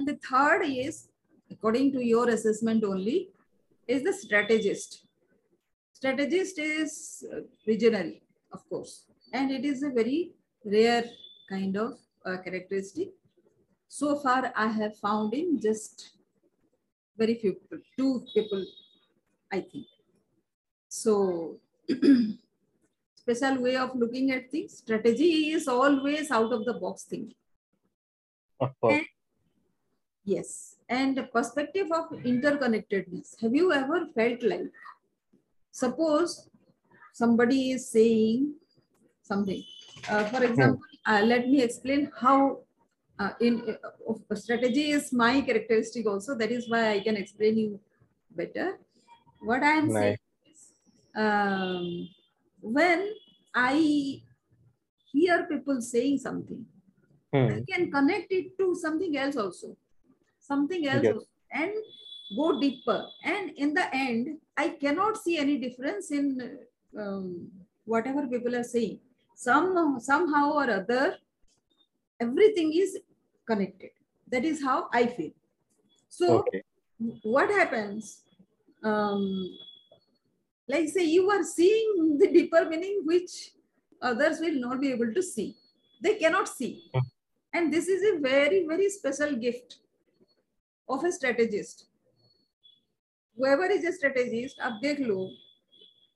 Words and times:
And 0.00 0.08
the 0.08 0.18
third 0.26 0.62
is, 0.64 1.08
according 1.50 1.92
to 1.92 2.02
your 2.02 2.30
assessment 2.30 2.84
only, 2.84 3.28
is 3.86 4.02
the 4.02 4.14
strategist. 4.14 5.04
Strategist 5.92 6.58
is 6.58 7.22
uh, 7.30 7.40
visionary, 7.66 8.22
of 8.50 8.66
course, 8.70 9.04
and 9.34 9.50
it 9.50 9.66
is 9.66 9.82
a 9.82 9.90
very 9.90 10.32
rare 10.64 11.04
kind 11.50 11.76
of 11.76 11.98
uh, 12.24 12.38
characteristic. 12.38 13.10
So 13.88 14.18
far, 14.20 14.50
I 14.56 14.68
have 14.68 14.96
found 14.96 15.34
in 15.34 15.60
just 15.60 16.12
very 17.18 17.34
few 17.34 17.52
people, 17.52 17.78
two 17.98 18.24
people, 18.32 18.64
I 19.52 19.60
think. 19.60 19.84
So, 20.88 21.58
special 23.16 23.60
way 23.60 23.76
of 23.76 23.94
looking 23.94 24.30
at 24.30 24.50
things. 24.50 24.78
Strategy 24.78 25.50
is 25.50 25.68
always 25.68 26.30
out 26.30 26.54
of 26.54 26.64
the 26.64 26.72
box 26.72 27.02
thinking. 27.02 27.34
Of 28.58 28.70
course. 28.80 28.94
And, 28.94 29.06
yes. 30.24 30.76
And 30.88 31.16
the 31.16 31.24
perspective 31.24 31.88
of 31.92 32.10
interconnectedness. 32.10 33.40
Have 33.40 33.54
you 33.54 33.72
ever 33.72 34.06
felt 34.14 34.42
like, 34.42 34.70
suppose 35.70 36.48
somebody 37.12 37.72
is 37.72 37.88
saying 37.90 38.54
something. 39.22 39.62
Uh, 40.08 40.24
for 40.24 40.42
example, 40.42 40.80
uh, 41.06 41.22
let 41.24 41.48
me 41.48 41.62
explain 41.62 42.10
how 42.18 42.60
uh, 43.18 43.32
in 43.40 43.76
uh, 43.84 44.34
strategy 44.34 44.90
is 44.90 45.12
my 45.12 45.40
characteristic 45.42 46.06
also. 46.06 46.34
That 46.34 46.50
is 46.50 46.68
why 46.68 46.92
I 46.92 47.00
can 47.00 47.16
explain 47.16 47.58
you 47.58 47.80
better. 48.30 48.78
What 49.40 49.62
I 49.62 49.72
am 49.82 49.88
Nice. 49.88 50.00
saying 50.00 50.18
is, 50.50 50.60
um, 51.14 52.08
when 52.60 53.12
I 53.54 54.22
hear 55.12 55.44
people 55.44 55.80
saying 55.80 56.18
something, 56.18 56.66
Hmm. 57.32 57.46
I 57.48 57.64
can 57.70 57.92
connect 57.92 58.32
it 58.32 58.58
to 58.58 58.74
something 58.74 59.16
else 59.16 59.36
also, 59.36 59.76
something 60.50 60.86
else 60.94 61.24
and 61.52 61.72
go 62.36 62.46
deeper. 62.60 63.00
And 63.24 63.50
in 63.56 63.74
the 63.74 63.86
end, 63.94 64.38
I 64.56 64.68
cannot 64.84 65.16
see 65.24 65.36
any 65.44 65.56
difference 65.58 66.10
in 66.10 66.58
um, 67.02 67.48
whatever 67.84 68.26
people 68.34 68.54
are 68.60 68.68
saying. 68.74 68.98
Some 69.36 69.98
somehow 70.10 70.46
or 70.60 70.66
other, 70.78 71.04
everything 72.20 72.72
is 72.82 72.98
connected. 73.50 73.90
That 74.32 74.44
is 74.44 74.62
how 74.62 74.78
I 74.92 75.06
feel. 75.06 75.32
So 76.08 76.26
Okay. 76.40 76.62
what 77.36 77.50
happens? 77.60 78.10
Um, 78.90 79.22
like 80.72 80.88
say 80.96 81.04
you 81.04 81.30
are 81.36 81.44
seeing 81.56 82.18
the 82.20 82.28
deeper 82.36 82.62
meaning 82.72 83.00
which 83.12 83.32
others 84.10 84.40
will 84.44 84.58
not 84.66 84.80
be 84.84 84.90
able 84.96 85.12
to 85.18 85.22
see. 85.22 85.48
They 86.04 86.14
cannot 86.22 86.48
see. 86.58 86.72
Hmm. 86.94 87.08
And 87.54 87.72
this 87.74 87.88
is 87.94 88.02
a 88.10 88.18
very, 88.26 88.58
very 88.66 88.88
special 88.98 89.32
gift 89.46 89.78
of 90.90 91.04
a 91.04 91.12
strategist. 91.12 91.86
Whoever 93.38 93.70
is 93.70 93.84
a 93.84 93.92
strategist, 93.92 94.60
आप 94.60 94.80
देख 94.82 95.00
लो, 95.00 95.30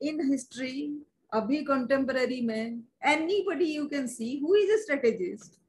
in 0.01 0.31
history, 0.31 0.91
अभी 1.33 1.65
contemporary 1.65 2.41
में, 2.41 2.83
anybody 3.07 3.67
you 3.79 3.89
can 3.93 4.07
see 4.07 4.41
who 4.41 4.55
is 4.55 4.69
a 4.69 4.77
strategist, 4.77 5.59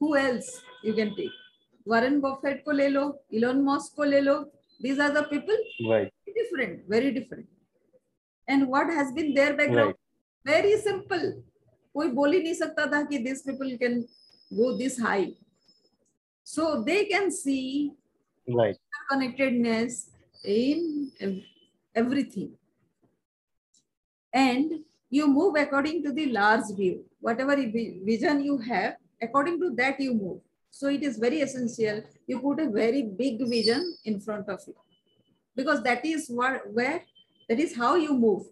who 0.00 0.16
else 0.16 0.48
you 0.84 0.94
can 0.94 1.14
take? 1.16 1.34
Warren 1.88 2.20
Buffett 2.20 2.64
को 2.64 2.72
ले 2.72 2.88
लो, 2.88 3.24
Elon 3.34 3.62
Musk 3.64 3.94
को 3.96 4.04
ले 4.04 4.20
लो. 4.20 4.52
These 4.84 4.98
are 5.00 5.12
the 5.14 5.22
people 5.22 5.58
Right. 5.90 6.10
different, 6.34 6.88
very 6.88 7.10
different. 7.10 7.46
And 8.47 8.67
what 8.67 8.89
has 8.89 9.11
been 9.11 9.33
their 9.33 9.53
background? 9.53 9.93
Right. 9.93 10.55
Very 10.55 10.77
simple. 10.77 11.43
कोई 11.95 12.07
बोल 12.07 12.33
ही 12.33 12.39
नहीं 12.39 12.53
सकता 12.53 12.85
था 12.91 13.01
कि 13.01 13.17
these 13.25 13.41
people 13.49 13.77
can 13.77 14.03
go 14.53 14.77
this 14.77 14.99
high. 14.99 15.33
So 16.43 16.83
they 16.83 17.03
can 17.13 17.29
see 17.29 17.91
Right. 18.47 18.77
connectedness 19.11 20.09
in 20.45 21.11
ev- 21.21 21.43
everything. 21.97 22.49
And 24.35 24.73
you 25.09 25.27
move 25.27 25.55
according 25.57 26.03
to 26.03 26.11
the 26.11 26.25
large 26.25 26.73
view. 26.75 26.97
Whatever 27.21 27.55
vi- 27.55 27.99
vision 28.03 28.43
you 28.43 28.57
have, 28.57 28.95
according 29.21 29.59
to 29.59 29.69
that 29.75 29.99
you 29.99 30.13
move. 30.13 30.39
So 30.69 30.87
it 30.87 31.03
is 31.03 31.17
very 31.17 31.41
essential. 31.41 32.03
You 32.27 32.39
put 32.39 32.59
a 32.59 32.69
very 32.69 33.01
big 33.01 33.47
vision 33.47 33.95
in 34.05 34.19
front 34.19 34.49
of 34.49 34.59
you. 34.67 34.75
Because 35.55 35.83
that 35.83 36.05
is 36.05 36.29
what 36.29 36.73
where 36.73 37.03
that 37.48 37.58
is 37.58 37.76
how 37.76 37.94
you 37.94 38.14
move. 38.14 38.46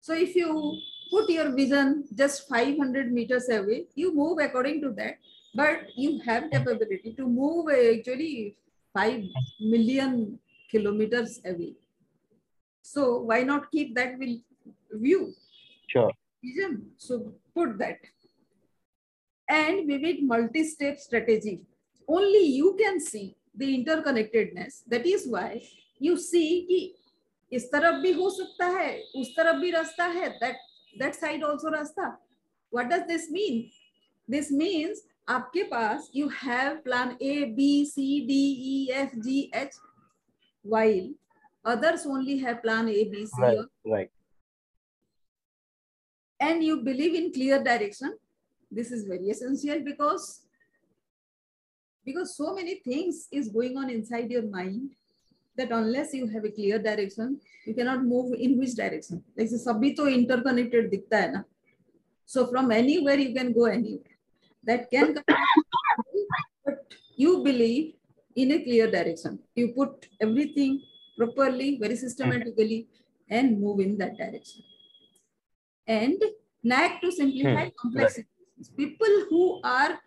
So 0.00 0.14
if 0.14 0.34
you 0.36 0.78
put 1.10 1.28
your 1.30 1.50
vision 1.54 2.04
just 2.14 2.48
500 2.48 3.12
meters 3.12 3.48
away, 3.48 3.86
you 3.94 4.14
move 4.14 4.38
according 4.38 4.80
to 4.82 4.90
that 4.92 5.18
but 5.54 5.86
you 5.94 6.20
have 6.26 6.50
capability 6.50 7.14
to 7.16 7.26
move 7.26 7.70
actually 7.70 8.56
5 8.92 9.22
million 9.60 10.38
kilometers 10.70 11.40
away. 11.44 11.74
So 12.82 13.20
why 13.20 13.44
not 13.44 13.70
keep 13.70 13.94
that 13.94 14.18
will 14.18 14.38
view? 14.92 15.32
Sure. 15.86 16.10
vision. 16.42 16.90
So 16.96 17.32
put 17.54 17.78
that. 17.78 17.98
And 19.48 19.86
we 19.86 19.98
vivid 19.98 20.24
multi-step 20.24 20.98
strategy. 20.98 21.60
Only 22.08 22.46
you 22.46 22.76
can 22.78 22.98
see 22.98 23.36
the 23.54 23.84
interconnectedness. 23.84 24.82
That 24.88 25.06
is 25.06 25.26
why 25.26 25.62
you 25.98 26.18
see 26.18 26.94
इस 27.56 27.70
तरफ़ 27.72 28.00
भी 28.02 28.12
हो 28.12 28.28
सकता 28.30 28.66
है 28.78 28.90
उस 29.16 29.30
तरफ़ 29.36 29.56
भी 29.60 29.70
रास्ता 29.70 30.04
है 30.18 30.28
दैट 30.38 31.14
साइड 31.14 31.44
आल्सो 31.44 31.68
रास्ता। 31.70 32.08
What 32.72 32.86
does 32.86 33.06
this 33.08 33.30
mean 33.32 33.62
this 34.28 34.50
means 34.52 35.02
आपके 35.28 35.62
पास 35.68 36.10
you 36.16 36.28
have 36.42 36.76
plan 36.84 37.16
A 37.22 37.44
B 37.56 37.84
C 37.86 38.08
D 38.26 38.42
E 38.72 38.88
F 39.02 39.16
G 39.26 39.40
H 39.54 39.78
while 40.64 41.14
others 41.64 42.06
only 42.06 42.38
है 42.38 42.54
plan 42.60 42.88
A 42.88 43.04
B 43.10 43.26
C 43.26 43.42
right 43.90 44.10
and 46.40 46.62
you 46.62 46.76
believe 46.82 47.14
in 47.14 47.30
clear 47.32 47.62
direction 47.62 48.16
this 48.70 48.92
is 48.92 49.08
very 49.10 49.30
essential 49.30 49.80
because 49.84 50.30
because 52.06 52.28
so 52.28 52.54
many 52.56 52.74
things 52.86 53.28
is 53.32 53.52
going 53.52 53.78
on 53.78 53.90
inside 53.90 54.32
your 54.32 54.44
mind 54.50 54.88
that 55.56 55.70
unless 55.70 56.12
you 56.14 56.26
have 56.28 56.44
a 56.44 56.50
clear 56.50 56.78
direction, 56.78 57.40
you 57.66 57.74
cannot 57.74 58.04
move 58.04 58.34
in 58.38 58.58
which 58.58 58.74
direction. 58.74 59.22
Like 59.36 59.50
the 59.50 59.56
sabito 59.56 60.12
interconnected 60.12 60.90
dikta 60.90 61.20
hai 61.20 61.26
na. 61.34 61.42
So 62.26 62.46
from 62.46 62.70
anywhere 62.70 63.18
you 63.18 63.34
can 63.34 63.52
go 63.52 63.66
anywhere. 63.66 64.14
That 64.64 64.90
can 64.90 65.14
but 66.64 66.94
you 67.16 67.42
believe 67.44 67.94
in 68.34 68.52
a 68.52 68.62
clear 68.64 68.90
direction. 68.90 69.38
You 69.54 69.68
put 69.68 70.08
everything 70.20 70.82
properly, 71.16 71.78
very 71.80 71.96
systematically, 71.96 72.88
and 73.30 73.60
move 73.60 73.80
in 73.80 73.96
that 73.98 74.16
direction. 74.16 74.62
And 75.86 76.22
knack 76.62 77.00
to 77.02 77.12
simplify 77.12 77.66
hmm. 77.66 77.76
complex. 77.80 78.20
People 78.76 79.26
who 79.28 79.60
are 79.62 80.00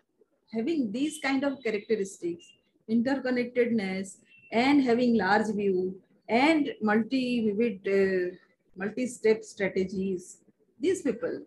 having 0.52 0.90
these 0.90 1.18
kind 1.22 1.44
of 1.44 1.62
characteristics, 1.62 2.46
interconnectedness, 2.90 4.16
and 4.51 4.83
having 4.83 5.15
large 5.15 5.47
view, 5.47 5.99
and 6.29 6.69
multi-vivid, 6.81 7.87
uh, 7.87 8.35
multi-step 8.75 9.43
strategies, 9.43 10.37
these 10.79 11.01
people 11.01 11.41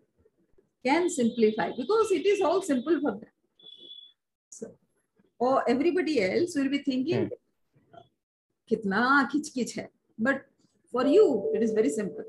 can 0.85 1.09
simplify 1.09 1.71
because 1.77 2.11
it 2.11 2.25
is 2.25 2.41
all 2.41 2.61
simple 2.61 2.99
for 3.01 3.11
them. 3.11 3.31
So, 4.49 4.67
or 5.39 5.69
everybody 5.69 6.21
else 6.23 6.55
will 6.55 6.69
be 6.69 6.79
thinking, 6.79 7.29
कितना 8.69 9.29
खिचकिच 9.31 9.77
है 9.77 9.87
but 10.19 10.41
for 10.91 11.05
you 11.07 11.51
it 11.55 11.63
is 11.63 11.71
very 11.71 11.89
simple 11.89 12.25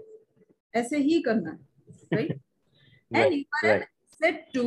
ऐसे 0.77 0.99
ही 1.07 1.21
करना 1.27 1.51
है 1.51 2.19
right 2.19 2.31
and 2.31 3.25
Right. 3.25 3.33
you 3.33 3.45
are 3.63 3.71
Right. 3.71 3.87
said 4.21 4.39
to 4.55 4.65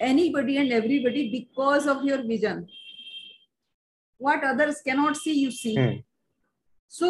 anybody 0.00 0.56
and 0.62 0.72
everybody 0.72 1.22
because 1.30 1.86
of 1.86 2.04
your 2.08 2.18
vision 2.32 2.66
what 4.20 4.44
others 4.44 4.82
cannot 4.82 5.16
see 5.16 5.34
you 5.44 5.50
see 5.50 5.76
Hmm. 5.78 5.96
so 6.98 7.08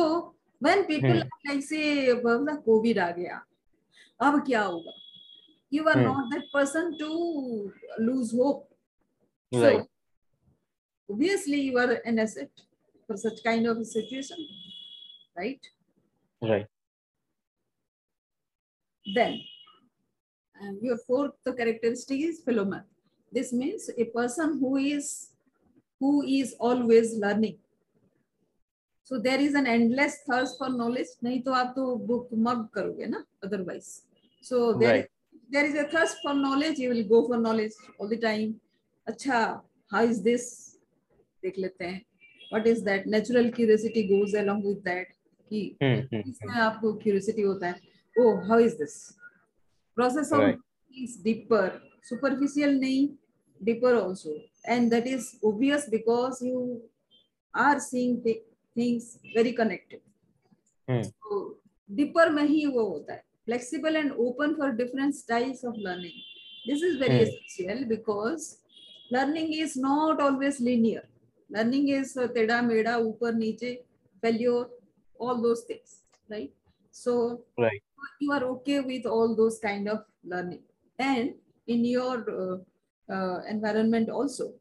when 0.67 0.85
people 0.87 1.19
Hmm. 1.23 1.29
are 1.29 1.43
like 1.49 1.63
say 1.73 2.15
बोला 2.23 2.55
covid 2.69 2.99
आ 2.99 3.11
गया 3.19 3.41
अब 4.29 4.39
क्या 4.47 4.63
होगा 4.63 4.95
you 5.77 5.85
are 5.93 5.97
Hmm. 5.99 6.07
not 6.09 6.31
that 6.33 6.45
person 6.55 6.97
to 7.03 7.11
lose 8.09 8.33
hope 8.41 8.65
so 9.53 9.67
Right. 9.67 9.85
obviously 11.15 11.61
you 11.69 11.79
are 11.79 11.93
an 12.13 12.19
asset 12.19 12.51
for 13.07 13.17
such 13.17 13.43
kind 13.45 13.67
of 13.73 13.79
a 13.79 13.85
situation 13.97 14.47
right 15.43 15.73
Right. 16.53 16.67
Then, 19.15 19.35
um, 20.61 20.79
your 20.83 20.97
fourth 21.07 21.35
characteristic 21.59 22.21
is 22.21 22.41
philomath. 22.47 22.85
This 23.33 23.53
means 23.53 23.89
a 23.97 24.05
person 24.17 24.59
who 24.61 24.77
is 24.77 25.30
who 26.02 26.12
is 26.40 26.56
always 26.70 27.18
learning 27.24 27.58
so 29.10 29.20
there 29.28 29.40
is 29.46 29.54
an 29.60 29.68
endless 29.68 30.14
thirst 30.28 30.58
for 30.60 30.70
knowledge 30.80 31.12
nahi 31.26 31.40
to 31.48 31.56
aap 31.62 31.72
to 31.78 31.86
book 32.12 32.36
mug 32.48 32.62
karoge 32.76 33.06
na 33.14 33.22
otherwise 33.48 33.90
so 34.50 34.60
there 34.82 34.94
right. 34.96 35.10
there 35.56 35.66
is 35.70 35.76
a 35.84 35.88
thirst 35.94 36.22
for 36.26 36.34
knowledge 36.44 36.80
you 36.84 36.90
will 36.94 37.08
go 37.16 37.20
for 37.30 37.40
knowledge 37.46 37.78
all 37.98 38.12
the 38.14 38.22
time 38.28 38.54
acha 39.14 39.40
how 39.94 40.04
is 40.12 40.22
this 40.30 40.46
dekh 41.46 41.60
lete 41.66 41.86
hain 41.90 42.00
what 42.54 42.68
is 42.74 42.84
that 42.90 43.10
natural 43.16 43.50
curiosity 43.58 44.04
goes 44.14 44.34
along 44.44 44.62
with 44.70 44.82
that 44.90 45.18
ki 45.50 45.62
isme 46.22 46.54
aapko 46.66 46.94
curiosity 47.04 47.46
hota 47.50 47.74
hai 47.74 48.24
oh 48.24 48.34
how 48.50 48.60
is 48.70 48.78
this 48.84 48.96
process 50.00 50.32
of 50.38 50.46
right. 50.46 50.62
is 51.06 51.14
deeper 51.28 51.68
superficial 52.12 52.74
nahi 52.86 53.02
deeper 53.70 53.94
also 54.04 54.34
and 54.67 54.93
that 54.93 55.07
is 55.07 55.37
obvious 55.45 55.89
because 55.97 56.43
you 56.43 56.83
are 57.55 57.79
seeing 57.81 58.21
thi- 58.23 58.43
things 58.77 59.19
very 59.35 59.53
connected 59.53 60.01
Hmm. 60.89 61.09
so 61.11 61.57
deeper 61.99 62.29
में 62.31 62.43
ही 62.49 62.65
वो 62.67 62.85
होता 62.89 63.13
है 63.15 63.25
flexible 63.49 63.97
and 64.03 64.13
open 64.27 64.55
for 64.61 64.69
different 64.81 65.15
styles 65.17 65.63
of 65.71 65.77
learning 65.89 66.17
this 66.69 66.83
is 66.89 66.97
very 67.03 67.19
Hmm. 67.19 67.25
essential 67.27 67.85
because 67.93 68.47
learning 69.17 69.53
is 69.65 69.77
not 69.77 70.21
always 70.27 70.61
linear 70.69 71.05
learning 71.57 71.89
is 71.99 72.17
uh, 72.17 72.29
टेढ़ा 72.37 72.61
मेढ़ा 72.71 72.97
ऊपर 73.11 73.35
नीचे 73.43 73.73
failure 74.25 74.65
all 75.21 75.43
those 75.47 75.63
things 75.71 76.01
right 76.35 76.53
so 76.91 77.15
Right. 77.59 77.83
you 78.21 78.33
are 78.33 78.45
okay 78.55 78.81
with 78.81 79.07
all 79.07 79.35
those 79.37 79.59
kind 79.67 79.89
of 79.89 80.05
learning 80.25 80.63
and 80.99 81.35
in 81.67 81.85
your 81.85 82.17
uh, 82.41 82.57
uh, 83.11 83.39
environment 83.49 84.09
also 84.09 84.53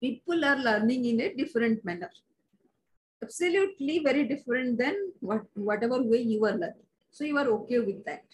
people 0.00 0.44
are 0.44 0.56
learning 0.56 1.04
in 1.04 1.20
a 1.20 1.34
different 1.34 1.84
manner 1.84 2.10
absolutely 3.22 4.00
very 4.00 4.24
different 4.24 4.78
than 4.78 4.96
what 5.20 5.44
whatever 5.54 6.02
way 6.02 6.20
you 6.20 6.44
are 6.44 6.56
learning 6.62 6.88
so 7.10 7.24
you 7.24 7.38
are 7.38 7.48
okay 7.48 7.78
with 7.78 8.04
that 8.04 8.24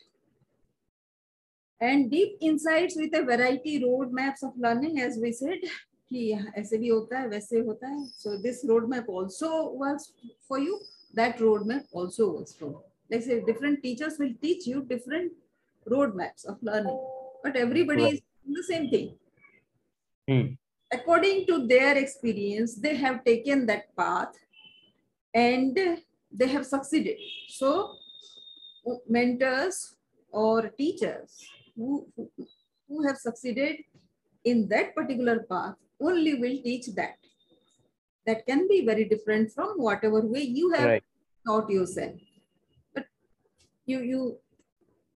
and 1.80 2.10
deep 2.10 2.36
insights 2.40 2.96
with 2.96 3.14
a 3.14 3.22
variety 3.22 3.80
roadmaps 3.80 4.42
of 4.42 4.52
learning 4.56 5.00
as 5.00 5.18
we 5.22 5.32
said 5.32 5.60
कि 6.12 6.22
ऐसे 6.58 6.78
भी 6.78 6.88
होता 6.88 7.18
है 7.18 7.28
वैसे 7.28 7.60
होता 7.66 7.88
है 7.88 8.00
so 8.22 8.36
this 8.46 8.64
roadmap 8.70 9.06
also 9.08 9.50
works 9.82 10.12
for 10.48 10.58
you 10.58 10.78
that 11.14 11.38
roadmap 11.38 11.84
also 11.92 12.26
works 12.32 12.52
for 12.58 12.66
you 12.66 12.82
like 13.10 13.22
say 13.22 13.40
different 13.46 13.82
teachers 13.82 14.18
will 14.18 14.34
teach 14.42 14.66
you 14.66 14.82
different 14.82 15.32
roadmaps 15.94 16.44
of 16.44 16.62
learning 16.62 16.98
but 17.47 17.55
everybody 17.65 18.03
Right. 18.03 18.13
is 18.13 18.21
doing 18.43 18.55
the 18.61 18.67
same 18.73 18.89
thing 18.95 19.07
Hmm. 20.29 20.47
according 20.95 21.37
to 21.49 21.55
their 21.67 21.91
experience 21.99 22.71
they 22.85 22.95
have 23.03 23.19
taken 23.27 23.65
that 23.69 23.85
path 23.99 24.33
and 25.41 25.79
they 26.39 26.47
have 26.55 26.65
succeeded 26.71 27.21
so 27.59 27.69
mentors 29.15 29.77
or 30.31 30.69
teachers 30.81 31.37
who, 31.75 31.89
who, 32.15 32.29
who 32.87 33.07
have 33.07 33.17
succeeded 33.17 33.77
in 34.43 34.67
that 34.73 34.93
particular 34.95 35.37
path 35.53 35.75
only 36.09 36.33
will 36.43 36.57
teach 36.67 36.87
that 36.99 37.17
that 38.25 38.45
can 38.45 38.67
be 38.67 38.79
very 38.91 39.05
different 39.13 39.51
from 39.51 39.73
whatever 39.87 40.21
way 40.35 40.41
you 40.41 40.71
have 40.73 40.89
Right. 40.89 41.03
taught 41.47 41.69
yourself 41.69 42.15
but 42.93 43.05
you 43.85 43.99
you 44.11 44.21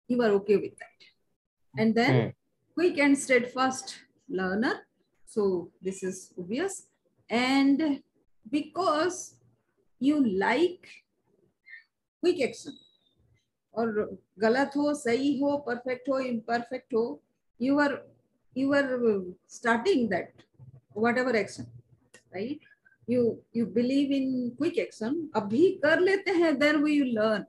you 0.09 0.21
are 0.27 0.33
okay 0.41 0.57
with 0.65 0.75
that 0.83 1.06
and 1.77 1.95
then 1.95 2.13
mm. 2.13 2.33
quick 2.77 2.97
and 2.97 3.17
steadfast 3.17 3.97
learner. 4.29 4.75
So 5.27 5.71
this 5.81 6.03
is 6.03 6.33
obvious. 6.37 6.87
And 7.29 8.01
because 8.45 9.35
you 10.01 10.23
like 10.25 10.87
quick 12.23 12.39
action 12.41 12.71
और 13.73 14.19
गलत 14.39 14.71
हो 14.77 14.93
सही 14.93 15.37
हो 15.39 15.57
perfect 15.65 16.09
हो 16.09 16.19
imperfect 16.19 16.93
हो 16.93 17.03
you 17.59 17.77
are 17.79 17.93
you 18.55 18.73
are 18.73 18.87
starting 19.49 20.09
that 20.09 20.43
whatever 21.17 21.35
action 21.35 21.63
right 22.33 22.65
you 23.09 23.21
you 23.55 23.65
believe 23.75 24.11
in 24.13 24.49
quick 24.57 24.77
action 24.79 25.29
अभी 25.35 25.69
कर 25.83 25.99
लेते 25.99 26.31
हैं 26.39 26.57
then 26.59 26.81
we 26.83 26.93
you 26.93 27.05
learn 27.05 27.45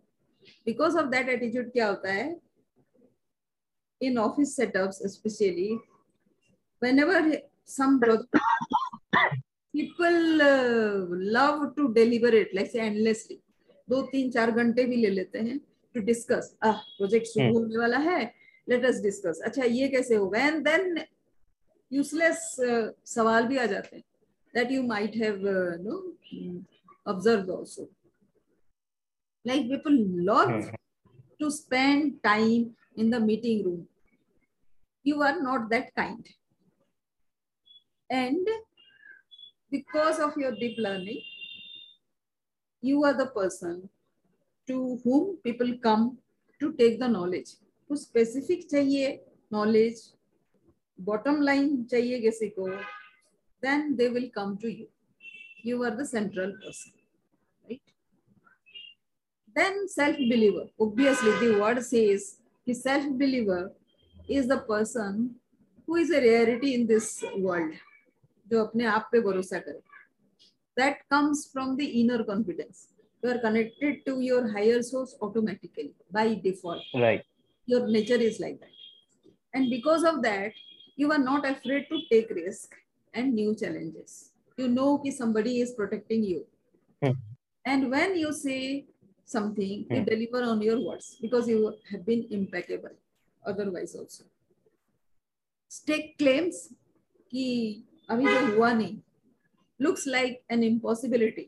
because 0.67 0.99
of 0.99 1.07
that 1.17 1.29
attitude 1.29 1.73
क्या 1.73 1.89
होता 1.89 2.13
है 2.13 2.29
in 4.01 4.19
office 4.19 4.53
setups 4.59 4.99
especially 5.05 5.71
whenever 6.83 7.19
some 7.65 7.95
people 9.75 10.43
uh, 10.43 11.07
love 11.39 11.75
to 11.77 11.93
deliberate 11.93 12.55
like 12.55 12.71
say 12.71 12.81
endlessly 12.91 13.39
दो 13.91 14.01
तीन 14.13 14.31
चार 14.31 14.51
घंटे 14.51 14.85
भी 14.85 14.97
ले 14.97 15.09
लेते 15.11 15.39
हैं 15.39 15.59
टू 15.95 16.01
डिस्कस 16.09 16.49
ah 16.67 16.75
प्रोजेक्ट 16.97 17.27
शुरू 17.27 17.45
Hmm. 17.47 17.55
होने 17.57 17.77
वाला 17.79 17.99
है 18.07 18.19
लेट 18.69 18.85
अस 18.85 19.01
डिस्कस 19.03 19.41
अच्छा 19.47 19.65
ये 19.65 19.89
कैसे 19.89 20.15
होगा 20.15 20.39
एंड 20.47 20.63
देन 20.65 20.99
यूजलेस 21.93 22.43
सवाल 23.15 23.47
भी 23.49 23.57
आ 23.59 23.65
जाते 23.73 23.97
हैं 23.97 24.05
that 24.55 24.71
you 24.75 24.83
might 24.91 25.15
have 25.23 25.41
uh, 25.53 25.73
no 25.87 25.97
mm, 26.35 26.59
observed 27.13 27.49
also 27.57 27.87
like 29.45 29.65
people 29.73 29.97
love 30.33 30.53
Hmm. 30.53 30.69
to 32.98 32.98
spend 32.98 33.10
time 33.10 33.10
in 33.10 33.10
the 33.10 33.20
meeting 33.20 33.64
room 33.64 33.88
you 35.04 35.22
are 35.22 35.42
not 35.42 35.70
that 35.70 35.96
kind 35.96 36.28
and 38.10 38.48
because 39.72 40.20
of 40.20 40.38
your 40.38 40.52
deep 40.52 40.78
learning 40.78 41.22
you 42.82 43.04
are 43.04 43.18
the 43.18 43.28
person 43.28 43.90
to 44.68 45.00
whom 45.04 45.38
people 45.44 45.74
come 45.84 46.18
to 46.60 46.74
take 46.74 47.00
the 47.00 47.10
knowledge 47.10 47.52
कुछ 47.90 48.00
specific 48.00 48.68
चाहिए 48.70 49.20
knowledge 49.52 49.98
bottom 50.98 51.42
line 51.42 51.88
चाहिए 51.90 52.20
किसी 52.22 52.50
को 52.60 52.86
then 53.62 53.98
they 53.98 54.10
will 54.10 54.30
come 54.36 54.58
to 54.58 54.68
you 54.68 54.88
you 55.64 55.84
are 55.84 55.96
the 55.96 56.06
central 56.06 56.52
person 56.66 56.94
right 57.70 57.82
then 59.56 59.88
self 59.88 60.18
believer 60.18 60.68
obviously 60.80 61.32
the 61.40 61.60
word 61.60 61.84
says 61.84 62.37
the 62.69 62.75
self 62.75 63.05
believer 63.21 63.61
is 64.39 64.47
the 64.53 64.59
person 64.73 65.35
who 65.87 65.97
is 65.97 66.11
a 66.11 66.21
rarity 66.29 66.75
in 66.79 66.87
this 66.95 67.07
world 67.47 67.75
जो 68.51 68.65
अपने 68.65 68.85
आप 68.97 69.09
पे 69.13 69.21
भरोसा 69.29 69.59
करे 69.69 69.81
that 70.81 70.99
comes 71.13 71.47
from 71.53 71.77
the 71.79 71.87
inner 72.01 72.19
confidence 72.25 72.81
you 73.23 73.31
are 73.31 73.39
connected 73.45 74.05
to 74.09 74.21
your 74.27 74.43
higher 74.57 74.83
source 74.89 75.15
automatically 75.27 75.93
by 76.19 76.27
default 76.45 76.83
Right. 77.05 77.25
your 77.73 77.87
nature 77.97 78.21
is 78.29 78.39
like 78.45 78.61
that 78.61 78.77
and 79.55 79.71
because 79.71 80.05
of 80.13 80.23
that 80.23 80.53
you 80.97 81.11
are 81.17 81.23
not 81.31 81.49
afraid 81.53 81.87
to 81.93 81.99
take 82.13 82.31
risk 82.43 82.77
and 83.15 83.35
new 83.41 83.55
challenges 83.63 84.15
you 84.61 84.69
know 84.77 84.91
कि 85.05 85.13
somebody 85.23 85.57
is 85.65 85.75
protecting 85.81 86.25
you 86.35 86.45
Hmm. 87.03 87.17
and 87.73 87.91
when 87.97 88.17
you 88.21 88.33
say 88.33 88.61
something 89.28 89.86
you 89.90 90.00
Hmm. 90.02 90.06
deliver 90.12 90.42
on 90.52 90.62
your 90.62 90.80
words 90.88 91.08
because 91.22 91.48
you 91.54 91.60
have 91.92 92.06
been 92.06 92.24
impeccable 92.38 92.96
otherwise 93.52 93.96
also 94.02 94.26
stake 95.78 96.18
claims 96.22 96.58
कि 97.32 97.46
अभी 98.12 98.26
जो 98.26 98.56
हुआ 98.56 98.72
नहीं 98.74 99.00
looks 99.86 100.06
like 100.16 100.36
an 100.56 100.64
impossibility 100.64 101.46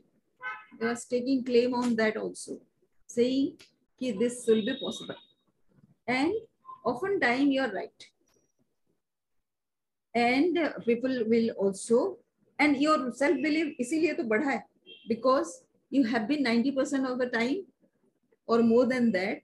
you 0.80 0.86
are 0.92 0.98
taking 1.12 1.44
claim 1.50 1.74
on 1.82 1.94
that 2.00 2.16
also 2.22 2.56
saying 3.16 3.52
कि 4.00 4.12
this 4.22 4.44
will 4.48 4.64
be 4.70 4.74
possible 4.82 5.20
and 6.08 6.32
often 6.92 7.20
time 7.20 7.50
you 7.56 7.60
are 7.66 7.72
right 7.72 8.08
and 10.14 10.58
uh, 10.58 10.72
people 10.84 11.14
will 11.28 11.50
also 11.64 12.18
and 12.58 12.76
your 12.82 12.98
self 13.22 13.36
belief 13.46 13.76
इसीलिए 13.80 14.12
तो 14.20 14.24
बढ़ा 14.34 14.50
है 14.50 14.62
because 15.08 15.50
you 15.96 16.02
have 16.12 16.26
been 16.28 16.42
90% 16.44 17.08
of 17.08 17.18
the 17.22 17.26
time 17.38 17.58
or 18.50 18.62
more 18.62 18.86
than 18.86 19.10
that 19.12 19.42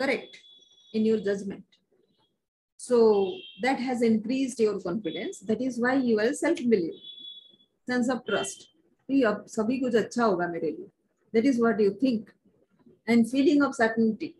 correct 0.00 0.38
in 0.92 1.04
your 1.04 1.18
judgment 1.18 1.64
so 2.76 3.32
that 3.62 3.78
has 3.80 4.02
increased 4.02 4.60
your 4.60 4.80
confidence 4.80 5.40
that 5.40 5.60
is 5.60 5.78
why 5.80 5.94
you 5.94 6.18
are 6.20 6.32
self 6.32 6.58
belief 6.74 6.94
sense 7.88 8.08
of 8.08 8.24
trust 8.26 8.66
कि 9.10 9.22
अब 9.22 9.44
सभी 9.48 9.78
कुछ 9.80 9.94
अच्छा 9.94 10.24
होगा 10.24 10.46
मेरे 10.52 10.70
लिए 10.70 10.90
that 11.34 11.44
is 11.50 11.58
what 11.64 11.80
you 11.80 11.90
think 12.00 12.32
and 13.06 13.28
feeling 13.30 13.62
of 13.62 13.74
certainty 13.74 14.30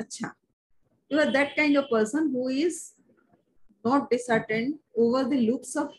अच्छा 0.00 0.32
you 1.10 1.18
are 1.18 1.30
that 1.32 1.54
kind 1.56 1.76
of 1.76 1.88
person 1.90 2.30
who 2.34 2.48
is 2.48 2.78
not 3.84 4.10
disheartened 4.10 4.78
over 4.96 5.24
the 5.24 5.40
looks 5.50 5.74
of 5.76 5.90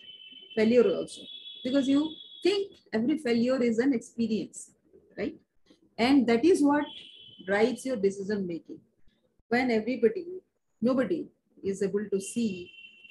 failure 0.56 0.88
also 0.96 1.22
because 1.63 1.88
you 1.88 2.01
think 2.44 2.72
every 2.94 3.18
failure 3.18 3.62
is 3.70 3.80
an 3.86 3.94
experience 3.94 4.72
right 5.18 5.36
and 5.98 6.28
that 6.28 6.46
is 6.54 6.62
what 6.62 6.86
drives 7.47 7.87
your 7.87 7.97
decision 7.97 8.47
making. 8.47 8.81
When 9.49 9.71
everybody, 9.71 10.26
nobody 10.83 11.29
is 11.62 11.83
able 11.83 12.05
to 12.12 12.21
see 12.21 12.71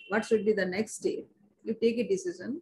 what 0.10 0.26
should 0.26 0.46
be 0.46 0.54
the 0.54 0.66
next 0.66 0.96
step, 0.96 1.26
you 1.64 1.74
take 1.82 1.98
a 1.98 2.08
decision. 2.08 2.62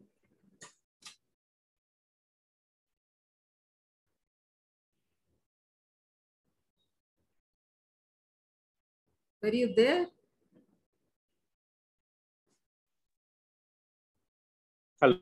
Were 9.41 9.49
you 9.49 9.73
there? 9.75 10.07
Hello. 15.01 15.17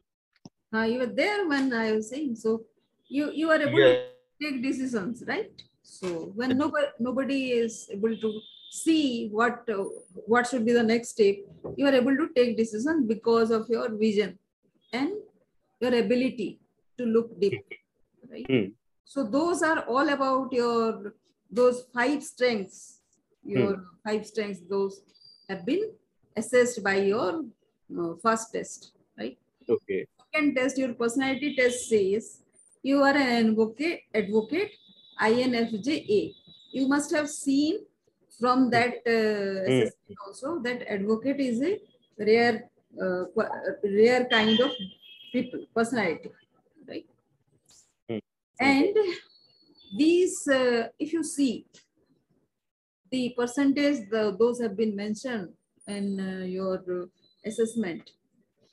Uh, 0.72 0.84
you 0.84 1.00
were 1.00 1.08
there 1.08 1.48
when 1.48 1.74
I 1.74 1.94
was 1.94 2.10
saying, 2.12 2.36
so 2.36 2.66
you, 3.08 3.32
you 3.32 3.50
are 3.50 3.60
able 3.60 3.80
yeah. 3.80 3.96
to 3.96 4.06
take 4.40 4.62
decisions, 4.62 5.24
right? 5.28 5.52
So 5.92 6.32
when 6.36 6.58
nobody, 6.58 6.88
nobody 7.00 7.52
is 7.52 7.90
able 7.92 8.16
to 8.16 8.30
see 8.72 9.28
what, 9.30 9.70
uh, 9.70 9.84
what 10.26 10.48
should 10.48 10.66
be 10.66 10.72
the 10.72 10.84
next 10.84 11.10
step, 11.10 11.36
you 11.76 11.86
are 11.86 11.94
able 11.94 12.16
to 12.16 12.30
take 12.34 12.56
decision 12.56 13.08
because 13.08 13.52
of 13.52 13.68
your 13.70 13.90
vision 13.90 14.40
and 14.94 15.12
your 15.82 15.94
ability 15.94 16.62
to 16.98 17.06
look 17.06 17.38
deep, 17.42 17.66
right? 18.32 18.46
Hmm. 18.50 18.68
So 19.04 19.24
those 19.24 19.62
are 19.64 19.80
all 19.82 20.08
about 20.08 20.54
your, 20.54 21.14
those 21.52 21.84
five 21.94 22.24
strengths, 22.24 23.02
your 23.44 23.84
five 24.06 24.26
strengths, 24.26 24.62
those 24.70 25.02
have 25.50 25.66
been 25.66 25.92
assessed 26.38 26.82
by 26.82 26.96
your 26.96 27.44
uh, 28.00 28.14
first 28.24 28.54
test, 28.54 28.94
right? 29.20 29.38
Okay. 29.68 30.08
second 30.34 30.56
test, 30.56 30.78
your 30.78 30.94
personality 30.94 31.54
test 31.54 31.90
says 31.90 32.44
you 32.82 33.02
are 33.02 33.16
an 33.16 33.50
advocate, 33.50 34.04
advocate 34.16 34.72
INFJA. 35.22 36.34
You 36.72 36.88
must 36.88 37.12
have 37.12 37.30
seen 37.30 37.80
from 38.40 38.70
that 38.72 38.94
uh, 39.06 39.62
assessment 39.70 40.18
also 40.26 40.60
that 40.60 40.82
advocate 40.92 41.40
is 41.40 41.62
a 41.62 41.80
rare, 42.18 42.70
uh, 43.02 43.26
rare 43.84 44.26
kind 44.26 44.60
of 44.60 44.72
people, 45.32 45.66
personality, 45.76 46.32
right? 46.88 47.06
Hmm. 48.10 48.18
And 48.60 48.96
these, 49.98 50.48
uh, 50.48 50.88
if 50.98 51.14
you 51.14 51.24
see, 51.24 51.66
the 53.12 53.34
percentage, 53.38 54.10
the, 54.10 54.36
those 54.40 54.62
have 54.62 54.78
been 54.78 54.96
mentioned 54.96 55.50
in 55.88 56.20
uh, 56.20 56.46
your 56.46 57.10
assessment 57.46 58.12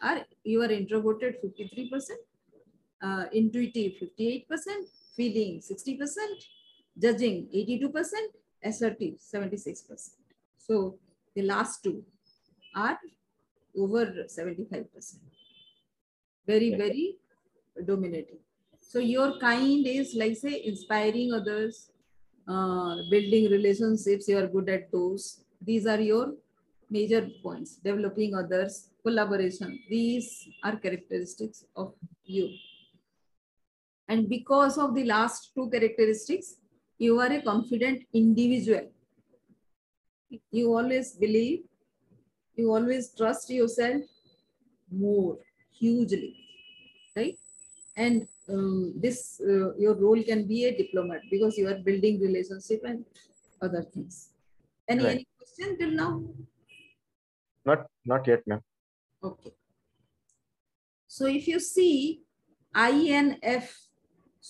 are 0.01 0.21
you 0.45 0.63
are 0.63 0.71
introverted 0.71 1.37
53%, 1.43 2.11
uh, 3.03 3.25
intuitive 3.33 3.93
58%, 4.01 4.47
feeling 5.19 5.61
60%, 5.61 5.99
judging 7.05 7.37
82%, 7.55 8.11
assertive 8.71 9.15
76%. 9.35 10.11
So 10.67 10.99
the 11.35 11.43
last 11.43 11.83
two 11.83 12.05
are 12.75 12.99
over 13.77 14.07
75%. 14.39 14.87
Very, 16.47 16.71
very 16.83 17.17
dominating. 17.85 18.39
So 18.81 18.99
your 19.01 19.39
kind 19.39 19.87
is 19.87 20.15
like 20.15 20.37
say 20.37 20.63
inspiring 20.65 21.33
others, 21.35 21.91
uh, 22.49 22.97
building 23.11 23.51
relationships, 23.51 24.29
you 24.29 24.39
are 24.39 24.47
good 24.47 24.69
at 24.71 24.91
those. 24.91 25.45
These 25.61 25.87
are 25.87 26.01
your 26.01 26.35
major 26.91 27.29
points. 27.43 27.77
Developing 27.77 28.35
others, 28.35 28.89
collaboration. 29.03 29.79
These 29.91 30.49
are 30.65 30.77
characteristics 30.77 31.65
of 31.77 31.93
you. 32.25 32.49
And 34.09 34.29
because 34.29 34.79
of 34.79 34.95
the 34.95 35.05
last 35.05 35.53
two 35.55 35.69
characteristics, 35.71 36.57
you 36.99 37.19
are 37.21 37.31
a 37.31 37.43
confident 37.43 38.05
individual. 38.13 38.91
You 40.51 40.77
always 40.77 41.13
believe, 41.15 41.65
you 42.57 42.73
always 42.73 43.15
trust 43.15 43.51
yourself 43.51 44.03
more, 44.91 45.39
hugely, 45.71 46.37
right? 47.17 47.39
And 47.97 48.27
um, 48.49 48.95
this, 48.97 49.41
uh, 49.41 49.75
your 49.77 49.95
role 49.95 50.23
can 50.23 50.47
be 50.47 50.65
a 50.65 50.77
diplomat 50.77 51.21
because 51.31 51.59
you 51.59 51.69
are 51.69 51.79
building 51.79 52.21
relationship 52.21 52.83
and 52.85 53.05
other 53.61 53.83
things. 53.83 54.31
Any, 54.89 55.05
Right. 55.05 55.11
any 55.13 55.27
question 55.37 55.79
till 55.79 55.91
now? 55.91 56.25
Not 57.67 57.87
not 58.07 58.27
yet, 58.27 58.47
ma'am. 58.47 58.63
Okay. 59.23 59.53
So 61.07 61.27
if 61.27 61.47
you 61.47 61.61
see 61.61 62.23
INF, 62.75 63.88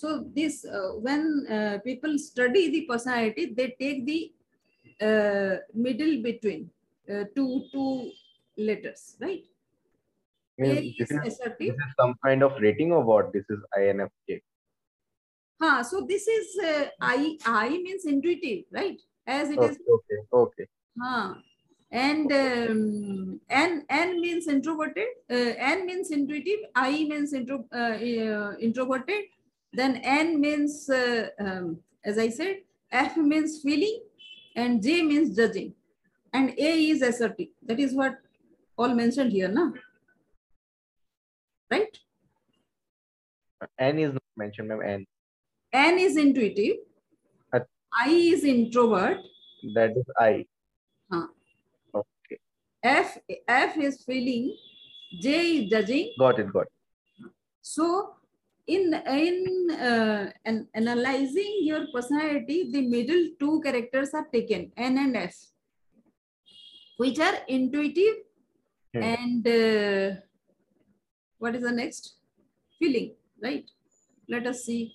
so 0.01 0.25
this, 0.35 0.65
uh, 0.65 0.91
when 1.07 1.45
uh, 1.51 1.79
people 1.85 2.17
study 2.19 2.71
the 2.71 2.83
personality, 2.83 3.53
they 3.57 3.75
take 3.81 4.07
the 4.07 4.33
uh, 5.09 5.57
middle 5.75 6.23
between 6.23 6.71
uh, 7.13 7.25
two, 7.35 7.65
two 7.73 8.11
letters, 8.57 9.17
right? 9.21 9.45
Means 10.57 10.97
this 10.99 11.11
is 11.11 11.39
this 11.59 11.71
is 11.71 11.93
some 11.99 12.15
kind 12.25 12.43
of 12.43 12.53
rating 12.61 12.93
or 12.93 13.03
what? 13.03 13.33
This 13.33 13.45
is 13.49 13.59
INFJ. 13.77 14.41
Huh, 15.61 15.83
so 15.83 16.01
this 16.01 16.27
is 16.29 16.47
uh, 16.65 16.87
I, 17.01 17.37
I 17.45 17.69
means 17.71 18.05
intuitive, 18.05 18.65
right? 18.73 19.01
As 19.27 19.51
it 19.51 19.59
Okay, 19.59 19.71
is 19.71 19.79
okay, 19.97 20.21
okay. 20.33 20.67
Huh. 21.01 21.35
And 21.91 22.31
um, 22.33 23.41
N, 23.49 23.85
N 23.89 24.21
means 24.21 24.47
introverted, 24.47 25.09
uh, 25.31 25.55
N 25.75 25.87
means 25.87 26.11
intuitive, 26.11 26.61
I 26.75 26.91
means 26.91 27.33
intro, 27.33 27.65
uh, 27.73 27.77
uh, 27.77 28.57
introverted, 28.61 29.25
then 29.79 29.97
N 30.03 30.41
means, 30.41 30.91
uh, 30.91 31.29
um, 31.39 31.79
as 32.05 32.19
I 32.19 32.29
said, 32.29 32.57
F 32.91 33.17
means 33.17 33.61
feeling, 33.63 34.01
and 34.57 34.83
J 34.83 35.03
means 35.03 35.37
judging, 35.37 35.75
and 36.33 36.51
A 36.59 36.71
is 36.91 37.03
assertive. 37.03 37.49
That 37.63 37.79
is 37.79 37.95
what 37.95 38.19
all 38.77 38.95
mentioned 38.95 39.33
here, 39.33 39.49
no? 39.49 39.73
Right? 41.71 41.99
N 43.79 43.99
is 43.99 44.13
not 44.13 44.23
mentioned, 44.37 44.69
ma'am. 44.69 44.83
N. 44.83 45.07
N 45.73 45.99
is 45.99 46.17
intuitive, 46.17 46.77
Uh, 47.53 47.61
I 47.93 48.09
is 48.11 48.45
introvert, 48.45 49.19
That 49.75 49.97
is 49.97 50.05
I. 50.19 50.47
Huh. 51.13 51.27
Okay. 51.95 52.39
F, 52.83 53.19
F 53.47 53.77
is 53.77 54.03
feeling, 54.05 54.57
J 55.21 55.57
is 55.57 55.71
judging, 55.71 56.13
Got 56.19 56.39
it, 56.41 56.53
got 56.53 56.63
it. 56.63 56.73
So 57.61 58.15
in, 58.69 58.95
in 58.95 59.71
uh, 59.71 60.31
an, 60.45 60.69
analyzing 60.75 61.59
your 61.63 61.87
personality, 61.93 62.71
the 62.71 62.83
middle 62.83 63.31
two 63.41 63.61
characters 63.65 64.15
are 64.15 64.27
taken, 64.33 64.71
N 64.77 64.99
and 64.99 65.17
F, 65.17 65.35
which 66.99 67.19
are 67.19 67.39
intuitive 67.49 68.29
Hmm. 68.95 69.03
and 69.03 69.47
uh, 69.47 70.17
what 71.39 71.55
is 71.55 71.63
the 71.63 71.73
next? 71.73 72.15
Feeling, 72.79 73.15
right? 73.43 73.65
Let 74.29 74.47
us 74.47 74.65
see 74.65 74.95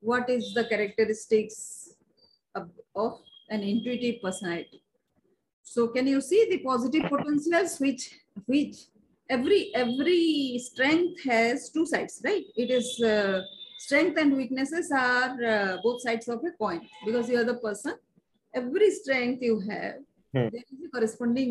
what 0.00 0.28
is 0.28 0.52
the 0.54 0.64
characteristics 0.64 1.94
of, 2.54 2.68
of 2.94 3.20
an 3.48 3.62
intuitive 3.62 4.20
personality. 4.22 4.82
So 5.62 5.88
can 5.88 6.06
you 6.06 6.20
see 6.20 6.48
the 6.50 6.58
positive 6.58 7.04
potentials 7.08 7.78
which, 7.78 8.10
which 8.46 8.76
every 9.34 9.60
every 9.82 10.22
strength 10.68 11.18
has 11.32 11.70
two 11.74 11.84
sides 11.92 12.14
right 12.28 12.46
it 12.62 12.70
is 12.78 12.88
uh, 13.12 13.40
strength 13.86 14.16
and 14.22 14.36
weaknesses 14.40 14.88
are 15.04 15.32
uh, 15.54 15.72
both 15.86 16.00
sides 16.06 16.28
of 16.34 16.40
a 16.50 16.52
coin 16.62 16.80
because 17.06 17.28
you 17.32 17.38
are 17.42 17.48
the 17.52 17.58
person 17.66 17.94
every 18.62 18.90
strength 19.00 19.42
you 19.50 19.56
have 19.72 19.94
Hmm. 20.34 20.48
there 20.52 20.64
is 20.74 20.78
a 20.86 20.90
corresponding 20.92 21.50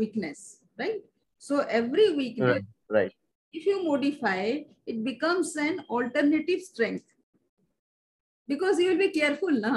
weakness 0.00 0.40
right 0.82 1.02
so 1.48 1.58
every 1.80 2.06
weakness 2.20 2.64
Right. 2.96 3.12
if 3.58 3.66
you 3.70 3.76
modify 3.84 4.40
it 4.92 4.98
becomes 5.10 5.50
an 5.66 5.76
alternative 5.98 6.60
strength 6.70 7.06
because 8.48 8.80
you 8.82 8.88
will 8.90 9.02
be 9.04 9.10
careful 9.20 9.54
na 9.66 9.74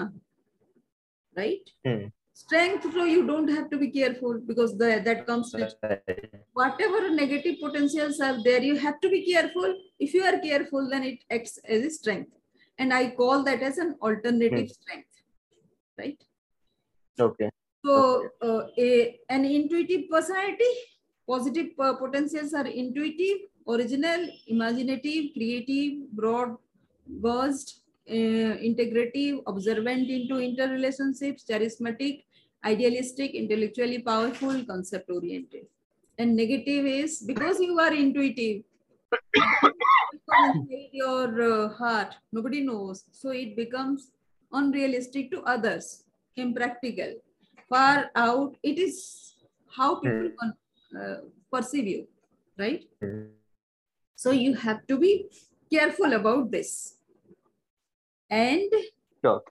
right 1.41 1.69
Hmm. 1.85 2.05
Strength 2.41 2.83
so 2.95 3.03
you 3.13 3.21
don't 3.27 3.49
have 3.55 3.69
to 3.69 3.77
be 3.83 3.89
careful 3.91 4.39
because 4.49 4.77
the, 4.77 4.89
that 5.05 5.25
comes 5.27 5.53
with 5.53 5.73
whatever 6.53 7.09
negative 7.09 7.55
potentials 7.63 8.19
are 8.19 8.37
there, 8.43 8.61
you 8.61 8.75
have 8.77 8.99
to 9.01 9.09
be 9.09 9.21
careful. 9.31 9.75
If 9.99 10.13
you 10.13 10.23
are 10.23 10.37
careful, 10.39 10.89
then 10.89 11.03
it 11.03 11.19
acts 11.29 11.57
as 11.67 11.83
a 11.83 11.89
strength. 11.89 12.31
And 12.77 12.93
I 12.93 13.09
call 13.09 13.43
that 13.43 13.61
as 13.61 13.77
an 13.77 13.95
alternative 14.01 14.69
strength, 14.69 15.09
right? 15.97 16.21
Okay. 17.19 17.49
So 17.85 18.29
uh, 18.41 18.61
a, 18.77 19.19
an 19.29 19.43
intuitive 19.45 20.09
personality, 20.09 20.71
positive 21.27 21.67
uh, 21.79 21.93
potentials 21.95 22.53
are 22.53 22.67
intuitive, 22.67 23.39
original, 23.67 24.27
imaginative, 24.47 25.33
creative, 25.33 26.09
broad, 26.11 26.55
burst, 27.07 27.81
uh, 28.09 28.55
integrative, 28.69 29.43
observant 29.45 30.09
into 30.09 30.35
interrelationships, 30.35 31.45
charismatic, 31.49 32.23
idealistic, 32.63 33.33
intellectually 33.33 33.99
powerful, 33.99 34.63
concept 34.65 35.09
oriented. 35.09 35.65
And 36.17 36.35
negative 36.35 36.85
is 36.85 37.21
because 37.21 37.59
you 37.59 37.79
are 37.79 37.93
intuitive, 37.93 38.63
your 40.91 41.41
uh, 41.41 41.69
heart, 41.69 42.15
nobody 42.31 42.61
knows. 42.61 43.05
So 43.11 43.29
it 43.29 43.55
becomes 43.55 44.11
unrealistic 44.51 45.31
to 45.31 45.41
others, 45.43 46.03
impractical, 46.35 47.13
far 47.69 48.09
out. 48.15 48.57
It 48.63 48.77
is 48.77 49.35
how 49.75 49.99
people 49.99 50.53
uh, 50.99 51.15
perceive 51.51 51.87
you, 51.87 52.07
right? 52.57 52.83
Hmm. 53.01 53.27
So 54.15 54.31
you 54.31 54.53
have 54.55 54.85
to 54.87 54.97
be 54.97 55.27
careful 55.71 56.13
about 56.13 56.51
this. 56.51 56.95
And 58.29 58.69
Sure. 59.23 59.43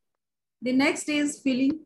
the 0.60 0.72
next 0.72 1.08
is 1.08 1.40
feeling. 1.40 1.80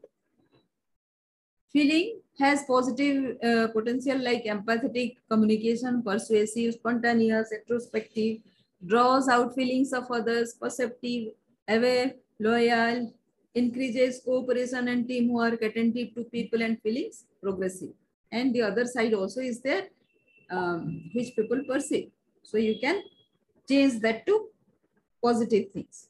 Feeling 1.73 2.21
has 2.39 2.65
positive 2.65 3.37
uh, 3.43 3.69
potential 3.69 4.23
like 4.23 4.45
empathetic, 4.45 5.17
communication, 5.31 6.03
persuasive, 6.03 6.75
spontaneous, 6.75 7.53
introspective, 7.53 8.39
draws 8.85 9.29
out 9.29 9.55
feelings 9.55 9.93
of 9.93 10.11
others, 10.11 10.55
perceptive, 10.55 11.29
aware, 11.69 12.15
loyal, 12.39 13.13
increases 13.55 14.21
cooperation 14.25 14.89
and 14.89 15.07
teamwork, 15.09 15.63
attentive 15.63 16.15
to 16.15 16.25
people 16.25 16.63
and 16.63 16.81
feelings, 16.83 17.25
progressive. 17.43 17.91
And 18.31 18.55
the 18.55 18.63
other 18.63 18.87
side 18.87 19.15
also 19.15 19.41
is 19.41 19.61
there, 19.61 19.89
um, 20.51 21.11
which 21.15 21.35
people 21.37 21.63
perceive. 21.69 22.11
So 22.43 22.57
you 22.57 22.79
can 22.81 23.03
change 23.69 24.01
that 24.01 24.27
to 24.27 24.49
positive 25.23 25.71
things. 25.73 26.09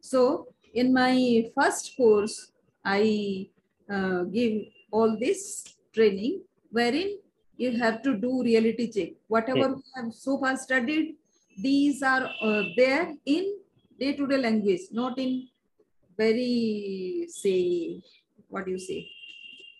So 0.00 0.48
in 0.72 0.92
my 0.92 1.50
first 1.54 1.96
course, 1.96 2.52
I 2.84 3.48
uh, 3.90 4.22
give 4.24 4.62
all 4.96 5.16
this 5.24 5.40
training 5.96 6.34
wherein 6.70 7.10
you 7.62 7.70
have 7.82 7.96
to 8.06 8.12
do 8.24 8.42
reality 8.42 8.86
check. 8.94 9.10
Whatever 9.28 9.66
we 9.74 9.82
have 9.96 10.12
so 10.12 10.38
far 10.38 10.56
studied, 10.56 11.16
these 11.66 12.02
are 12.02 12.24
uh, 12.48 12.62
there 12.76 13.04
in 13.34 13.44
day-to-day 14.00 14.38
-day 14.38 14.44
language, 14.46 14.84
not 15.00 15.18
in 15.24 15.32
very, 16.22 16.54
say, 17.40 17.60
what 18.52 18.64
do 18.66 18.70
you 18.76 18.82
say, 18.90 19.00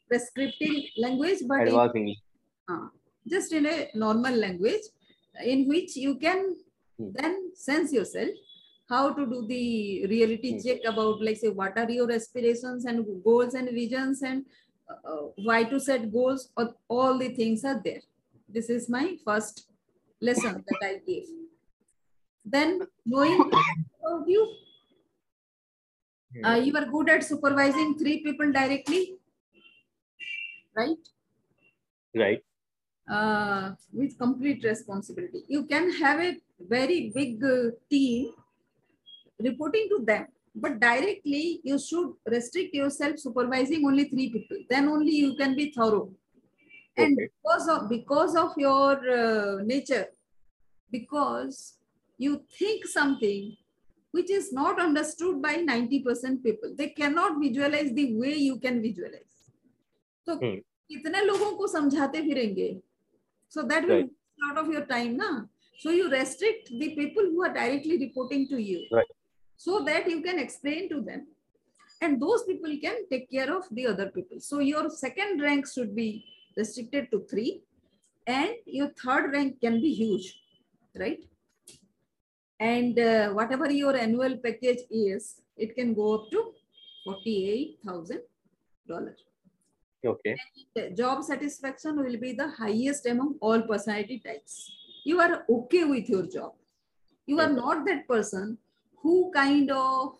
prescriptive 0.08 0.78
language, 1.04 1.40
but 1.50 1.68
in, 2.00 2.08
uh, 2.70 2.86
just 3.32 3.52
in 3.58 3.66
a 3.74 3.76
normal 3.94 4.34
language 4.46 4.86
in 5.42 5.66
which 5.68 5.96
you 5.96 6.16
can 6.16 6.56
hmm. 6.98 7.10
then 7.12 7.34
sense 7.54 7.92
yourself 7.92 8.30
how 8.88 9.12
to 9.12 9.26
do 9.26 9.46
the 9.46 10.06
reality 10.06 10.52
hmm. 10.52 10.62
check 10.64 10.80
about 10.92 11.22
like 11.22 11.36
say 11.36 11.48
what 11.48 11.76
are 11.78 11.90
your 11.90 12.10
aspirations 12.12 12.84
and 12.84 13.04
goals 13.24 13.54
and 13.54 13.68
visions 13.70 14.22
and 14.22 14.44
uh, 14.88 15.28
why 15.36 15.64
to 15.64 15.80
set 15.80 16.12
goals 16.12 16.50
all 16.88 17.18
the 17.18 17.28
things 17.30 17.64
are 17.64 17.80
there. 17.84 18.02
This 18.48 18.70
is 18.70 18.88
my 18.88 19.16
first 19.24 19.66
lesson 20.20 20.64
that 20.68 20.78
i 20.82 21.00
gave. 21.06 21.26
Then 22.44 22.82
knowing 23.04 23.40
about 23.40 24.28
you 24.28 24.54
uh, 26.44 26.54
you 26.54 26.76
are 26.76 26.86
good 26.86 27.08
at 27.08 27.24
supervising 27.24 27.96
three 27.98 28.22
people 28.22 28.52
directly 28.52 29.18
right? 30.76 30.96
Right. 32.14 32.42
Uh, 33.08 33.72
with 33.92 34.18
complete 34.18 34.64
responsibility. 34.64 35.44
You 35.48 35.64
can 35.64 35.92
have 35.92 36.20
a 36.20 36.36
very 36.58 37.12
big 37.14 37.42
uh, 37.44 37.70
team 37.90 38.32
reporting 39.38 39.88
to 39.90 40.04
them 40.04 40.26
but 40.55 40.79
directly 40.79 41.61
you 41.63 41.77
should 41.79 42.13
restrict 42.25 42.73
yourself 42.73 43.17
supervising 43.17 43.85
only 43.85 44.05
three 44.05 44.29
people 44.29 44.57
then 44.69 44.87
only 44.87 45.15
you 45.15 45.35
can 45.35 45.55
be 45.55 45.71
thorough 45.71 46.09
okay. 46.97 47.05
and 47.05 47.17
because 47.17 47.67
of 47.67 47.89
because 47.89 48.35
of 48.35 48.51
your 48.57 48.91
uh, 49.19 49.63
nature 49.63 50.07
because 50.91 51.77
you 52.17 52.41
think 52.57 52.85
something 52.85 53.55
which 54.11 54.31
is 54.31 54.51
not 54.51 54.79
understood 54.81 55.41
by 55.41 55.55
90% 55.55 56.43
people 56.43 56.73
they 56.75 56.89
cannot 56.89 57.39
visualize 57.39 57.93
the 57.93 58.15
way 58.15 58.33
you 58.33 58.59
can 58.59 58.81
visualize 58.81 59.37
so 60.25 60.37
hmm. 60.37 60.57
कितने 60.91 61.21
लोगों 61.25 61.51
को 61.57 61.67
समझाते 61.67 62.21
फिरेंगे 62.21 62.81
so 63.47 63.63
that 63.63 63.87
will 63.87 64.01
right. 64.01 64.09
lot 64.43 64.57
of 64.57 64.71
your 64.73 64.85
time 64.85 65.17
na 65.17 65.29
so 65.81 65.91
you 65.91 66.09
restrict 66.09 66.71
the 66.79 66.89
people 66.95 67.23
who 67.23 67.43
are 67.45 67.53
directly 67.53 67.97
reporting 68.03 68.47
to 68.47 68.57
you 68.57 68.79
right 68.91 69.13
so 69.56 69.84
that 69.84 70.08
you 70.08 70.20
can 70.22 70.38
explain 70.38 70.88
to 70.88 71.00
them 71.00 71.26
and 72.00 72.20
those 72.20 72.44
people 72.44 72.72
can 72.82 73.08
take 73.10 73.30
care 73.30 73.56
of 73.56 73.64
the 73.70 73.86
other 73.86 74.10
people. 74.10 74.40
So 74.40 74.58
your 74.58 74.90
second 74.90 75.40
rank 75.40 75.66
should 75.72 75.94
be 75.94 76.24
restricted 76.56 77.10
to 77.12 77.24
three 77.30 77.62
and 78.26 78.54
your 78.66 78.88
third 79.02 79.32
rank 79.32 79.60
can 79.60 79.80
be 79.80 79.92
huge, 79.94 80.40
right? 80.98 81.20
And 82.60 82.98
uh, 82.98 83.30
whatever 83.30 83.70
your 83.70 83.96
annual 83.96 84.36
package 84.36 84.80
is, 84.90 85.40
it 85.56 85.74
can 85.74 85.94
go 85.94 86.14
up 86.14 86.30
to 86.30 86.52
$48,000. 87.06 88.20
Okay. 90.06 90.36
And 90.76 90.96
job 90.96 91.22
satisfaction 91.22 91.96
will 91.96 92.18
be 92.18 92.32
the 92.32 92.48
highest 92.48 93.06
among 93.06 93.36
all 93.40 93.62
personality 93.62 94.22
types. 94.24 94.70
You 95.04 95.20
are 95.20 95.44
okay 95.48 95.84
with 95.84 96.08
your 96.08 96.26
job. 96.26 96.52
You 97.26 97.40
are 97.40 97.48
not 97.48 97.86
that 97.86 98.06
person 98.06 98.58
who 99.03 99.31
kind 99.33 99.71
of 99.71 100.15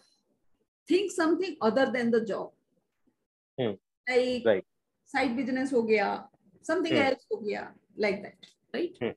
thinks 0.87 1.15
something 1.15 1.55
other 1.61 1.91
than 1.91 2.11
the 2.11 2.25
job. 2.25 2.51
Hmm. 3.59 3.73
Like 4.07 4.43
right. 4.45 4.65
side 5.05 5.35
business 5.35 5.71
ho 5.71 5.83
gaya, 5.83 6.25
something 6.61 6.93
hmm. 6.93 7.01
else 7.01 7.25
ho 7.31 7.41
gaya, 7.41 7.69
like 7.97 8.23
that, 8.23 8.37
right? 8.73 8.95
Hmm. 9.01 9.15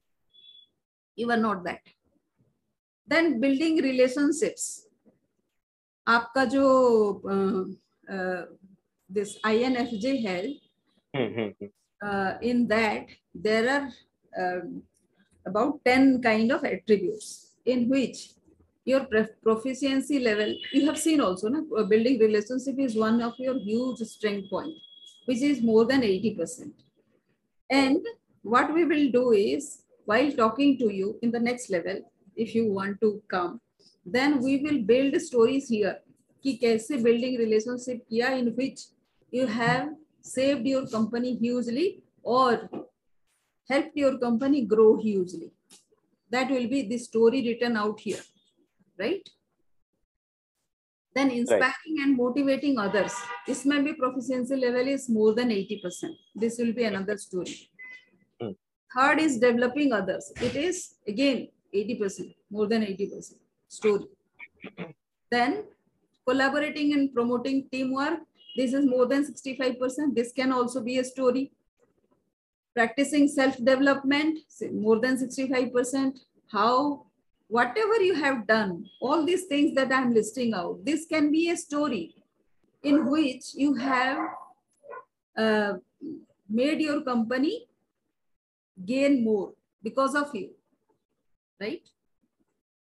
You 1.16 1.30
are 1.30 1.36
not 1.36 1.64
that. 1.64 1.80
Then 3.06 3.40
building 3.40 3.82
relationships. 3.82 4.86
आपका 6.08 6.44
जो 6.50 7.70
this 9.08 9.38
INFJ 9.44 10.22
है, 10.26 10.60
uh, 12.02 12.34
in 12.42 12.66
that 12.68 13.06
there 13.34 13.68
are 13.70 13.88
uh, 14.36 14.60
about 15.46 15.84
10 15.84 16.22
kind 16.22 16.50
of 16.50 16.64
attributes 16.64 17.54
in 17.64 17.88
which 17.88 18.30
your 18.87 19.05
proficiency 19.43 20.17
level, 20.17 20.55
you 20.71 20.85
have 20.85 20.97
seen 20.97 21.19
also, 21.19 21.49
na, 21.49 21.61
building 21.93 22.19
relationship 22.19 22.79
is 22.79 22.95
one 22.95 23.21
of 23.21 23.33
your 23.37 23.59
huge 23.59 23.99
strength 23.99 24.49
point, 24.49 24.73
which 25.25 25.41
is 25.41 25.61
more 25.61 25.83
than 25.85 26.01
80%. 26.01 26.71
And 27.69 27.97
what 28.43 28.73
we 28.73 28.85
will 28.85 29.11
do 29.11 29.31
is, 29.33 29.81
while 30.05 30.31
talking 30.31 30.77
to 30.77 30.93
you 30.93 31.19
in 31.21 31.31
the 31.31 31.39
next 31.39 31.69
level, 31.69 31.99
if 32.37 32.55
you 32.55 32.71
want 32.71 33.01
to 33.01 33.21
come, 33.29 33.59
then 34.05 34.41
we 34.41 34.59
will 34.59 34.79
build 34.83 35.19
stories 35.19 35.67
here. 35.67 35.97
Ki 36.41 36.57
kaise 36.63 37.03
building 37.03 37.37
relationship 37.37 38.05
kiya 38.09 38.39
in 38.39 38.53
which 38.55 38.79
you 39.31 39.47
have 39.47 39.89
saved 40.21 40.65
your 40.65 40.87
company 40.87 41.35
hugely 41.35 42.03
or 42.23 42.69
helped 43.69 43.97
your 43.97 44.17
company 44.17 44.61
grow 44.61 44.95
hugely. 44.97 45.51
That 46.29 46.49
will 46.49 46.67
be 46.67 46.83
the 46.83 46.97
story 46.97 47.41
written 47.41 47.75
out 47.75 47.99
here 47.99 48.23
right? 48.99 49.27
Then 51.15 51.31
inspiring 51.31 51.95
right. 51.97 52.03
and 52.03 52.17
motivating 52.17 52.77
others. 52.77 53.13
This 53.47 53.65
may 53.65 53.81
be 53.81 53.93
proficiency 53.93 54.55
level 54.55 54.87
is 54.87 55.09
more 55.09 55.33
than 55.33 55.49
80%. 55.49 56.11
This 56.35 56.57
will 56.59 56.73
be 56.73 56.83
another 56.83 57.17
story. 57.17 57.69
Hmm. 58.39 58.51
Third 58.95 59.19
is 59.19 59.39
developing 59.39 59.93
others. 59.93 60.31
It 60.41 60.55
is 60.55 60.95
again 61.07 61.47
80%, 61.73 62.35
more 62.51 62.67
than 62.67 62.83
80% 62.83 63.33
story. 63.67 64.05
then 65.29 65.63
collaborating 66.27 66.93
and 66.93 67.13
promoting 67.13 67.67
teamwork. 67.71 68.19
This 68.55 68.73
is 68.73 68.85
more 68.85 69.05
than 69.05 69.23
65%. 69.23 70.15
This 70.15 70.31
can 70.31 70.51
also 70.51 70.81
be 70.81 70.97
a 70.97 71.03
story. 71.03 71.51
Practicing 72.75 73.27
self-development, 73.27 74.39
more 74.73 74.99
than 74.99 75.17
65%. 75.17 76.19
How 76.51 77.05
whatever 77.47 78.01
you 78.01 78.13
have 78.15 78.45
done, 78.47 78.85
all 79.01 79.25
these 79.25 79.45
things 79.45 79.75
that 79.75 79.91
I'm 79.91 80.13
listing 80.13 80.53
out, 80.53 80.83
this 80.83 81.05
can 81.05 81.31
be 81.31 81.49
a 81.49 81.57
story 81.57 82.15
in 82.83 83.09
which 83.09 83.53
you 83.53 83.73
have 83.75 84.19
uh, 85.37 85.73
made 86.49 86.81
your 86.81 87.01
company 87.01 87.67
gain 88.85 89.23
more 89.23 89.53
because 89.81 90.15
of 90.15 90.33
you, 90.33 90.51
right? 91.59 91.87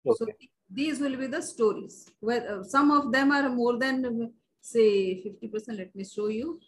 Okay. 0.05 0.15
So 0.17 0.27
these 0.69 0.99
will 0.99 1.17
be 1.17 1.27
the 1.27 1.41
stories. 1.41 2.09
Where 2.19 2.59
uh, 2.59 2.63
some 2.63 2.91
of 2.91 3.11
them 3.11 3.31
are 3.31 3.49
more 3.49 3.77
than 3.77 4.31
say 4.61 5.23
50%. 5.23 5.77
Let 5.77 5.95
me 5.95 6.03
show 6.03 6.27
you. 6.27 6.59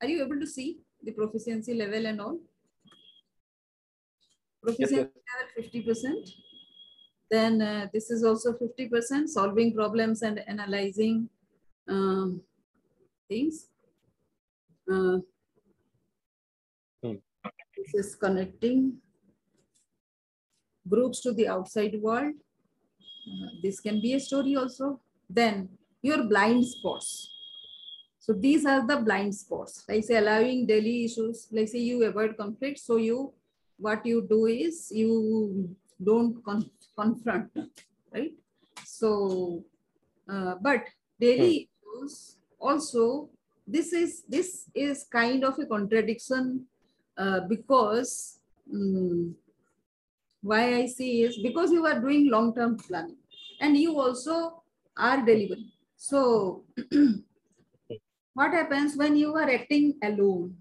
Are 0.00 0.08
you 0.08 0.24
able 0.24 0.40
to 0.40 0.46
see 0.46 0.78
the 1.02 1.12
proficiency 1.12 1.74
level 1.74 2.06
and 2.06 2.20
all? 2.20 2.38
Proficiency 4.62 4.96
yes, 4.96 5.08
level 5.56 5.94
50%. 5.94 6.51
Then 7.32 7.62
uh, 7.62 7.86
this 7.94 8.10
is 8.10 8.24
also 8.24 8.52
50% 8.52 9.26
solving 9.26 9.72
problems 9.72 10.20
and 10.20 10.38
analyzing 10.46 11.30
um, 11.88 12.42
things. 13.26 13.68
Uh, 14.86 15.16
hmm. 17.02 17.14
This 17.74 17.94
is 17.94 18.14
connecting 18.16 18.98
groups 20.86 21.22
to 21.22 21.32
the 21.32 21.48
outside 21.48 21.98
world. 22.02 22.34
Uh, 23.26 23.48
this 23.62 23.80
can 23.80 24.02
be 24.02 24.12
a 24.12 24.20
story 24.20 24.54
also. 24.54 25.00
Then 25.30 25.70
your 26.02 26.24
blind 26.24 26.66
spots. 26.66 27.30
So 28.18 28.34
these 28.34 28.66
are 28.66 28.86
the 28.86 28.98
blind 28.98 29.34
spots. 29.34 29.84
Like 29.88 30.04
say 30.04 30.18
allowing 30.18 30.66
daily 30.66 31.06
issues, 31.06 31.48
like 31.50 31.68
say 31.68 31.78
you 31.78 32.04
avoid 32.04 32.36
conflict. 32.36 32.78
So 32.78 32.96
you, 32.96 33.32
what 33.78 34.04
you 34.04 34.26
do 34.28 34.44
is 34.44 34.92
you 34.94 35.74
don't 36.04 36.44
con 36.44 36.70
confront, 36.96 37.50
right? 38.12 38.32
So, 38.84 39.64
uh, 40.28 40.56
but 40.60 40.84
daily 41.20 41.68
hmm. 41.82 42.02
issues 42.02 42.36
also 42.58 43.30
this 43.66 43.92
is 43.92 44.22
this 44.28 44.66
is 44.74 45.04
kind 45.04 45.44
of 45.44 45.58
a 45.58 45.66
contradiction 45.66 46.66
uh, 47.16 47.40
because 47.48 48.38
um, 48.72 49.34
why 50.42 50.74
I 50.74 50.86
see 50.86 51.22
is 51.22 51.38
because 51.38 51.70
you 51.70 51.86
are 51.86 52.00
doing 52.00 52.30
long-term 52.30 52.78
planning 52.78 53.18
and 53.60 53.76
you 53.76 53.98
also 53.98 54.62
are 54.96 55.24
delivering. 55.24 55.70
So 55.96 56.64
what 58.34 58.52
happens 58.52 58.96
when 58.96 59.16
you 59.16 59.34
are 59.36 59.48
acting 59.48 59.94
alone? 60.02 60.56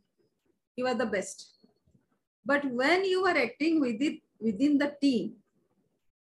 You 0.75 0.87
are 0.87 0.95
the 0.95 1.07
best. 1.07 1.49
But 2.45 2.65
when 2.65 3.05
you 3.05 3.25
are 3.25 3.37
acting 3.37 3.79
within, 3.79 4.21
within 4.41 4.77
the 4.77 4.89
team, 5.01 5.33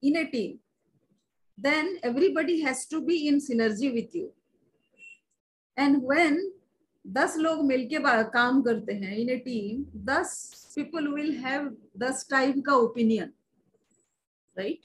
in 0.02 0.16
a 0.16 0.24
team, 0.30 0.58
then 1.58 1.98
everybody 2.02 2.60
has 2.62 2.86
to 2.86 3.00
be 3.00 3.28
in 3.28 3.40
synergy 3.40 3.92
with 3.94 4.14
you. 4.14 4.32
And 5.76 6.02
when 6.02 6.38
दस 7.04 7.36
लोग 7.38 7.64
मिलके 7.66 7.98
काम 8.30 8.60
करते 8.62 8.92
हैं 8.92 9.16
in 9.16 9.28
a 9.30 9.36
team 9.44 9.84
दस 10.06 10.72
people 10.74 11.06
will 11.08 11.32
have 11.44 11.68
दस 11.98 12.26
type 12.30 12.54
का 12.66 12.72
opinion 12.76 13.32
right 14.56 14.80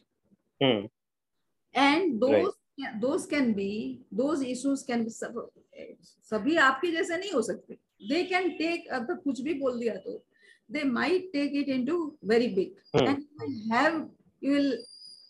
and 1.76 2.13
those 2.19 2.54
those 3.02 3.26
can 3.34 3.54
be 3.54 3.72
those 4.13 4.43
issues 4.43 4.86
can 4.88 5.04
be 5.04 5.10
सभी 5.10 6.56
आपके 6.67 6.91
जैसे 6.91 7.17
नहीं 7.17 7.32
हो 7.32 7.41
सकते। 7.41 7.74
दे 8.10 8.24
कैन 8.24 8.50
टेक 8.58 8.88
अगर 9.00 9.15
कुछ 9.15 9.41
भी 9.41 9.54
बोल 9.60 9.80
दिया 9.80 9.96
तो। 10.06 10.24
they 10.68 10.85
might 10.85 11.33
take 11.33 11.54
it 11.54 11.68
into 11.68 12.16
very 12.22 12.48
big 12.48 12.70
hmm. 12.94 13.07
and 13.07 13.18
you 13.18 13.37
will 13.40 13.76
have 13.76 13.94
you 14.40 14.52
will 14.52 14.72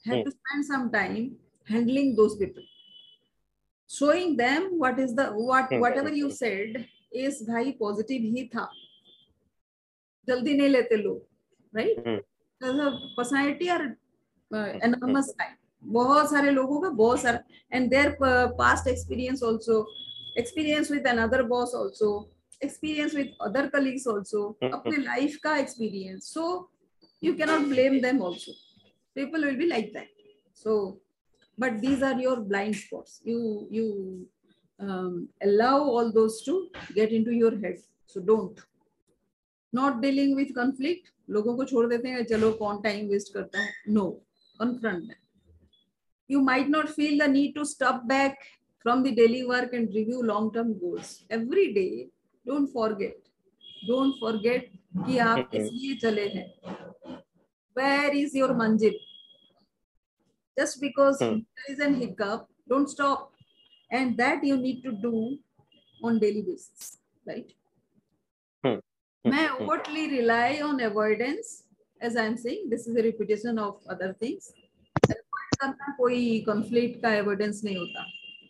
have 0.06 0.18
hmm. 0.18 0.24
to 0.24 0.30
spend 0.30 0.64
some 0.64 0.90
time 0.92 1.36
handling 1.64 2.16
those 2.16 2.36
people 2.36 2.62
showing 3.90 4.36
them 4.36 4.70
what 4.78 4.98
is 4.98 5.14
the 5.14 5.26
what 5.50 5.68
hmm. 5.70 5.80
whatever 5.80 6.12
you 6.22 6.30
said 6.30 6.84
is 7.12 7.42
भाई 7.44 7.70
positive 7.80 8.22
ही 8.34 8.44
था 8.54 8.68
जल्दी 10.28 10.54
नहीं 10.54 10.68
लेते 10.68 10.96
लोग 10.96 11.76
right 11.76 12.04
personality 12.62 13.68
are 13.76 13.82
enormous 14.84 15.32
time 15.38 15.54
बहुत 15.92 16.30
सारे 16.30 16.50
लोगों 16.50 16.80
का 16.80 16.90
बहुत 16.98 17.20
सारा 17.20 17.40
and 17.72 17.88
their 17.90 18.16
past 18.58 18.88
experience 18.88 19.42
also 19.44 19.78
experience 20.38 20.90
with 20.90 21.06
another 21.06 21.42
boss 21.54 21.74
also 21.74 22.10
experience 22.63 23.15
with 23.15 23.33
other 23.47 23.67
colleagues 23.75 24.07
also 24.07 24.43
अपने 24.63 24.97
लाइफ 25.03 25.37
का 25.43 25.57
experience 25.57 26.33
so 26.33 26.45
you 27.25 27.33
cannot 27.39 27.69
blame 27.71 28.01
them 28.01 28.21
also 28.27 28.53
people 29.15 29.41
will 29.47 29.57
be 29.59 29.67
like 29.67 29.91
that 29.93 30.07
so 30.61 30.99
but 31.57 31.79
these 31.83 32.01
are 32.03 32.19
your 32.19 32.35
blind 32.51 32.75
spots 32.75 33.21
you 33.23 33.39
you 33.75 33.85
um, 34.79 35.29
allow 35.47 35.77
all 35.93 36.11
those 36.11 36.41
to 36.47 36.55
get 36.95 37.11
into 37.17 37.31
your 37.31 37.51
head 37.63 37.77
so 38.05 38.23
don't 38.31 38.59
not 39.73 40.01
dealing 40.05 40.35
with 40.39 40.55
conflict 40.61 41.11
लोगों 41.35 41.55
को 41.57 41.65
छोड़ 41.65 41.85
देते 41.89 42.09
हैं 42.09 42.23
चलो 42.29 42.51
कौन 42.61 42.81
time 42.81 43.07
waste 43.09 43.33
करता 43.33 43.59
है 43.59 43.73
no 43.97 44.03
confront 44.61 45.07
them 45.11 45.21
you 46.33 46.41
might 46.49 46.69
not 46.73 46.89
feel 46.97 47.17
the 47.21 47.27
need 47.35 47.55
to 47.59 47.65
stop 47.69 48.01
back 48.09 48.43
from 48.85 49.03
the 49.05 49.13
daily 49.19 49.43
work 49.51 49.77
and 49.79 49.95
review 49.99 50.23
long 50.31 50.51
term 50.57 50.73
goals 50.81 51.13
every 51.37 51.65
day 51.77 52.09
don't 52.45 52.69
forget 52.73 53.21
don't 53.87 54.13
forget 54.19 54.71
कि 54.97 55.17
आप 55.19 55.51
इसलिए 55.55 55.95
चले 55.97 56.27
हैं। 56.29 56.47
वेर 57.75 58.15
इज़ 58.15 58.37
योर 58.37 58.53
मंजिल 58.57 58.99
just 60.57 60.79
because 60.81 61.23
is 61.23 61.81
an 61.83 61.95
hiccup 62.01 62.47
don't 62.69 62.87
stop 62.89 63.29
and 63.91 64.15
that 64.17 64.43
you 64.45 64.55
need 64.57 64.83
to 64.83 64.91
do 65.01 65.13
on 65.99 66.19
daily 66.19 66.41
basis 66.41 66.97
right 67.27 67.53
मैं 69.25 69.47
overly 69.49 70.05
rely 70.09 70.59
on 70.61 70.79
avoidance 70.83 71.61
as 72.01 72.17
I 72.17 72.25
am 72.27 72.35
saying 72.37 72.69
this 72.69 72.87
is 72.87 72.97
a 72.97 73.01
repetition 73.01 73.59
of 73.59 73.89
other 73.93 74.13
things 74.21 74.53
कोई 75.97 76.39
conflict 76.45 77.01
का 77.01 77.13
evidence 77.15 77.63
नहीं 77.63 77.77
होता। 77.77 78.03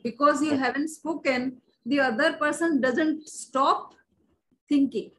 Because 0.05 0.43
you 0.45 0.55
haven't 0.57 0.85
spoken 0.87 1.51
the 1.85 1.99
other 1.99 2.33
person 2.33 2.79
doesn't 2.81 3.27
stop 3.27 3.93
thinking 4.69 5.11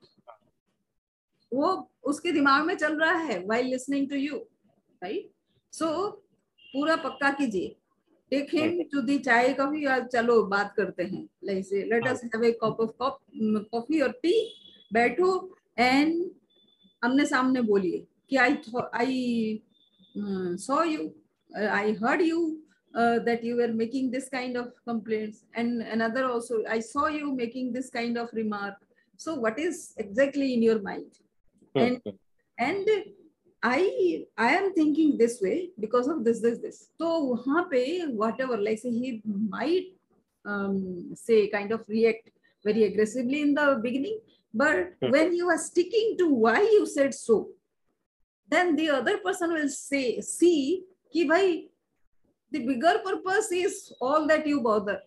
wo 1.61 1.71
uske 2.13 2.29
dimag 2.37 2.67
mein 2.69 2.79
chal 2.83 2.95
raha 3.05 3.25
hai 3.31 3.39
while 3.51 3.69
listening 3.75 4.07
to 4.13 4.21
you 4.27 4.39
right 5.07 5.27
so 5.79 5.89
pura 6.73 6.97
pakka 7.07 7.31
kijiye 7.41 7.77
take 8.33 8.51
him 8.59 8.81
to 8.93 9.03
the 9.09 9.19
chai 9.27 9.43
coffee 9.61 9.85
or 9.95 10.01
chalo 10.15 10.39
baat 10.55 10.73
karte 10.79 11.05
hain 11.11 11.29
like 11.49 11.65
say 11.71 11.85
let 11.93 12.09
us 12.13 12.25
have 12.33 12.47
a 12.51 12.55
cup 12.63 12.81
of 12.87 12.97
coffee 13.75 14.03
or 14.07 14.13
tea 14.25 14.41
baitho 14.97 15.31
and 15.91 16.25
amne 17.09 17.25
samne 17.35 17.61
boliye 17.71 18.01
ki 18.29 18.39
I 18.39 18.53
I 18.93 19.11
saw 20.57 20.83
you 20.83 21.15
I 21.85 21.93
heard 21.93 22.23
you 22.23 22.64
uh, 22.95 23.19
that 23.21 23.43
you 23.43 23.57
were 23.57 23.73
making 23.73 24.11
this 24.11 24.29
kind 24.29 24.57
of 24.57 24.73
complaints. 24.87 25.45
And 25.55 25.83
another 25.83 26.27
also 26.27 26.63
i 26.69 26.81
saw 26.81 27.07
you 27.09 27.33
making 27.35 27.73
this 27.73 27.91
kind 27.91 28.17
of 28.17 28.31
remark. 28.33 28.75
So 29.17 29.35
what 29.35 29.59
is 29.59 29.95
exactly 29.97 30.55
in 30.55 30.63
your 30.63 30.81
mind? 30.81 31.19
Hmm. 31.75 31.83
And 31.83 32.03
and 32.59 32.89
i 33.63 34.25
i 34.37 34.51
am 34.55 34.73
thinking 34.75 35.17
this 35.19 35.41
way 35.41 35.71
because 35.81 36.07
of 36.07 36.25
this 36.25 36.41
this 36.41 36.59
this. 36.59 36.91
So 36.99 37.37
wahan 37.47 38.15
whatever 38.15 38.57
like 38.57 38.79
say 38.79 38.91
he 38.91 39.23
might 39.25 39.87
um, 40.45 41.15
say 41.15 41.49
kind 41.49 41.73
of 41.73 41.85
react 41.89 42.31
very 42.63 42.85
aggressively 42.85 43.43
in 43.43 43.55
the 43.55 43.81
beginning 43.83 44.21
but 44.53 44.93
hmm. 45.03 45.11
when 45.11 45.35
you 45.35 45.49
are 45.49 45.59
sticking 45.59 46.17
to 46.19 46.29
why 46.29 46.61
you 46.61 46.87
said 46.87 47.15
so 47.15 47.49
then 48.49 48.77
the 48.77 48.91
other 48.91 49.19
person 49.19 49.53
will 49.53 49.69
say 49.69 50.21
see 50.21 50.85
ki 51.13 51.25
bhai 51.29 51.69
the 52.55 52.65
bigger 52.71 52.95
purpose 53.05 53.51
is 53.53 53.93
all 54.01 54.27
that 54.33 54.47
you 54.47 54.63
bother. 54.71 54.99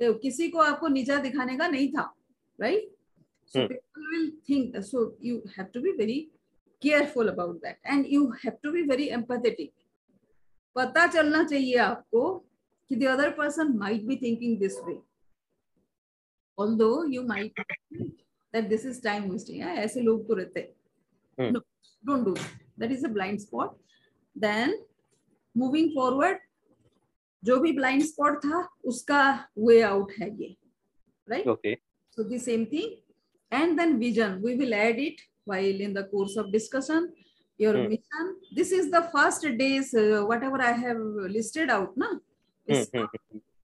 तो 0.00 0.14
किसी 0.22 0.48
को 0.54 0.58
आपको 0.62 0.88
नीचा 0.88 1.16
दिखाने 1.22 1.56
का 1.58 1.68
नहीं 1.68 1.92
था, 1.92 2.08
right? 2.60 2.84
So 3.46 3.60
hmm. 3.60 3.68
people 3.68 4.10
will 4.12 4.30
think 4.46 4.76
so. 4.90 5.12
You 5.18 5.42
have 5.56 5.72
to 5.72 5.80
be 5.80 5.94
very 6.00 6.18
careful 6.80 7.28
about 7.28 7.60
that 7.62 7.78
and 7.84 8.06
you 8.06 8.32
have 8.42 8.60
to 8.62 8.72
be 8.72 8.82
very 8.86 9.10
empathetic 9.10 9.72
पता 10.76 11.06
चलना 11.12 11.42
चाहिए 11.44 11.76
आपको 11.84 12.22
कि 12.88 12.98
the 12.98 13.08
other 13.12 13.30
person 13.32 13.76
might 13.78 14.06
be 14.06 14.16
thinking 14.16 14.58
this 14.58 14.76
way 14.86 14.98
although 16.56 17.04
you 17.04 17.22
might 17.22 17.52
think 17.90 18.12
that 18.52 18.68
this 18.68 18.84
is 18.84 19.00
time 19.00 19.28
wasting 19.28 19.60
yeah? 19.60 19.74
ऐसे 19.84 20.00
लोग 20.00 20.26
तो 20.28 20.34
रहते 20.34 20.68
hmm. 21.40 21.52
no 21.52 21.60
don't 22.04 22.24
do 22.24 22.34
that 22.34 22.54
that 22.78 22.92
is 22.96 23.04
a 23.04 23.08
blind 23.08 23.40
spot 23.40 23.74
then 24.36 24.74
moving 25.54 25.92
forward 25.94 26.38
जो 27.42 27.58
भी 27.60 27.72
blind 27.72 28.02
spot 28.02 28.38
था 28.44 28.68
उसका 28.84 29.22
way 29.58 29.80
out 29.82 30.12
है 30.20 30.30
ये 30.40 30.56
right 31.28 31.48
okay 31.48 31.74
so 32.18 32.24
the 32.24 32.38
same 32.40 32.64
thing 32.64 33.60
and 33.60 33.76
then 33.80 33.96
vision 33.98 34.40
we 34.44 34.54
will 34.54 34.72
add 34.72 34.98
it 35.00 35.20
while 35.48 35.82
in 35.82 35.92
the 35.94 36.08
course 36.10 36.36
of 36.38 36.46
discussion 36.52 37.08
your 37.60 37.76
mission 37.88 38.34
this 38.54 38.72
is 38.72 38.90
the 38.90 39.00
first 39.14 39.46
days 39.58 39.96
whatever 40.44 40.60
I 40.60 40.80
have 40.80 41.26
listed 41.30 41.70
out 41.70 41.98
ना 41.98 42.18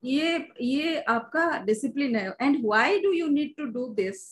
ये 0.05 0.37
ये 0.61 1.01
आपका 1.01 1.47
discipline 1.65 2.17
है. 2.17 2.37
And 2.41 2.65
why 2.65 2.99
do 3.01 3.13
you 3.13 3.29
need 3.29 3.55
to 3.57 3.65
do 3.73 3.87
this 3.95 4.23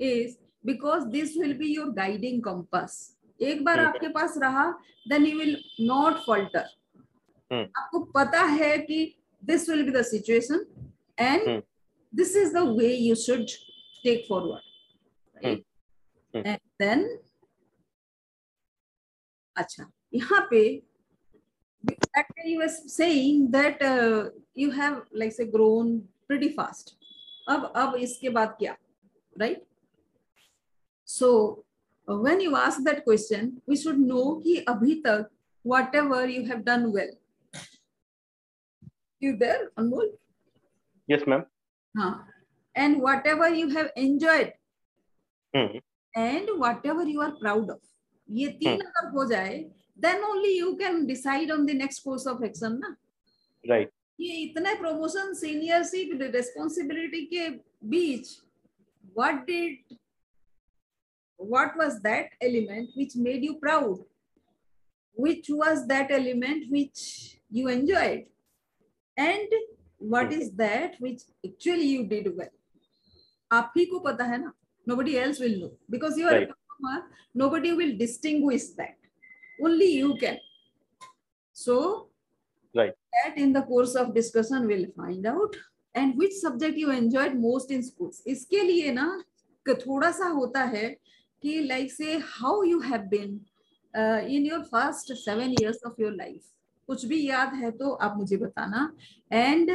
is 0.00 0.36
because 0.66 1.04
this 1.08 1.36
will 1.36 1.54
be 1.58 1.74
your 1.74 1.90
guiding 1.92 2.42
compass 2.42 3.16
एक 3.40 3.64
बार 3.64 3.78
hmm. 3.78 3.86
आपके 3.86 4.08
पास 4.08 4.34
रहा 4.38 4.70
then 5.08 5.26
you 5.26 5.38
will 5.38 5.56
not 5.80 6.18
falter 6.26 6.66
Hmm. 7.54 7.66
आपको 7.76 7.98
पता 8.14 8.42
है 8.42 8.76
कि 8.78 9.14
this 9.42 9.68
will 9.70 9.82
be 9.82 9.90
situation 9.90 10.64
and 11.18 11.62
this 12.12 12.36
is 12.36 12.54
the 12.54 12.58
way 12.78 12.94
you 12.94 13.14
should 13.14 13.46
take 14.04 14.24
forward 14.28 15.44
and 15.44 16.58
then 16.82 17.04
अच्छा 19.56 19.86
यहाँ 20.14 20.46
पे 20.50 20.62
that 23.50 23.82
you 24.58 24.70
have 24.70 25.02
like 25.14 25.32
say 25.32 25.44
grown 25.44 25.98
pretty 26.28 26.48
fast 26.48 26.96
अब 27.48 27.72
अब 27.76 27.94
इसके 27.96 28.28
बाद 28.28 28.56
क्या 28.58 28.76
right 29.36 29.64
so 31.08 31.30
when 32.08 32.40
you 32.40 32.54
ask 32.56 32.80
that 32.80 33.04
question 33.04 33.52
we 33.68 33.76
should 33.76 33.98
know 33.98 34.24
कि 34.44 34.56
अभी 34.68 34.94
तक 35.06 35.30
whatever 35.94 36.30
you 36.30 36.42
have 36.42 36.58
done 36.58 36.86
well 36.86 37.16
you 39.23 39.35
there 39.35 39.69
Anmol 39.77 40.09
yes 41.07 41.25
ma'am 41.27 41.45
हाँ 41.97 42.13
and 42.75 43.01
whatever 43.01 43.49
you 43.49 43.69
have 43.69 43.91
enjoyed 43.95 44.53
mm. 45.55 45.81
and 46.15 46.49
whatever 46.59 47.03
you 47.03 47.21
are 47.21 47.35
proud 47.41 47.69
of 47.69 47.79
ये 48.31 48.47
तीन 48.47 48.75
hmm. 48.75 48.87
अगर 48.87 49.09
हो 49.11 49.25
जाए 49.29 49.65
then 50.03 50.21
only 50.23 50.51
you 50.57 50.75
can 50.81 51.05
decide 51.07 51.51
on 51.51 51.65
the 51.65 51.73
next 51.73 52.03
course 52.03 52.25
of 52.31 52.43
action 52.49 52.77
ना 52.81 52.95
right 53.71 53.89
ये 54.19 54.35
इतने 54.43 54.73
promotion 54.79 55.33
सीनियरशिप 55.39 56.09
responsibility 56.35 57.25
के 57.33 57.49
बीच 57.89 58.29
what 59.15 59.45
did 59.47 59.97
what 61.53 61.75
was 61.81 62.01
that 62.01 62.35
element 62.41 62.89
which 62.95 63.15
made 63.15 63.43
you 63.43 63.55
proud 63.59 63.99
which 65.25 65.49
was 65.49 65.87
that 65.87 66.11
element 66.11 66.65
which 66.69 67.37
you 67.49 67.69
enjoyed 67.69 68.25
and 69.17 69.53
what 69.97 70.31
is 70.33 70.51
that 70.55 70.95
which 70.99 71.21
actually 71.45 71.87
you 71.95 72.05
did 72.15 72.27
well 72.37 72.55
आप 73.51 73.73
ही 73.77 73.85
को 73.91 73.99
पता 73.99 74.23
है 74.31 74.37
ना 74.41 74.51
nobody 74.89 75.17
else 75.21 75.39
will 75.39 75.57
know 75.61 75.71
because 75.89 76.17
you 76.17 76.27
are 76.27 76.35
Right. 76.35 76.49
a 76.49 76.53
performer 76.53 76.99
nobody 77.43 77.71
will 77.79 77.97
distinguish 77.97 78.67
that 78.77 78.95
only 79.67 79.89
you 79.97 80.15
can 80.23 80.37
so 81.51 82.09
Right. 82.75 82.93
that 83.13 83.37
in 83.37 83.53
the 83.53 83.61
course 83.63 83.95
of 83.95 84.13
discussion 84.13 84.67
we'll 84.67 84.89
find 84.95 85.25
out 85.25 85.55
and 85.95 86.15
which 86.15 86.33
subject 86.33 86.77
you 86.77 86.91
enjoyed 86.91 87.35
most 87.45 87.71
in 87.71 87.81
schools 87.83 88.21
इसके 88.27 88.61
लिए 88.67 88.91
ना 88.93 89.07
क- 89.67 89.77
थोड़ा 89.85 90.11
सा 90.19 90.27
होता 90.37 90.63
है 90.75 90.85
कि 91.43 91.55
like 91.67 91.89
say 91.91 92.19
how 92.35 92.61
you 92.61 92.79
have 92.81 93.09
been 93.09 93.39
uh, 93.97 94.21
in 94.37 94.45
your 94.45 94.63
first 94.75 95.11
seven 95.25 95.51
years 95.59 95.81
of 95.89 95.97
your 95.97 96.11
life 96.15 96.45
कुछ 96.86 97.04
भी 97.04 97.28
याद 97.28 97.54
है 97.54 97.70
तो 97.70 97.90
आप 97.90 98.16
मुझे 98.16 98.36
बताना 98.36 98.92
and 99.32 99.70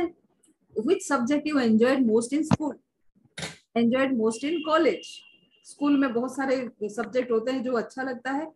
which 0.87 1.03
subject 1.11 1.47
you 1.47 1.57
enjoyed 1.57 2.05
most 2.11 2.33
in 2.37 2.43
school 2.43 2.73
enjoyed 3.77 4.11
most 4.11 4.43
in 4.43 4.57
college 4.69 5.07
school 5.63 5.97
में 5.97 6.13
बहुत 6.13 6.35
सारे 6.35 6.69
सब्जेक्ट 6.89 7.31
होते 7.31 7.51
हैं 7.51 7.63
जो 7.63 7.73
अच्छा 7.73 8.03
लगता 8.03 8.31
है 8.31 8.53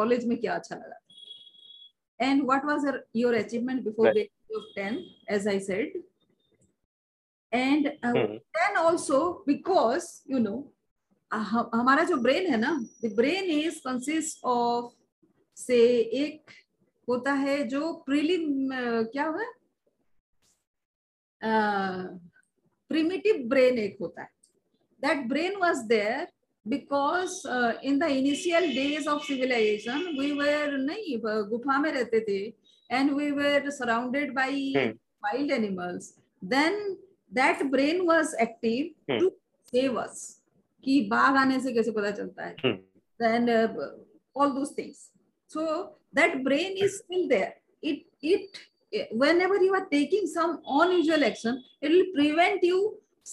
college 0.00 0.24
में 0.24 0.40
क्या 0.40 0.54
अच्छा 0.54 0.76
लगा 0.76 1.00
and 2.22 2.42
what 2.42 2.64
was 2.64 2.84
your, 3.14 3.32
achievement 3.32 3.84
before 3.84 4.06
Right. 4.06 4.14
the 4.14 4.20
age 4.20 4.56
of 4.56 4.62
10 4.76 4.98
as 5.28 5.46
i 5.46 5.58
said 5.58 5.88
and 7.52 7.86
uh, 7.86 8.14
mm 8.14 8.26
Hmm. 8.26 8.36
then 8.58 8.76
also 8.76 9.42
because 9.46 10.22
you 10.26 10.40
know 10.40 10.58
uh, 10.58 10.79
हमारा 11.32 12.04
जो 12.04 12.16
ब्रेन 12.22 12.50
है 12.50 12.56
ना 12.60 12.72
the 13.04 13.12
brain 13.16 13.50
is 13.50 13.78
consist 13.80 14.44
of 14.44 14.92
से 15.56 15.78
एक 16.24 16.50
होता 17.08 17.32
है 17.32 17.62
जो 17.68 17.92
प्रीलिम 18.06 18.68
क्या 19.12 19.24
हुआ 19.26 19.44
प्रिमिटिव 22.90 23.46
ब्रेन 23.48 23.78
एक 23.78 23.96
होता 24.00 24.22
है 24.22 24.28
that 25.02 25.26
brain 25.28 25.56
was 25.60 25.78
there 25.88 26.26
because 26.66 27.36
in 27.84 27.98
the 27.98 28.10
initial 28.10 28.66
days 28.74 29.08
of 29.08 29.22
civilization 29.26 30.06
we 30.18 30.32
were 30.40 30.76
नहीं 30.78 31.18
गुफा 31.50 31.78
में 31.78 31.90
रहते 31.92 32.20
थे 32.28 32.40
and 32.90 33.12
we 33.18 33.30
were 33.30 33.70
surrounded 33.70 34.34
by 34.34 34.72
Hmm. 34.76 34.98
wild 35.24 35.50
animals 35.54 36.04
then 36.42 36.76
that 37.32 37.58
brain 37.72 37.98
was 38.10 38.30
active 38.44 38.86
Hmm. 39.08 39.18
to 39.22 39.26
save 39.72 39.96
us 40.02 40.20
कि 40.83 40.99
बाघ 41.11 41.35
आने 41.37 41.59
से 41.59 41.73
कैसे 41.73 41.91
पता 41.91 42.11
चलता 42.21 42.45
है 42.45 42.55
Hmm. 42.63 42.75
then 43.23 43.49
uh, 43.49 43.67
all 44.35 44.53
those 44.53 44.71
things 44.79 44.97
so 45.53 45.63
that 46.19 46.33
brain 46.47 46.73
is 46.85 46.97
still 47.03 47.27
there 47.33 47.53
it 47.81 48.01
it 48.21 48.59
whenever 49.23 49.57
you 49.65 49.73
are 49.79 49.85
taking 49.93 50.27
some 50.33 50.53
unusual 50.81 51.23
action 51.29 51.61
it 51.81 51.89
will 51.95 52.09
prevent 52.17 52.63
you 52.69 52.79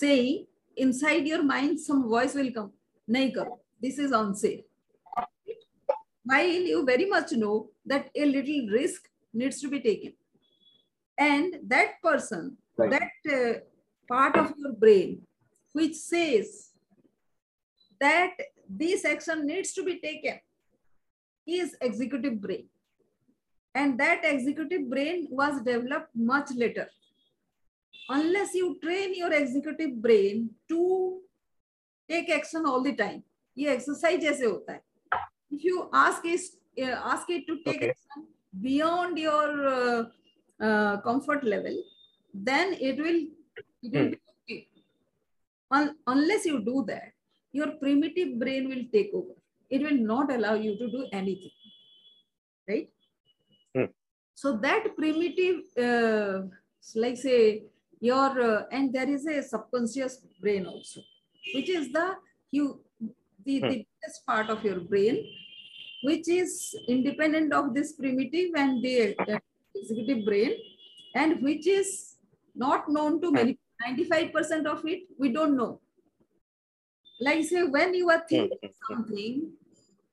saying 0.00 0.46
inside 0.87 1.26
your 1.33 1.42
mind 1.42 1.81
some 1.88 2.02
voice 2.14 2.35
will 2.40 2.52
come 2.59 2.70
nahi 3.16 3.33
karo 3.38 3.59
this 3.87 3.98
is 4.07 4.14
unsafe 4.20 4.64
while 6.24 6.64
you 6.72 6.85
very 6.85 7.07
much 7.14 7.33
know 7.44 7.55
that 7.92 8.11
a 8.14 8.24
little 8.35 8.68
risk 8.78 9.09
needs 9.35 9.61
to 9.61 9.68
be 9.68 9.81
taken 9.90 10.12
and 11.18 11.59
that 11.76 12.00
person 12.02 12.57
Right. 12.81 12.90
that 12.90 13.33
uh, 13.38 13.52
part 14.09 14.37
of 14.42 14.52
your 14.57 14.72
brain 14.85 15.11
which 15.81 15.94
says 15.96 16.70
that 18.00 18.31
this 18.68 19.05
action 19.05 19.46
needs 19.46 19.72
to 19.74 19.85
be 19.85 19.98
taken 20.00 20.38
is 21.46 21.76
executive 21.81 22.40
brain 22.40 22.66
and 23.74 23.98
that 23.98 24.24
executive 24.24 24.88
brain 24.88 25.26
was 25.31 25.61
developed 25.62 26.11
much 26.14 26.50
later 26.55 26.88
unless 28.09 28.55
you 28.55 28.78
train 28.83 29.14
your 29.14 29.33
executive 29.33 30.00
brain 30.02 30.50
to 30.68 31.20
take 32.09 32.31
action 32.31 32.66
all 32.66 32.83
the 32.83 32.94
time 32.96 33.22
ये 33.59 33.68
exercise 33.76 34.20
जैसे 34.20 34.46
होता 34.46 34.72
है 34.72 34.81
if 35.57 35.64
you 35.68 35.88
ask 35.92 36.24
it 36.24 36.40
uh, 36.85 36.98
ask 37.14 37.31
it 37.31 37.46
to 37.46 37.57
take 37.64 37.83
Okay. 37.83 37.88
action 37.90 38.26
beyond 38.66 39.18
your 39.18 39.48
uh, 39.72 40.02
uh, 40.66 41.00
comfort 41.09 41.44
level 41.44 41.76
then 42.50 42.72
it 42.90 43.02
will 43.07 43.20
it 43.83 43.92
will 43.92 44.05
Hmm. 44.05 44.11
be 44.11 44.20
okay. 44.35 44.68
Un- 45.70 45.96
unless 46.14 46.46
you 46.50 46.61
do 46.70 46.85
that 46.92 47.12
your 47.51 47.71
primitive 47.83 48.38
brain 48.39 48.69
will 48.69 48.86
take 48.93 49.12
over 49.13 49.36
it 49.69 49.81
will 49.81 50.01
not 50.13 50.31
allow 50.31 50.53
you 50.53 50.77
to 50.77 50.89
do 50.97 51.07
anything 51.12 51.55
right 52.69 52.89
Hmm. 53.75 53.89
so 54.41 54.57
that 54.65 54.83
primitive 54.97 55.57
uh, 55.88 56.41
like 56.95 57.17
say 57.17 57.63
your 57.99 58.29
uh, 58.49 58.63
and 58.71 58.93
there 58.93 59.10
is 59.10 59.25
a 59.25 59.41
subconscious 59.43 60.15
brain 60.41 60.65
also 60.65 61.01
which 61.55 61.69
is 61.69 61.91
the 61.97 62.05
you 62.51 62.65
the, 63.45 63.60
Hmm. 63.60 63.69
the 63.69 63.77
biggest 63.83 64.25
part 64.25 64.49
of 64.49 64.63
your 64.63 64.79
brain 64.79 65.17
which 66.03 66.27
is 66.27 66.75
independent 66.88 67.53
of 67.60 67.73
this 67.73 67.93
primitive 67.93 68.51
and 68.55 68.83
the 68.83 69.15
uh, 69.19 69.39
executive 69.75 70.25
brain 70.25 70.53
and 71.15 71.41
which 71.41 71.67
is 71.67 72.15
not 72.55 72.89
known 72.89 73.21
to 73.21 73.31
many 73.31 73.57
95% 73.88 74.65
of 74.73 74.86
it 74.86 75.01
we 75.17 75.31
don't 75.38 75.55
know 75.62 75.79
like 77.19 77.43
say 77.45 77.63
when 77.75 77.93
you 77.93 78.10
are 78.10 78.23
thinking 78.30 78.60
Hmm. 78.63 78.93
something 78.93 79.38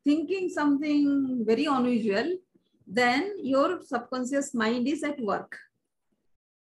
thinking 0.06 0.48
something 0.48 1.44
very 1.50 1.66
unusual 1.76 2.28
then 2.88 3.26
your 3.52 3.80
subconscious 3.90 4.48
mind 4.62 4.88
is 4.88 5.02
at 5.10 5.20
work 5.20 5.58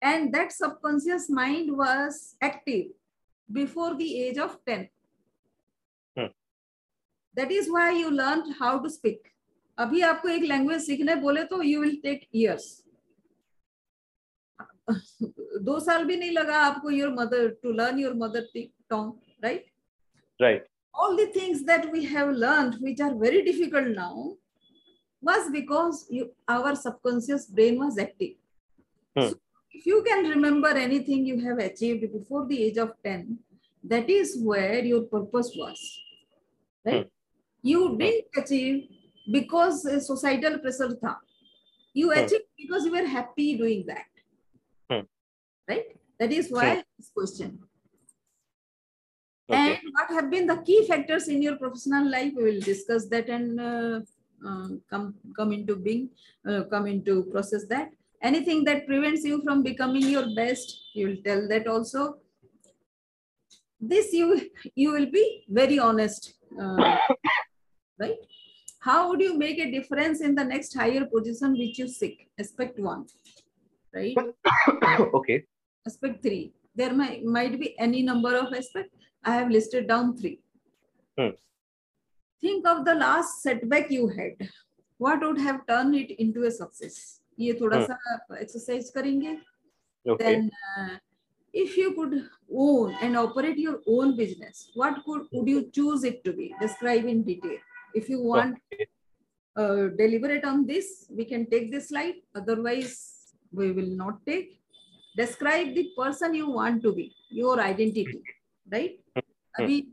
and 0.02 0.32
that 0.34 0.52
subconscious 0.52 1.28
mind 1.40 1.70
was 1.76 2.36
active 2.40 2.86
before 3.48 3.94
the 3.96 4.08
age 4.24 4.38
of 4.46 4.56
10 4.66 4.88
Hmm. 6.16 6.30
that 7.34 7.50
is 7.58 7.70
why 7.76 7.88
you 8.02 8.10
learned 8.22 8.54
how 8.62 8.72
to 8.86 8.90
speak 8.98 9.26
अभी 9.78 10.00
आपको 10.06 10.28
एक 10.28 10.42
language 10.42 10.82
सीखने 10.86 11.14
बोले 11.20 11.42
तो 11.50 11.60
you 11.62 11.80
will 11.80 11.94
take 12.02 12.26
years 12.34 12.64
दो 15.68 15.78
साल 15.80 16.04
भी 16.04 16.16
नहीं 16.16 16.30
लगा 16.30 16.56
आपको 16.64 16.90
your 16.90 17.12
mother 17.14 17.48
to 17.62 17.72
learn 17.72 17.98
your 17.98 18.14
mother 18.22 18.48
tongue 18.54 19.12
right 19.44 19.66
Right. 20.40 20.62
all 20.94 21.16
the 21.16 21.26
things 21.34 21.58
that 21.64 21.90
we 21.92 22.04
have 22.12 22.30
learned 22.44 22.76
which 22.80 23.00
are 23.06 23.14
very 23.14 23.42
difficult 23.48 23.88
now 23.96 24.14
was 25.28 25.50
because 25.52 26.06
you, 26.10 26.30
our 26.48 26.74
subconscious 26.74 27.46
brain 27.46 27.78
was 27.84 27.98
active 27.98 28.36
Hmm. 29.16 29.28
so 29.28 29.34
if 29.78 29.86
you 29.86 30.02
can 30.08 30.28
remember 30.30 30.68
anything 30.86 31.26
you 31.26 31.38
have 31.46 31.58
achieved 31.58 32.04
before 32.12 32.42
the 32.46 32.58
age 32.66 32.76
of 32.84 32.90
10 33.04 33.38
that 33.92 34.08
is 34.16 34.36
where 34.50 34.84
your 34.90 35.02
purpose 35.14 35.50
was 35.62 35.80
right 36.88 37.08
you 37.70 37.80
didn't 38.02 38.38
achieve 38.42 38.78
because 39.38 39.82
societal 40.06 40.58
pressure 40.66 40.90
tha. 41.02 41.14
you 42.00 42.06
Hmm. 42.12 42.18
achieved 42.20 42.48
because 42.62 42.84
you 42.86 42.92
were 42.98 43.08
happy 43.18 43.48
doing 43.64 43.82
that 43.92 44.10
Hmm. 44.90 45.04
right 45.72 45.88
that 46.20 46.32
is 46.40 46.50
why 46.58 46.68
this 46.98 47.10
question 47.18 47.58
Okay. 49.50 49.72
and 49.72 49.78
what 49.92 50.10
have 50.10 50.30
been 50.30 50.46
the 50.46 50.58
key 50.58 50.86
factors 50.86 51.26
in 51.28 51.42
your 51.42 51.56
professional 51.56 52.08
life? 52.08 52.32
We 52.36 52.44
will 52.44 52.60
discuss 52.60 53.06
that 53.08 53.28
and 53.28 53.60
uh, 53.60 54.00
uh, 54.46 54.68
come 54.88 55.14
come 55.36 55.52
into 55.52 55.76
being, 55.76 56.10
uh, 56.48 56.62
come 56.70 56.86
into 56.86 57.24
process 57.24 57.66
that. 57.68 57.90
Anything 58.22 58.64
that 58.64 58.86
prevents 58.86 59.24
you 59.24 59.42
from 59.42 59.62
becoming 59.62 60.02
your 60.02 60.34
best, 60.36 60.80
you 60.94 61.08
will 61.08 61.16
tell 61.24 61.48
that 61.48 61.66
also. 61.66 62.18
This 63.80 64.12
you 64.12 64.50
you 64.74 64.92
will 64.92 65.10
be 65.10 65.44
very 65.48 65.78
honest, 65.78 66.34
uh, 66.60 66.76
right? 67.98 68.18
How 68.78 69.08
would 69.08 69.20
you 69.20 69.36
make 69.36 69.58
a 69.58 69.70
difference 69.70 70.20
in 70.20 70.34
the 70.34 70.44
next 70.44 70.74
higher 70.74 71.04
position 71.04 71.52
which 71.58 71.78
you 71.78 71.88
seek? 71.88 72.28
Aspect 72.38 72.78
one, 72.78 73.06
right? 73.92 74.16
okay. 75.14 75.44
Aspect 75.86 76.22
three. 76.22 76.52
There 76.74 76.94
might 76.94 77.24
might 77.24 77.58
be 77.58 77.78
any 77.78 78.02
number 78.02 78.36
of 78.36 78.54
aspects. 78.54 78.99
I 79.23 79.35
have 79.35 79.49
listed 79.49 79.87
down 79.87 80.17
three. 80.17 80.39
Hmm. 81.17 81.29
Think 82.41 82.67
of 82.67 82.85
the 82.85 82.95
last 82.95 83.41
setback 83.41 83.89
you 83.91 84.07
had. 84.07 84.49
What 84.97 85.21
would 85.21 85.39
have 85.39 85.65
turned 85.67 85.95
it 85.95 86.11
into 86.19 86.43
a 86.43 86.51
success? 86.51 87.21
ये 87.39 87.53
थोड़ा 87.59 87.77
Hmm. 87.77 87.87
सा 87.87 88.37
exercise 88.41 88.89
करेंगे 88.97 89.37
Okay. 90.07 90.23
then 90.23 90.51
uh, 90.77 90.97
if 91.61 91.75
you 91.77 91.93
could 91.93 92.13
own 92.63 92.93
and 93.05 93.17
operate 93.17 93.57
your 93.57 93.79
own 93.93 94.15
business 94.17 94.59
what 94.81 94.99
could 95.05 95.23
would 95.31 95.47
you 95.53 95.61
choose 95.77 96.03
it 96.09 96.19
to 96.25 96.33
be 96.39 96.45
describe 96.59 97.07
in 97.13 97.23
detail 97.29 97.57
if 98.01 98.09
you 98.13 98.19
want 98.21 98.59
Okay. 98.73 98.85
uh, 99.61 99.87
deliberate 100.01 100.45
on 100.51 100.61
this 100.67 100.91
we 101.09 101.25
can 101.31 101.47
take 101.55 101.71
this 101.71 101.87
slide 101.89 102.19
otherwise 102.41 102.93
we 103.51 103.71
will 103.79 103.89
not 104.03 104.21
take 104.31 104.53
describe 105.23 105.73
the 105.79 105.85
person 105.97 106.33
you 106.35 106.49
want 106.49 106.83
to 106.83 106.91
be, 106.93 107.15
your 107.31 107.59
identity, 107.59 108.21
right? 108.71 108.99
अभी 109.59 109.85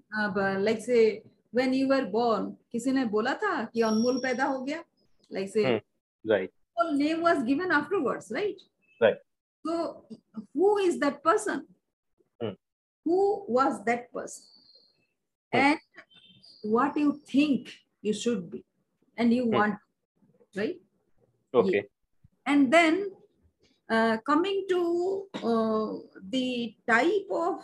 like 0.64 0.80
say 0.80 1.22
when 1.52 1.72
you 1.72 1.88
were 1.88 2.06
born, 2.06 2.56
किसी 2.72 2.92
ने 2.92 3.04
बोला 3.10 3.34
था 3.42 3.64
कि 3.72 3.80
अनमोल 3.82 4.20
पैदा 4.22 4.44
हो 4.44 4.64
गया? 4.64 4.82
Like 5.30 5.48
say, 5.48 5.82
right. 6.24 6.50
Well, 6.76 6.92
name 6.94 7.20
was 7.22 7.42
given 7.44 7.70
afterwards, 7.70 8.32
right? 8.34 8.60
Right. 9.00 9.16
So 9.66 10.04
who 10.54 10.78
is 10.78 10.98
that 11.00 11.22
person? 11.22 11.66
Hmm. 12.40 12.54
Who 13.04 13.44
was 13.48 13.84
that 13.84 14.12
person? 14.12 14.44
Hmm. 15.52 15.58
And 15.58 15.78
what 16.62 16.96
you 16.96 17.20
think 17.26 17.68
you 18.00 18.12
should 18.14 18.50
be 18.50 18.64
and 19.16 19.32
you 19.32 19.44
Hmm. 19.44 19.54
want, 19.54 19.74
right? 20.56 20.80
Okay. 21.54 21.84
And 22.46 22.72
then 22.72 23.12
uh, 23.88 24.16
coming 24.26 24.64
to 24.70 25.28
uh, 25.34 25.92
the 26.30 26.74
type 26.88 27.28
of 27.30 27.60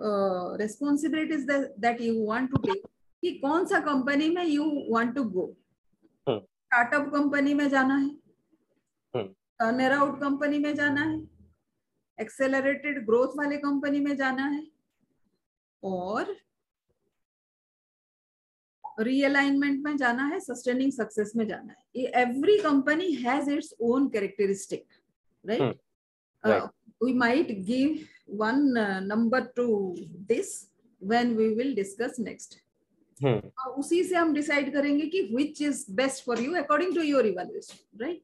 that, 0.00 1.74
that 1.78 2.00
you 2.00 2.24
want 2.24 2.50
to 2.50 2.58
take, 2.66 2.86
कि 3.24 3.30
कौन 3.40 3.66
सा 3.66 3.80
company 3.80 4.28
में 4.30 4.44
you 4.44 4.64
want 4.90 5.14
to? 5.14 5.22
Hmm. 6.28 6.38
Startup 6.38 7.12
company 7.14 7.54
में 7.54 7.68
जाना 7.68 7.96
है. 7.96 8.10
Turner 9.14 9.92
out 9.92 10.20
company 10.20 10.58
में 10.58 10.74
जाना 10.74 11.00
है 11.00 11.26
एक्सेलरेटेड 12.20 13.06
ग्रोथ 13.06 13.28
वाले 13.28 13.56
कंपनी 13.56 14.00
में 14.00 14.16
जाना 14.16 14.46
है 14.46 14.66
और 15.82 16.36
रीअलाइनमेंट 19.00 19.84
में 19.84 19.96
जाना 19.96 20.24
है 20.26 20.40
सस्टेनिंग 20.40 20.92
सक्सेस 20.92 21.32
में 21.36 21.46
जाना 21.46 21.72
है 21.72 21.84
ये 21.96 22.12
every 22.14 22.58
company 22.58 23.12
has 23.12 23.50
its 23.50 23.74
own 23.80 24.08
characteristic. 24.08 24.84
Right 25.46 26.70
we 27.02 27.14
might 27.14 27.48
give 27.48 27.98
one 28.27 28.77
uh, 28.77 28.99
number 28.99 29.41
to 29.55 29.95
this 30.27 30.67
when 30.99 31.35
we 31.35 31.53
will 31.55 31.73
discuss 31.75 32.19
next 32.19 32.59
Hmm. 33.21 33.39
और 33.61 33.73
उसी 33.79 34.03
से 34.03 34.15
हम 34.15 34.33
डिसाइड 34.33 34.71
करेंगे 34.73 35.05
कि 35.11 35.19
which 35.33 35.59
is 35.61 35.81
best 35.99 36.23
for 36.25 36.35
you 36.45 36.55
according 36.61 36.93
to 36.95 37.03
your 37.07 37.21
evaluation 37.25 37.77
right 38.01 38.21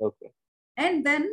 Okay. 0.00 0.30
and 0.76 1.04
then 1.04 1.28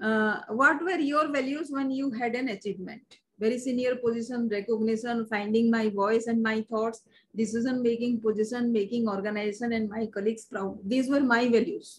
uh, 0.00 0.42
what 0.60 0.82
were 0.88 0.98
your 0.98 1.24
values 1.32 1.70
when 1.76 1.90
you 1.90 2.10
had 2.10 2.36
an 2.40 2.50
achievement 2.50 3.16
very 3.44 3.58
senior 3.58 3.96
position 4.04 4.48
recognition 4.48 5.24
finding 5.32 5.70
my 5.70 5.88
voice 5.88 6.26
and 6.26 6.42
my 6.42 6.60
thoughts 6.70 7.02
decision 7.42 7.82
making 7.82 8.20
position 8.20 8.70
making 8.72 9.08
organization 9.08 9.72
and 9.72 9.88
my 9.96 10.06
colleagues 10.18 10.44
proud 10.44 10.78
these 10.94 11.08
were 11.14 11.24
my 11.34 11.42
values 11.56 11.90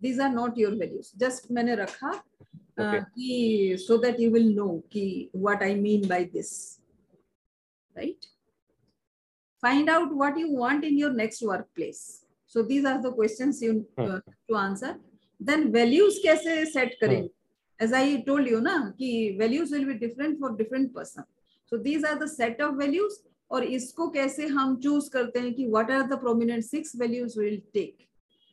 these 0.00 0.18
are 0.18 0.32
not 0.32 0.56
your 0.56 0.70
values 0.82 1.12
just 1.22 1.50
मैंने 1.50 1.76
रखा 1.84 2.12
uh, 2.12 2.82
Okay. 2.82 3.00
कि 3.18 3.78
so 3.86 3.98
that 3.98 4.18
you 4.18 4.30
will 4.30 4.50
know 4.58 4.82
कि 4.92 5.30
what 5.32 5.62
I 5.62 5.74
mean 5.74 6.06
by 6.08 6.24
this 6.32 6.80
right 7.96 8.26
find 9.62 9.90
out 9.90 10.14
what 10.14 10.38
you 10.38 10.50
want 10.52 10.84
in 10.84 10.96
your 10.98 11.12
next 11.12 11.42
workplace 11.42 12.24
so 12.46 12.62
these 12.62 12.84
are 12.84 13.00
the 13.02 13.12
questions 13.12 13.60
you 13.62 13.74
Hmm. 13.98 14.06
uh, 14.10 14.20
to 14.48 14.56
answer 14.56 14.94
then 15.48 15.70
values 15.72 16.18
कैसे 16.24 16.64
set 16.72 16.96
करेंगे 17.02 17.28
as 17.80 17.92
I 17.92 18.22
told 18.28 18.46
you 18.46 18.60
ना 18.60 18.76
कि 19.00 19.36
values 19.38 19.70
will 19.70 19.84
be 19.90 19.94
different 20.06 20.38
for 20.38 20.50
different 20.56 20.94
person 20.94 21.24
so 21.66 21.76
these 21.88 22.04
are 22.04 22.18
the 22.18 22.28
set 22.28 22.60
of 22.60 22.74
values 22.84 23.20
और 23.50 23.64
इसको 23.64 24.08
कैसे 24.14 24.46
हम 24.56 24.80
choose 24.80 25.08
करते 25.12 25.40
हैं 25.40 25.52
कि 25.54 25.68
what 25.70 25.90
are 25.90 26.06
the 26.08 26.16
prominent 26.24 26.64
six 26.64 26.94
values 26.94 27.36
we 27.36 27.44
will 27.50 27.62
take 27.74 28.08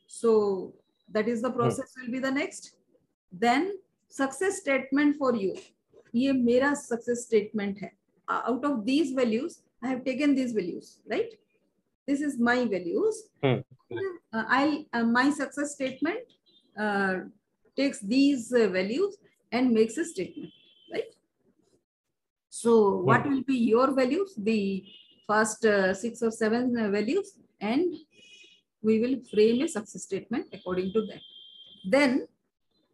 so 0.08 0.74
that 1.12 1.28
is 1.28 1.42
the 1.42 1.52
process 1.52 1.94
will 1.98 2.12
be 2.12 2.20
the 2.20 2.32
next 2.32 2.76
then 3.32 3.74
success 4.10 4.60
statement 4.60 5.18
for 5.18 5.36
you 5.36 5.56
ये 6.16 6.32
मेरा 6.32 6.76
success 6.76 7.26
statement 7.28 7.80
है 7.82 7.92
out 8.30 8.66
of 8.66 8.86
these 8.86 9.12
values 9.12 9.62
I 9.84 9.88
have 9.90 10.04
taken 10.06 10.36
these 10.36 10.54
values 10.54 11.00
right 11.10 11.32
this 12.08 12.22
is 12.22 12.40
my 12.40 12.66
values 12.66 13.24
Hmm. 13.44 13.60
uh, 14.34 14.44
I'll 14.58 14.86
uh, 14.94 15.04
my 15.04 15.30
success 15.30 15.74
statement 15.74 16.20
uh, 16.78 17.16
takes 17.76 18.00
these 18.00 18.52
uh, 18.52 18.68
values 18.68 19.18
and 19.52 19.72
makes 19.72 19.98
a 19.98 20.06
statement 20.06 20.52
right 20.94 21.14
so 22.50 22.98
what 23.10 23.28
will 23.30 23.44
be 23.44 23.58
your 23.58 23.94
values 23.94 24.34
the 24.38 24.86
first 25.28 25.66
uh, 25.66 25.94
six 25.94 26.22
or 26.22 26.32
seven 26.32 26.78
uh, 26.78 26.90
values 26.90 27.34
and 27.60 27.96
we 28.83 28.99
will 29.03 29.17
frame 29.33 29.63
a 29.63 29.69
success 29.69 30.03
statement 30.11 30.47
according 30.59 30.93
to 30.93 31.01
that 31.09 31.23
then 31.97 32.15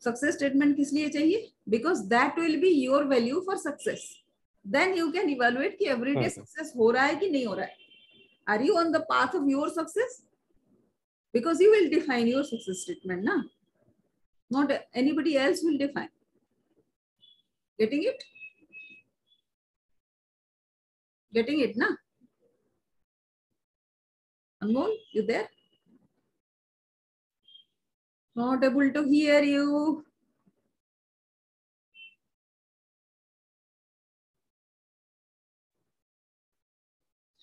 success 0.07 0.35
statement 0.39 0.77
किस 0.77 0.93
लिए 0.93 1.09
चाहिए 1.19 1.51
because 1.77 2.07
that 2.15 2.37
will 2.43 2.57
be 2.65 2.73
your 2.87 3.03
value 3.13 3.43
for 3.49 3.57
success 3.67 4.07
then 4.77 4.97
you 5.01 5.11
can 5.19 5.29
evaluate 5.37 5.77
कि 5.79 5.87
everyday 5.97 6.29
Hmm. 6.31 6.39
success 6.41 6.75
हो 6.77 6.91
रहा 6.97 7.05
है 7.07 7.15
कि 7.21 7.31
नहीं 7.31 7.47
हो 7.47 7.55
रहा 7.55 7.67
है 7.67 7.77
are 8.55 8.63
you 8.69 8.77
on 8.83 8.93
the 8.97 9.03
path 9.13 9.35
of 9.39 9.49
your 9.55 9.69
success 9.79 10.23
because 11.35 11.61
you 11.65 11.71
will 11.75 11.89
define 11.95 12.27
your 12.35 12.45
success 12.51 12.83
statement 12.87 13.25
na 13.31 13.37
not 14.57 14.71
anybody 15.03 15.37
else 15.45 15.63
will 15.65 15.79
define 15.85 16.11
getting 17.79 18.05
it 18.13 18.23
getting 21.39 21.61
it 21.67 21.77
na 21.83 21.89
anmol 24.63 24.91
you 25.17 25.23
there 25.33 25.47
not 28.39 28.65
able 28.65 28.93
to 28.97 29.03
hear 29.13 29.43
you. 29.43 30.05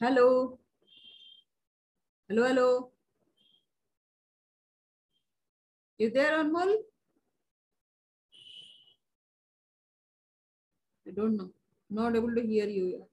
Hello? 0.02 0.60
Hello 2.30 2.48
hello? 2.48 2.70
You 5.98 6.10
there 6.12 6.38
anmol? 6.38 6.72
I 11.08 11.12
don't 11.12 11.38
know. 11.38 11.50
Not 11.90 12.16
able 12.16 12.34
to 12.36 12.42
hear 12.42 12.68
you 12.68 13.06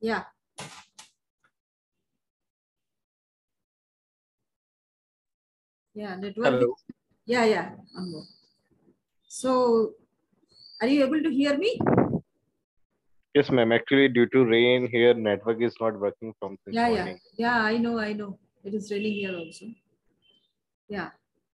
yeah. 0.00 0.10
Yeah. 0.10 0.24
Yeah, 5.94 6.14
network. 6.14 6.46
Hello. 6.46 6.74
Yeah, 7.26 7.44
yeah. 7.44 7.70
So, 9.26 9.94
are 10.80 10.86
you 10.86 11.04
able 11.04 11.22
to 11.22 11.30
hear 11.30 11.58
me? 11.58 11.78
Yes, 13.34 13.50
ma'am. 13.50 13.72
Actually, 13.72 14.08
due 14.08 14.26
to 14.26 14.44
rain 14.44 14.88
here, 14.88 15.14
network 15.14 15.60
is 15.60 15.74
not 15.80 15.98
working 15.98 16.32
from 16.38 16.56
since 16.64 16.74
Yeah, 16.74 16.88
yeah. 16.88 16.96
morning. 16.96 17.18
Yeah, 17.36 17.60
I 17.62 17.78
know, 17.78 17.98
I 17.98 18.12
know. 18.12 18.38
It 18.64 18.74
is 18.74 18.90
raining 18.92 19.14
here 19.14 19.36
also. 19.36 19.66
Yeah. 20.88 21.10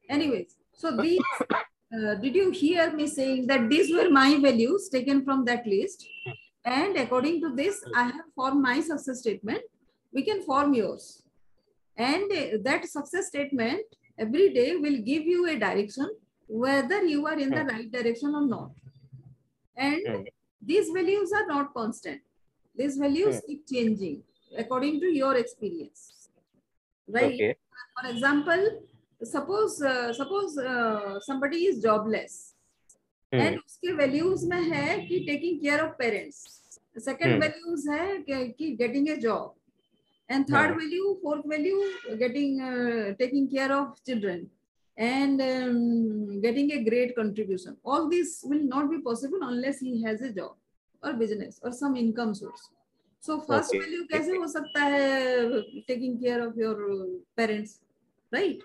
Anyways, 0.10 0.56
so 0.74 0.96
these, 0.98 1.22
uh, 1.52 2.16
did 2.16 2.36
you 2.36 2.52
hear 2.52 2.92
me 2.92 3.08
saying 3.08 3.48
that 3.48 3.70
these 3.70 3.94
were 3.96 4.10
my 4.10 4.38
values 4.40 4.90
taken 4.90 5.24
from 5.24 5.46
that 5.46 5.66
list? 5.66 6.06
And 6.66 6.96
according 6.98 7.42
to 7.42 7.56
this, 7.56 7.84
I 7.96 8.04
have 8.04 8.26
formed 8.36 8.62
my 8.62 8.80
success 8.80 9.20
statement. 9.20 9.62
We 10.14 10.24
can 10.24 10.42
form 10.44 10.74
yours. 10.74 11.24
And 11.98 12.32
that 12.64 12.86
success 12.88 13.28
statement 13.28 13.82
every 14.18 14.54
day 14.54 14.76
will 14.76 14.98
give 14.98 15.24
you 15.24 15.48
a 15.48 15.58
direction 15.58 16.10
whether 16.48 17.04
you 17.04 17.26
are 17.28 17.38
in 17.38 17.50
the 17.50 17.62
Hmm. 17.62 17.68
right 17.68 17.92
direction 17.92 18.36
or 18.36 18.46
not. 18.46 18.72
And 19.76 20.08
Hmm. 20.08 20.24
these 20.62 20.90
values 20.90 21.32
are 21.34 21.48
not 21.48 21.74
constant. 21.74 22.22
These 22.76 22.98
values 22.98 23.40
Hmm. 23.40 23.46
keep 23.48 23.68
changing 23.68 24.24
according 24.58 25.00
to 25.02 25.08
your 25.08 25.36
experience. 25.36 26.30
Right? 27.08 27.34
Okay. 27.34 27.56
For 28.00 28.10
example, 28.10 28.84
suppose 29.24 29.82
uh, 29.82 30.14
suppose 30.14 30.58
uh, 30.58 31.20
somebody 31.20 31.66
is 31.66 31.82
jobless 31.82 32.53
and 33.34 33.58
उसके 33.60 33.92
values 33.94 34.46
में 34.50 34.62
है 34.64 34.98
कि 35.08 35.20
taking 35.28 35.60
care 35.62 35.80
of 35.82 35.92
parents 36.00 36.38
second 37.00 37.42
values 37.44 37.90
है 37.92 38.18
कि 38.22 38.70
getting 38.80 39.10
a 39.10 39.16
job 39.18 39.54
and 40.30 40.46
third 40.46 40.78
value 40.78 41.14
fourth 41.24 41.48
value 41.48 41.80
getting 42.18 42.60
taking 43.20 43.48
care 43.48 43.72
of 43.72 44.02
children 44.06 44.48
and 44.98 45.42
getting 46.42 46.72
a 46.72 46.78
great 46.84 47.16
contribution 47.16 47.76
all 47.86 48.10
this 48.10 48.42
will 48.46 48.64
not 48.66 48.90
be 48.90 48.98
possible 49.02 49.46
unless 49.46 49.80
he 49.84 50.02
has 50.04 50.24
a 50.26 50.30
job 50.32 50.56
और 51.04 51.14
business 51.18 51.60
और 51.66 51.72
some 51.74 51.96
income 51.98 52.34
source 52.34 52.70
so 53.24 53.38
first 53.40 53.76
value 53.76 54.04
कैसे 54.12 54.38
हो 54.38 54.48
सकता 54.48 54.84
है 54.84 55.62
taking 55.88 56.20
care 56.20 56.42
of 56.42 56.60
your 56.60 56.86
parents 57.38 57.80
right 58.32 58.64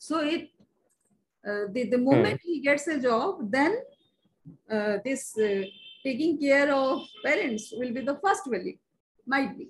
so 0.00 0.20
it 0.30 0.50
the 1.90 2.00
moment 2.00 2.40
he 2.46 2.58
gets 2.60 2.88
a 2.88 2.98
job 3.00 3.42
then 3.50 3.78
uh, 4.70 4.98
this 5.04 5.36
uh, 5.38 5.62
taking 6.04 6.38
care 6.38 6.72
of 6.72 7.02
parents 7.22 7.72
will 7.72 7.92
be 7.92 8.02
the 8.02 8.16
first 8.16 8.46
value, 8.46 8.76
might 9.26 9.56
be, 9.56 9.68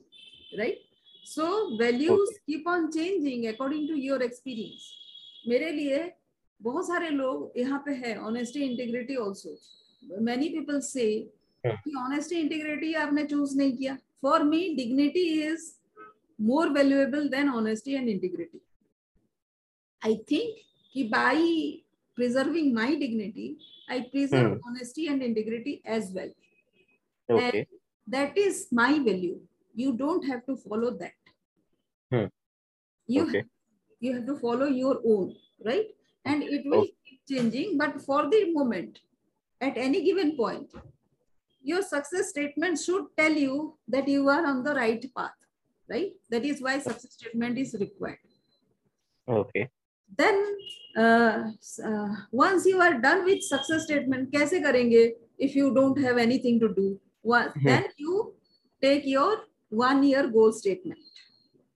right? 0.58 0.78
So 1.26 1.76
values 1.76 2.28
okay. 2.28 2.38
keep 2.46 2.68
on 2.68 2.92
changing 2.92 3.48
according 3.48 3.86
to 3.88 3.96
your 3.98 4.22
experience. 4.22 4.84
मेरे 5.48 5.70
लिए 5.72 5.98
बहुत 6.60 6.86
सारे 6.86 7.08
लोग 7.10 7.52
यहाँ 7.58 7.78
पे 7.86 7.92
है 7.94 8.16
honesty 8.26 8.60
integrity 8.62 9.16
also 9.16 9.56
many 10.22 10.48
people 10.48 10.80
say 10.80 11.06
कि 11.64 11.94
honesty 11.98 12.36
integrity 12.36 12.92
आपने 13.02 13.24
चूज़ 13.26 13.56
नहीं 13.58 13.76
किया 13.76 13.96
for 14.22 14.42
me 14.44 14.68
dignity 14.76 15.24
is 15.42 15.70
more 16.38 16.68
valuable 16.72 17.28
than 17.28 17.48
honesty 17.50 17.94
and 17.94 18.08
integrity 18.08 18.60
I 20.02 20.16
think 20.30 20.56
कि 20.94 21.04
by 21.08 21.82
preserving 22.16 22.72
my 22.74 22.88
dignity 23.04 23.48
i 23.88 24.00
preserve 24.14 24.52
Hmm. 24.52 24.60
honesty 24.68 25.06
and 25.08 25.22
integrity 25.22 25.80
as 25.84 26.10
well 26.18 26.30
Okay. 27.28 27.66
and 27.66 27.66
that 28.06 28.36
is 28.36 28.66
my 28.72 28.98
value 29.08 29.40
you 29.74 29.92
don't 29.96 30.24
have 30.26 30.44
to 30.46 30.56
follow 30.56 30.90
that 31.04 31.14
Hmm. 32.10 32.26
you 33.06 33.22
Okay. 33.22 33.44
you 34.00 34.12
have 34.14 34.26
to 34.26 34.36
follow 34.38 34.66
your 34.66 34.96
own 35.12 35.34
right 35.68 35.88
and 36.24 36.42
it 36.56 36.64
will 36.72 36.86
keep 37.04 37.20
changing 37.32 37.76
but 37.78 38.00
for 38.08 38.20
the 38.34 38.40
moment 38.58 39.00
at 39.60 39.76
any 39.86 40.02
given 40.08 40.36
point 40.36 40.72
your 41.72 41.82
success 41.82 42.30
statement 42.30 42.78
should 42.86 43.06
tell 43.16 43.32
you 43.46 43.78
that 43.88 44.08
you 44.08 44.28
are 44.36 44.44
on 44.52 44.62
the 44.64 44.74
right 44.82 45.06
path 45.16 45.40
right 45.94 46.14
that 46.30 46.44
is 46.52 46.62
why 46.62 46.78
success 46.78 47.14
statement 47.20 47.58
is 47.66 47.74
required 47.86 48.18
Okay. 49.28 49.70
Then 50.10 50.36
uh, 50.96 51.50
uh, 51.84 52.08
once 52.32 52.66
you 52.66 52.80
are 52.80 52.94
done 53.00 53.24
with 53.24 53.42
success 53.42 53.84
statement 53.84 54.30
कैसे 54.32 54.60
करेंगे 54.62 55.12
if 55.38 55.56
you 55.56 55.72
don't 55.74 55.98
have 55.98 56.16
anything 56.18 56.60
to 56.60 56.68
do 56.74 56.98
One, 57.22 57.50
Hmm. 57.54 57.64
then 57.64 57.84
you 57.96 58.34
take 58.82 59.06
your 59.06 59.32
one 59.70 60.02
year 60.02 60.28
goal 60.28 60.52
statement 60.52 61.00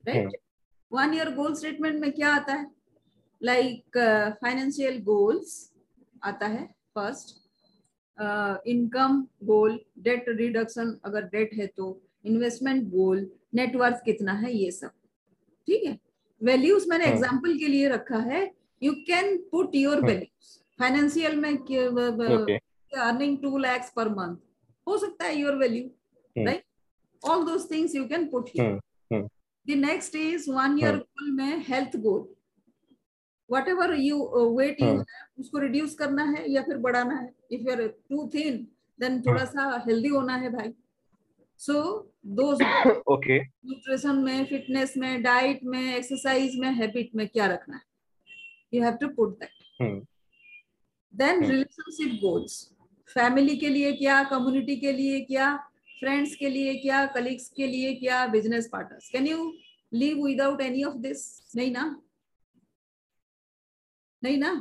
right 0.05 0.27
hmm. 0.27 0.39
one 0.91 1.13
year 1.13 1.31
goal 1.33 1.55
statement 1.55 2.01
में 2.01 2.13
क्या 2.13 2.35
आता 2.35 2.55
है 2.55 2.67
like 3.43 4.01
uh, 4.07 4.33
financial 4.45 5.01
goals 5.11 5.57
आता 6.25 6.47
है 6.47 6.69
first 6.99 7.37
income 8.67 9.21
goal 9.45 9.79
debt 9.99 10.25
reduction 10.29 10.99
अगर 11.05 11.25
debt 11.35 11.55
है 11.59 11.67
तो 11.77 11.87
investment 12.25 12.91
goal 12.91 13.31
net worth 13.55 14.05
कितना 14.05 14.33
है 14.41 14.53
ये 14.53 14.71
सब 14.71 14.91
ठीक 15.67 15.85
है 15.85 15.99
वैल्यूज़ 16.41 16.89
मैंने 16.89 17.05
हाँ। 17.05 17.13
एग्ज़ाम्पल 17.13 17.57
के 17.59 17.69
लिए 17.69 17.89
रखा 17.89 18.19
है 18.31 18.43
you 18.83 18.93
can 19.07 19.37
put 19.53 19.75
your 19.75 20.05
values 20.05 20.59
financial 20.79 21.37
में 21.37 21.51
earning 22.93 23.37
two 23.43 23.57
lakhs 23.59 23.91
per 23.97 24.09
month 24.15 24.37
हो 24.87 24.99
सकता 24.99 25.25
है 25.25 25.39
your 25.39 25.57
value 25.57 26.45
right 26.45 26.65
all 27.23 27.45
those 27.47 27.71
things 27.71 27.95
you 27.95 28.05
can 28.09 28.27
put 28.31 28.49
here 28.57 28.79
the 29.67 29.77
next 29.79 30.15
is 30.17 30.51
one 30.51 30.79
year 30.79 30.97
goal 30.97 31.31
में 31.31 31.65
health 31.69 31.97
goal 32.03 32.29
whatever 33.69 33.95
you 33.95 34.19
weight 34.59 34.81
you 34.83 34.89
उसको 35.41 35.59
reduce 35.59 35.95
करना 35.95 36.25
है 36.25 36.51
या 36.53 36.63
फिर 36.63 36.77
बढ़ाना 36.79 37.15
है. 37.15 37.33
If 37.53 37.61
you 37.61 37.73
are 37.73 37.87
too 37.87 38.27
thin 38.35 38.67
then 39.01 39.21
थोड़ा 39.23 39.45
सा 39.45 39.83
हेल्दी 39.87 40.09
होना 40.09 40.37
है 40.37 40.51
भाई. 40.53 40.73
सो 41.61 41.75
दो 42.37 42.51
ओके 43.15 43.39
न्यूट्रिशन 43.41 44.19
में 44.25 44.45
फिटनेस 44.47 44.97
में 44.97 45.23
डाइट 45.23 45.61
में 45.65 45.81
एक्सरसाइज 45.97 46.57
में 46.61 46.69
हैबिट 46.75 47.15
में 47.17 47.27
क्या 47.29 47.47
रखना 47.47 47.77
है? 47.77 47.83
You 48.75 48.83
have 48.83 48.95
to 49.01 49.09
put 49.15 49.39
that 49.39 50.05
then 51.15 51.45
relationship 51.45 52.21
goals 52.21 52.63
family 53.09 53.57
के 53.57 53.69
लिए 53.69 53.93
क्या 53.97 54.23
कम्युनिटी 54.25 54.77
के 54.81 54.93
लिए 54.93 55.21
क्या 55.25 55.55
फ्रेंड्स 56.01 56.35
के 56.35 56.49
लिए 56.49 56.75
क्या 56.79 57.05
कलीग्स 57.15 57.49
के 57.57 57.67
लिए 57.67 57.95
क्या 57.95 58.27
business 58.27 58.69
partners 58.73 59.09
can 59.11 59.27
you 59.27 59.53
live 59.93 60.25
without 60.27 60.61
any 60.61 60.83
of 60.85 60.97
this 60.97 61.23
नहीं 61.57 61.71
ना? 61.73 61.85
नहीं 64.23 64.39
ना? 64.39 64.53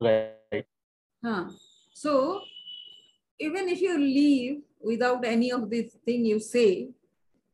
Right. 0.00 0.64
हाँ. 1.22 1.56
So 1.96 2.12
even 3.40 3.68
if 3.68 3.78
you 3.78 3.96
leave 3.96 4.62
without 4.86 5.24
any 5.24 5.50
of 5.50 5.64
this 5.68 5.94
thing 6.08 6.26
you 6.26 6.38
say 6.38 6.66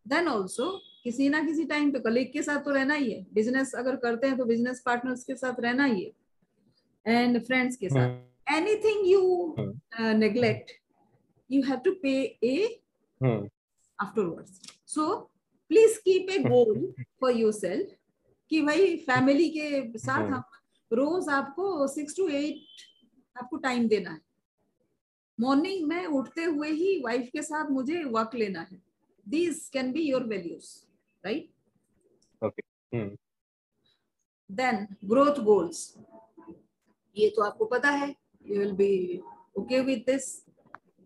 then 0.07 0.29
also 0.29 0.71
किसी 1.05 1.29
ना 1.29 1.43
किसी 1.45 1.65
टाइम 1.65 1.91
पे 1.93 1.99
कलीग 2.01 2.33
के 2.33 2.43
साथ 2.43 2.65
तो 2.65 2.71
रहना 2.71 2.95
ही 2.95 3.11
है। 3.11 3.27
बिज़नेस 3.35 3.75
अगर 3.75 3.97
करते 3.97 4.27
हैं 4.27 4.37
तो 4.39 4.45
बिज़नेस 4.45 4.83
पार्टनर्स 4.87 5.25
के 5.25 5.35
साथ 5.35 5.61
रहना 5.61 5.85
ही 5.85 6.05
है। 6.05 6.13
एंड 7.07 7.43
फ्रेंड्स 7.45 7.77
के 7.77 7.89
साथ। 7.89 8.53
Anything 8.53 9.07
you 9.07 9.55
neglect 10.01 10.71
you 11.51 11.63
have 11.63 11.79
to 11.85 11.93
pay 12.03 12.13
a 12.45 12.81
afterwards 13.21 14.61
so 14.95 15.15
please 15.71 15.99
keep 16.05 16.31
a 16.31 16.39
goal 16.45 16.93
for 17.21 17.37
yourself 17.53 17.97
कि 18.51 18.61
भाई 18.63 18.97
फैमिली 19.07 19.49
के 19.51 19.99
साथ 19.99 20.19
हाँ। 20.19 20.29
हम 20.29 20.43
रोज 20.91 21.29
आपको 21.33 21.87
सिक्स 21.89 22.17
टू 22.17 22.29
एट 22.29 22.83
आपको 23.37 23.57
टाइम 23.59 23.87
देना 23.89 24.11
है। 24.11 24.21
मॉर्निंग 25.41 25.87
में 25.89 26.07
उठते 26.07 26.45
हुए 26.45 26.71
ही 26.71 26.99
वाइफ 27.01 27.29
के 27.33 27.43
साथ 27.43 27.71
मुझे 27.71 28.03
वॉक 28.05 28.35
लेना 28.35 28.61
है। 28.61 28.83
These 29.29 29.69
can 29.73 29.93
be 29.93 30.03
your 30.11 30.25
values 30.25 30.69
right 31.25 31.49
Hmm. 32.95 33.11
Then 34.51 34.87
growth 35.05 35.41
goals 35.45 35.95
ये 37.17 37.29
तो 37.37 37.43
आपको 37.43 37.65
पता 37.65 37.91
है 37.91 38.09
you 38.47 38.59
will 38.59 38.73
be 38.73 39.21
okay 39.59 39.81
with 39.81 39.99
this 40.07 40.25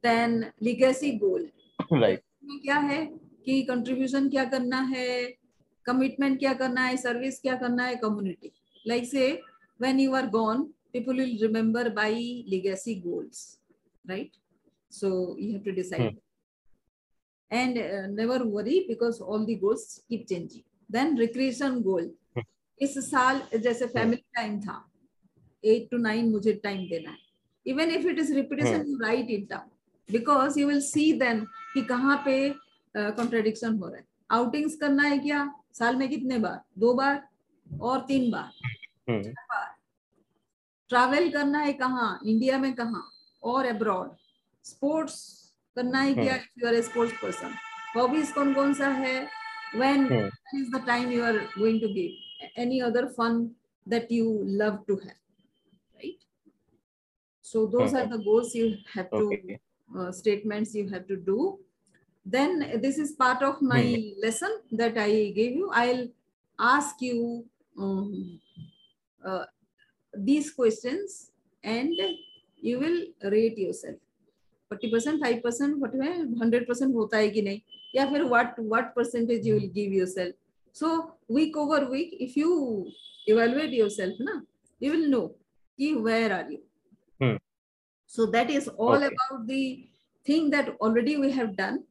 then 0.05 0.45
legacy 0.63 1.11
goal. 1.19 1.51
में 1.93 2.59
क्या 2.61 2.77
है? 2.77 3.07
कि 3.45 3.63
कंट्रीब्यूशन 3.63 4.29
क्या 4.31 4.45
करना 4.45 4.81
है? 4.81 5.35
कमिटमेंट 5.87 6.39
क्या 6.39 6.55
करना 6.55 6.85
है? 6.85 6.97
सर्विस 6.97 7.41
क्या 7.41 7.57
करना 7.57 7.85
है? 7.85 7.97
Community 7.97 8.53
like 8.87 9.05
say 9.05 9.31
when 9.81 10.01
you 10.01 10.15
are 10.15 10.27
gone 10.31 10.63
people 10.93 11.21
will 11.21 11.39
remember 11.43 11.89
by 11.89 12.15
legacy 12.49 12.97
goals. 13.07 13.64
Right? 14.09 14.33
So 14.91 15.37
you 15.39 15.53
have 15.55 15.65
to 15.65 15.73
decide. 15.73 16.01
Hmm. 16.01 16.21
and 17.51 17.79
uh, 17.79 18.07
never 18.09 18.45
worry 18.45 18.85
because 18.89 19.21
all 19.21 19.45
the 19.47 19.55
goals 19.57 20.03
keep 20.09 20.29
changing. 20.29 20.65
Then 20.89 21.17
recreation 21.17 21.83
goal. 21.83 22.11
इस 22.83 22.95
साल 23.11 23.41
जैसे 23.63 23.87
family 23.87 24.23
time 24.35 24.61
था 24.61 24.77
eight 25.65 25.89
to 25.91 25.97
nine 25.97 26.31
मुझे 26.31 26.53
time 26.65 26.79
देना 26.89 27.11
है। 27.11 27.19
Even 27.67 27.91
if 27.91 28.07
it 28.09 28.19
is 28.19 28.33
repetition 28.35 28.87
you 28.89 28.97
write 28.99 29.31
it 29.31 29.49
down 29.51 29.69
because 30.09 30.59
you 30.61 30.67
will 30.69 30.81
see 30.81 31.13
then 31.19 31.45
कि 31.75 31.83
कहाँ 31.93 32.17
पे 32.25 32.35
कॉन्ट्रेडिक्शन 32.97 33.79
हो 33.79 33.89
रहा 33.89 33.97
है। 33.97 34.05
आउटिंग्स 34.31 34.77
करना 34.81 35.03
है 35.03 35.19
क्या? 35.19 35.49
साल 35.79 35.97
में 35.97 36.09
कितने 36.09 36.39
बार? 36.39 36.61
दो 36.79 36.95
बार 36.95 37.23
और 37.81 38.05
तीन 38.09 38.31
बार? 38.31 38.51
Hmm. 39.11 39.25
ट्रैवल 40.91 41.31
करना 41.33 41.59
है 41.59 41.73
कहाँ? 41.73 42.21
इंडिया 42.27 42.59
में 42.59 42.73
कहाँ? 42.75 43.11
और 43.52 43.66
अब्रॉड 43.66 44.10
स्पोर्ट्स 44.70 45.18
करना 45.76 46.00
है 46.02 46.14
क्या 46.14 46.36
if 46.36 46.48
you 46.62 46.68
R 46.68 46.76
A 46.76 46.82
sports 46.92 47.22
person 47.22 47.54
hobbies 47.96 48.32
कौन 48.32 48.54
कौन 48.54 48.74
सा 48.82 48.88
है 49.04 49.18
when 49.80 50.06
Hmm. 50.10 50.30
is 50.60 50.70
the 50.74 50.80
time 50.86 51.12
you 51.16 51.24
are 51.24 51.40
going 51.56 51.76
to 51.82 51.90
give 51.96 52.14
any 52.64 52.78
other 52.86 53.02
fun 53.18 53.36
that 53.86 54.10
you 54.16 54.30
love 54.62 54.78
to 54.88 54.96
have 55.02 55.18
right 55.98 56.24
so 57.46 57.66
those 57.76 57.94
are 58.00 58.06
the 58.14 58.18
goals 58.28 58.56
you 58.60 58.70
have 58.94 59.12
to 59.12 59.20
Okay. 59.26 59.60
uh, 59.90 60.12
statements 60.22 60.74
you 60.80 60.88
have 60.94 61.06
to 61.12 61.18
do 61.28 61.38
then 62.26 62.66
this 62.88 62.98
is 63.04 63.12
part 63.22 63.46
of 63.50 63.62
my 63.74 63.84
lesson 64.26 64.58
that 64.82 64.98
i 65.06 65.10
gave 65.38 65.54
you 65.62 65.70
i'll 65.84 66.04
ask 66.60 67.06
you 67.10 67.46
um, 67.78 68.10
uh, 69.22 69.46
these 70.14 70.52
questions 70.52 71.32
and 71.64 71.94
you 72.65 72.79
will 72.79 73.15
rate 73.25 73.59
yourself 73.73 73.99
forty 74.71 74.91
percent 74.93 75.21
five 75.21 75.41
percent 75.45 75.79
forty 75.79 75.99
five 75.99 76.35
hundred 76.43 76.67
percent 76.69 76.95
होता 76.95 77.17
है 77.17 77.31
कि 77.31 77.43
नहीं? 77.43 77.61
या 77.95 78.07
फिर 78.11 78.23
what 78.25 78.61
what 78.73 78.95
percentage 78.97 79.47
you 79.47 79.55
will 79.55 79.71
give 79.71 79.93
yourself 80.09 80.35
so 80.77 80.97
week 81.35 81.57
over 81.57 81.85
week 81.91 82.15
if 82.21 82.39
you 82.39 82.53
evaluate 83.29 83.73
yourself 83.89 84.17
ना 84.21 84.41
you 84.81 84.93
will 84.93 85.07
know 85.11 85.27
कि 85.79 85.93
where 85.95 86.33
are 86.33 86.53
you 86.53 87.37
so 88.11 88.27
that 88.27 88.51
is 88.51 88.69
all 88.69 89.03
about 89.03 89.47
the 89.47 89.51
thing 90.29 90.51
that 90.53 90.77
already 90.81 91.17
we 91.17 91.31
have 91.31 91.47
done 91.61 91.85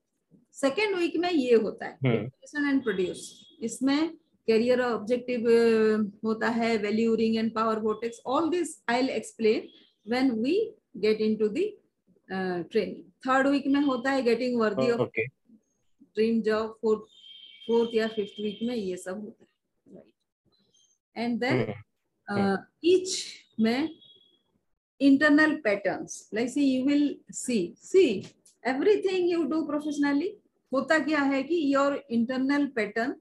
second 0.55 0.95
week 0.95 1.15
में 1.17 1.31
ये 1.31 1.55
होता 1.55 1.85
है 1.85 1.97
hmm. 1.97 2.67
And 2.69 2.83
produce 2.83 3.21
इसमें 3.61 4.17
career 4.47 4.77
objective 4.85 5.45
uh, 5.47 6.03
hota 6.21 6.51
hai 6.51 6.77
valuing 6.77 7.37
and 7.37 7.53
power 7.53 7.79
vortex 7.79 8.19
all 8.25 8.49
this 8.49 8.71
i'll 8.87 9.09
explain 9.09 9.69
when 10.05 10.41
we 10.41 10.73
get 10.99 11.19
into 11.19 11.49
the 11.49 11.65
uh, 12.29 12.63
training 12.71 13.03
third 13.25 13.47
week 13.51 13.65
में 13.67 13.81
होता 13.85 14.11
है 14.11 14.23
getting 14.23 14.57
worthy 14.59 14.89
of 14.95 14.99
Okay. 15.07 15.27
Dream 16.15 16.41
job 16.41 16.77
fourth 16.81 17.01
fourth 17.67 17.95
या 17.95 18.07
fifth 18.15 18.39
week 18.41 18.59
में 18.67 18.75
ये 18.75 18.97
सब 18.97 19.21
होता 19.25 19.43
है 19.43 19.95
right 19.95 21.17
and 21.17 21.39
then 21.39 21.73
Hmm. 22.27 22.57
Each 22.85 23.09
में 23.59 23.89
internal 25.01 25.55
patterns 25.65 26.13
like 26.31 26.49
see 26.53 26.65
you 26.73 26.83
will 26.89 27.07
see 27.39 27.75
see 27.87 28.25
everything 28.71 29.27
you 29.31 29.41
do 29.53 29.59
professionally 29.71 30.29
होता 30.73 30.99
क्या 31.07 31.19
है 31.31 31.41
कि 31.49 31.57
your 31.73 31.97
internal 32.17 32.67
pattern 32.77 33.11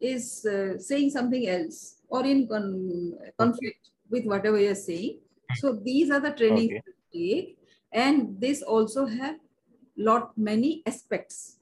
is 0.00 0.26
uh, 0.46 0.76
saying 0.88 1.10
something 1.16 1.46
else 1.54 1.78
or 2.08 2.22
in 2.26 2.46
con- 2.48 3.14
conflict 3.38 3.90
with 4.10 4.26
whatever 4.32 4.58
you're 4.64 4.82
saying 4.82 5.16
so 5.58 5.78
these 5.84 6.10
are 6.10 6.20
the 6.20 6.32
trainings 6.32 6.72
Okay. 6.72 6.82
take. 7.12 7.58
And 7.92 8.40
this 8.40 8.62
also 8.62 9.06
have 9.06 9.36
lot 9.96 10.36
many 10.36 10.82
aspects. 10.86 11.58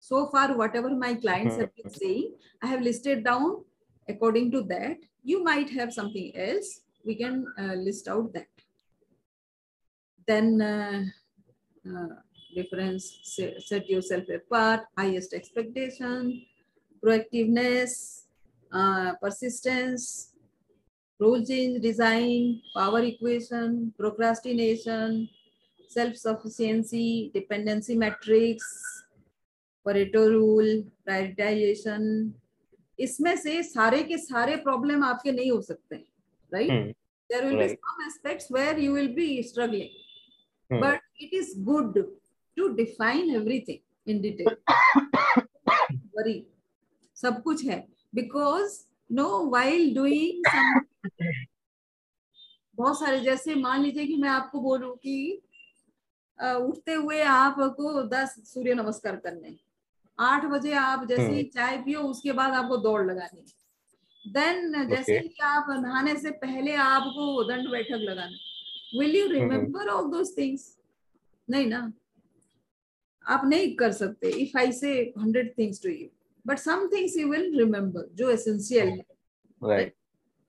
So 0.00 0.26
far 0.28 0.56
whatever 0.56 0.90
my 0.90 1.14
clients 1.14 1.56
have 1.56 1.74
been 1.76 1.90
saying 1.90 2.34
i 2.62 2.66
have 2.66 2.82
listed 2.82 3.24
down. 3.24 3.64
According 4.08 4.50
to 4.52 4.62
that 4.62 4.98
you 5.22 5.44
might 5.44 5.70
have 5.70 5.92
something 5.92 6.32
else. 6.34 6.80
We 7.04 7.14
can 7.14 7.46
uh, 7.58 7.74
list 7.74 8.08
out 8.08 8.32
that. 8.34 8.48
Then 10.26 10.60
uh, 10.60 11.04
uh, 11.86 12.14
difference 12.54 13.20
set, 13.22 13.62
set 13.62 13.88
yourself 13.88 14.24
apart 14.28 14.80
highest 14.98 15.32
expectation 15.32 16.44
proactiveness 17.02 18.24
uh, 18.72 19.14
persistence 19.22 20.29
Rosin, 21.20 21.80
design, 21.80 22.62
power 22.74 23.00
equation, 23.02 23.92
procrastination, 23.98 25.28
self-sufficiency, 25.90 27.30
dependency 27.34 27.96
matrix, 27.96 28.62
Pareto 29.86 30.28
rule, 30.28 30.84
prioritization. 31.06 32.32
इसमें 32.98 33.36
से 33.36 33.62
सारे 33.62 34.02
के 34.02 34.16
सारे 34.18 34.56
problem 34.56 35.04
आपके 35.04 35.32
नहीं 35.32 35.50
हो 35.50 35.60
सकते 35.62 35.96
right 36.52 36.96
there 37.30 37.44
will 37.46 37.56
be 37.58 37.68
some 37.68 38.02
aspects 38.06 38.48
where 38.52 38.78
you 38.78 38.94
will 38.94 39.08
be 39.14 39.42
struggling 39.42 40.80
but 40.82 41.22
it 41.22 41.34
is 41.34 41.54
good 41.64 41.98
to 42.56 42.68
define 42.74 43.30
everything 43.36 44.10
in 44.10 44.20
detail 44.20 44.56
very 46.16 46.34
सब 47.16 47.42
कुछ 47.42 47.64
है 47.66 47.78
बिकॉज़ 48.14 48.78
no 49.10 49.28
while 49.52 49.86
doing 49.94 50.42
some 50.48 50.86
बहुत 52.78 52.98
सारे 53.00 53.20
जैसे 53.20 53.54
मान 53.54 53.82
लीजिए 53.82 54.06
कि 54.06 54.16
मैं 54.16 54.28
आपको 54.28 54.60
बोलूँ 54.60 54.96
कि 54.96 55.42
उठते 56.38 56.92
हुए 56.92 57.20
आपको 57.22 58.02
दस 58.08 58.34
सूर्य 58.52 58.74
नमस्कार 58.74 59.16
करने 59.16 59.56
आठ 60.18 60.44
बजे 60.44 60.72
आप 60.74 61.06
जैसे 61.08 61.32
ही 61.32 61.42
चाय 61.54 61.76
पियो 61.82 62.00
उसके 62.02 62.32
बाद 62.32 62.54
आपको 62.54 62.76
दौड़ 62.76 63.02
लगानी 63.06 63.44
देन 64.24 64.88
जैसे. 64.88 65.18
ही 65.18 65.34
आप 65.42 65.66
नहाने 65.70 66.14
से 66.16 66.30
पहले 66.44 66.74
आपको 66.74 67.44
दंड 67.44 67.70
बैठक 67.70 68.00
लगाना 68.00 68.98
will 69.00 69.16
you 69.16 69.26
remember 69.28 69.88
all 69.88 70.10
those 70.10 70.36
things 70.38 70.76
नहीं 71.48 71.66
ना? 71.66 71.92
आप 73.24 73.44
नहीं 73.44 73.74
कर 73.76 73.92
सकते। 73.92 74.28
If 74.42 74.56
I 74.58 74.72
say 74.72 74.92
hundred 75.18 75.52
things 75.58 75.82
to 75.82 75.88
you 75.90 76.08
but 76.50 76.58
some 76.58 76.88
things 76.92 77.16
you 77.16 77.28
will 77.30 77.58
remember 77.58 78.08
जो 78.20 78.30
है 78.30 78.98
Right. 79.62 79.92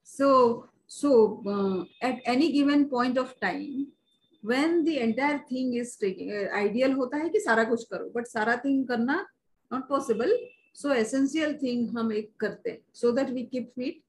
so 0.04 0.28
so 0.88 1.10
uh, 1.54 1.86
at 2.10 2.22
any 2.34 2.45
given 2.52 2.84
point 2.91 3.18
of 3.18 3.34
time 3.41 3.88
when 4.43 4.84
the 4.86 4.93
entire 5.06 5.39
thing 5.49 5.74
is 5.82 5.91
taking 6.04 6.32
uh, 6.38 6.47
ideal 6.60 6.95
होता 6.97 7.18
है 7.18 7.30
कि 7.30 7.39
सारा 7.39 7.64
कुछ 7.64 7.84
करो 7.93 8.12
but 8.18 8.28
सारा 8.28 8.56
thing 8.64 8.88
करना 8.88 9.18
not 9.74 9.86
possible 9.89 10.34
so 10.82 10.95
essential 11.02 11.54
thing 11.64 11.86
हम 11.97 12.12
एक 12.14 12.32
करते 12.39 12.70
हैं 12.70 12.80
so 13.02 13.12
that 13.18 13.34
we 13.38 13.45
keep 13.54 13.70
fit, 13.76 14.02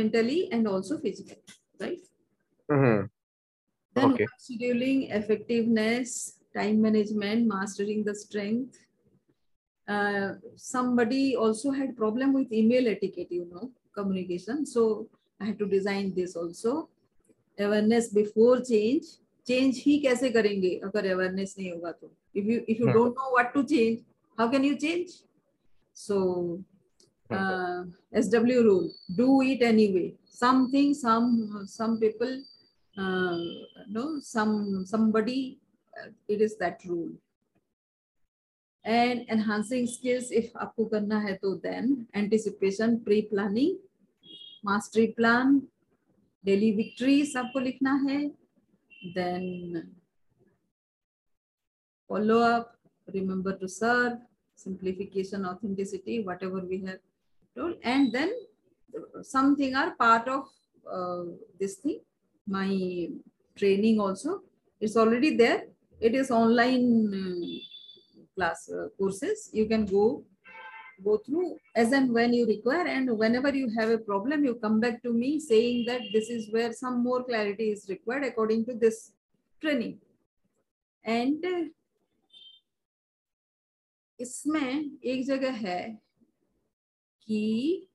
mentally 0.00 0.38
and 0.56 0.70
also 0.74 0.98
physically 1.06 1.56
right 1.84 2.10
Mhm. 2.68 3.08
then 3.96 4.10
Okay. 4.10 4.28
scheduling 4.46 5.04
effectiveness 5.20 6.16
time 6.58 6.80
management 6.88 7.46
mastering 7.54 8.04
the 8.10 8.16
strength 8.24 8.83
uh, 9.87 10.33
somebody 10.55 11.35
also 11.35 11.71
had 11.71 11.95
problem 11.97 12.33
with 12.33 12.51
email 12.53 12.87
etiquette 12.87 13.31
you 13.31 13.45
know 13.51 13.71
communication 13.93 14.65
so 14.65 15.07
i 15.41 15.45
had 15.45 15.57
to 15.59 15.65
design 15.65 16.13
this 16.15 16.35
also 16.35 16.89
awareness 17.59 18.09
before 18.19 18.55
change 18.71 19.05
change 19.49 19.77
ही 19.85 19.97
कैसे 20.05 20.29
करेंगे 20.31 20.69
अगर 20.89 21.11
awareness 21.13 21.57
नहीं 21.57 21.71
होगा 21.71 21.91
तो 22.01 22.11
if 22.35 22.45
you 22.51 22.63
if 22.67 22.79
you 22.79 22.87
Hmm. 22.87 22.97
don't 22.97 23.15
know 23.21 23.29
what 23.37 23.53
to 23.55 23.63
change 23.73 24.01
how 24.39 24.47
can 24.53 24.63
you 24.63 24.75
change 24.85 25.11
so 25.93 26.17
uh, 27.37 27.83
SW 28.25 28.59
rule 28.67 28.87
do 29.21 29.41
it 29.41 29.61
anyway 29.71 30.07
something 30.43 30.93
some 30.93 31.65
some 31.77 31.99
people 32.03 32.35
uh, 32.97 33.39
no 33.97 34.19
some 34.19 34.85
somebody 34.93 35.39
uh, 35.97 36.09
it 36.27 36.41
is 36.47 36.55
that 36.57 36.85
rule 36.91 37.11
and 38.84 39.20
enhancing 39.30 39.86
skills 39.88 40.30
if 40.32 40.58
आपको 40.58 40.84
करना 40.84 41.18
है 41.20 41.34
तो 41.42 41.54
then 41.58 42.06
anticipation 42.14 42.96
pre 43.04 43.20
planning 43.30 43.76
mastery 44.64 45.06
plan 45.16 45.58
daily 46.44 46.70
victory 46.76 47.24
सबको 47.26 47.60
लिखना 47.60 47.94
है 48.08 48.18
then 49.14 49.82
follow 52.10 52.38
up 52.42 52.72
remember 53.08 53.52
to 53.60 53.66
serve 53.68 54.18
simplification 54.58 55.44
authenticity 55.44 56.22
whatever 56.42 56.64
we 56.64 56.78
have 56.78 56.98
told 57.56 57.78
and 57.84 58.12
then 58.12 58.34
something 59.24 59.74
are 59.76 59.90
part 59.98 60.28
of 60.28 60.48
this 61.58 61.84
thing 61.84 62.00
my 62.46 63.06
training 63.56 64.00
also 64.00 64.42
it's 64.82 64.96
already 64.96 65.30
there 65.36 65.68
it 66.00 66.14
is 66.14 66.32
online 66.32 66.84
class 68.35 68.69
uh, 68.69 68.87
courses 68.97 69.49
you 69.53 69.65
can 69.65 69.85
go 69.85 70.23
go 71.03 71.17
through 71.25 71.55
as 71.75 71.91
and 71.93 72.11
when 72.13 72.33
you 72.33 72.45
require 72.45 72.85
and 72.85 73.17
whenever 73.17 73.55
you 73.55 73.69
have 73.77 73.89
a 73.89 73.97
problem 73.97 74.43
you 74.43 74.55
come 74.55 74.79
back 74.79 75.01
to 75.01 75.13
me 75.13 75.39
saying 75.39 75.85
that 75.87 76.01
this 76.13 76.29
is 76.29 76.51
where 76.51 76.73
some 76.73 77.01
more 77.03 77.23
clarity 77.23 77.71
is 77.71 77.85
required 77.89 78.25
according 78.25 78.65
to 78.65 78.73
this 78.73 79.11
training 79.61 79.99
and 81.03 81.45
uh, 81.45 81.65
इसमें 84.19 84.99
एक 85.03 85.25
जगह 85.25 85.51
है 85.65 85.81
कि 87.27 87.87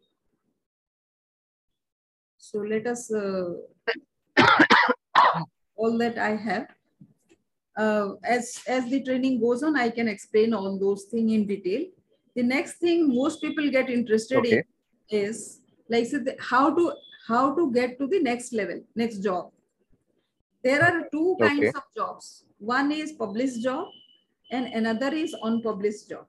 so 2.38 2.60
let 2.60 2.86
us 2.86 3.12
uh, 3.12 3.52
all 5.76 5.98
that 5.98 6.18
I 6.18 6.36
have 6.36 6.68
uh, 7.78 8.06
as 8.36 8.48
as 8.76 8.84
the 8.90 9.00
training 9.08 9.40
goes 9.40 9.62
on 9.62 9.76
I 9.76 9.88
can 9.90 10.08
explain 10.08 10.54
all 10.54 10.78
those 10.78 11.04
things 11.12 11.32
in 11.38 11.46
detail 11.46 11.82
the 12.36 12.42
next 12.42 12.74
thing 12.84 13.08
most 13.14 13.40
people 13.42 13.70
get 13.70 13.90
interested 13.90 14.38
Okay. 14.38 14.58
in 14.58 14.64
is 15.24 15.40
like 15.88 16.06
so 16.12 16.18
the- 16.28 16.36
how 16.50 16.64
to 16.78 16.84
how 17.26 17.42
to 17.56 17.64
get 17.72 17.98
to 17.98 18.06
the 18.06 18.18
next 18.20 18.52
level, 18.52 18.80
next 18.94 19.18
job. 19.26 19.50
There 20.64 20.80
are 20.86 21.08
two 21.12 21.36
kinds 21.40 21.60
Okay. 21.60 21.72
of 21.80 21.84
jobs. 21.98 22.26
One 22.58 22.90
is 22.92 23.12
published 23.12 23.62
job 23.62 23.86
and 24.50 24.66
another 24.80 25.10
is 25.24 25.34
unpublished 25.50 26.08
job. 26.10 26.26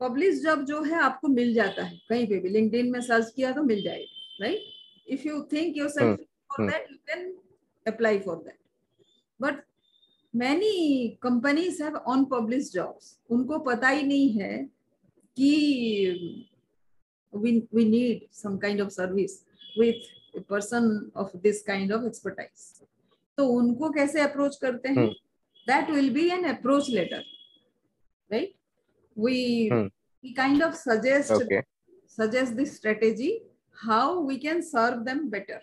publish 0.00 0.40
job 0.42 0.64
जो 0.66 0.82
है 0.82 0.98
आपको 1.02 1.28
मिल 1.28 1.52
जाता 1.54 1.82
है 1.84 1.96
कहीं 2.08 2.26
पे 2.28 2.38
भी 2.40 2.48
LinkedIn 2.48 2.90
में 2.92 3.00
search 3.08 3.32
किया 3.36 3.52
तो 3.58 3.62
मिल 3.62 3.82
जाएगा 3.82 4.44
right 4.44 5.12
if 5.14 5.26
you 5.26 5.42
think 5.52 5.76
your 5.76 5.88
self 5.88 6.18
for 6.18 6.58
Hmm. 6.60 6.70
That 6.72 6.90
you 6.90 6.96
can 7.10 7.32
apply 7.92 8.18
for 8.26 8.36
that 8.44 8.58
but 9.40 9.62
many 10.33 11.07
companies 11.21 11.81
have 11.83 11.95
unpublished 12.25 12.71
jobs 12.71 13.17
उनको 13.29 13.59
पता 13.59 13.89
ही 13.89 14.03
नहीं 14.03 14.29
है 14.39 14.57
कि 15.37 16.41
we 17.33 17.85
need 17.85 18.27
some 18.33 18.57
kind 18.57 18.81
of 18.81 18.89
service 18.89 19.39
with 19.79 20.41
person 20.49 21.11
of 21.17 21.35
this 21.37 21.61
kind 21.63 21.93
of 21.93 22.05
expertise 22.05 22.81
तो 23.37 23.45
उनको 23.47 23.89
कैसे 23.89 24.21
approach 24.21 24.55
करते 24.55 24.89
हैं? 24.89 25.07
That 25.67 25.89
will 25.89 26.09
be 26.13 26.27
an 26.29 26.43
approach 26.53 26.89
letter 26.89 27.23
right 28.29 28.53
we 29.17 30.33
kind 30.33 30.63
of 30.63 30.73
suggest 30.75 31.31
suggest 32.17 32.53
this 32.53 32.75
strategy 32.75 33.31
how 33.77 34.25
we 34.27 34.37
can 34.37 34.61
serve 34.61 35.01
them 35.03 35.29
better 35.29 35.61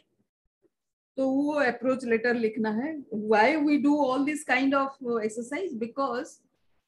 तो 1.18 1.28
वो 1.28 1.52
approach 1.60 2.04
letter 2.04 2.34
लिखना 2.34 2.70
है। 2.72 2.92
Why 3.12 3.56
we 3.56 3.76
do 3.82 3.96
all 4.04 4.24
this 4.24 4.44
kind 4.44 4.74
of 4.74 5.20
exercise 5.20 5.74
because 5.78 6.38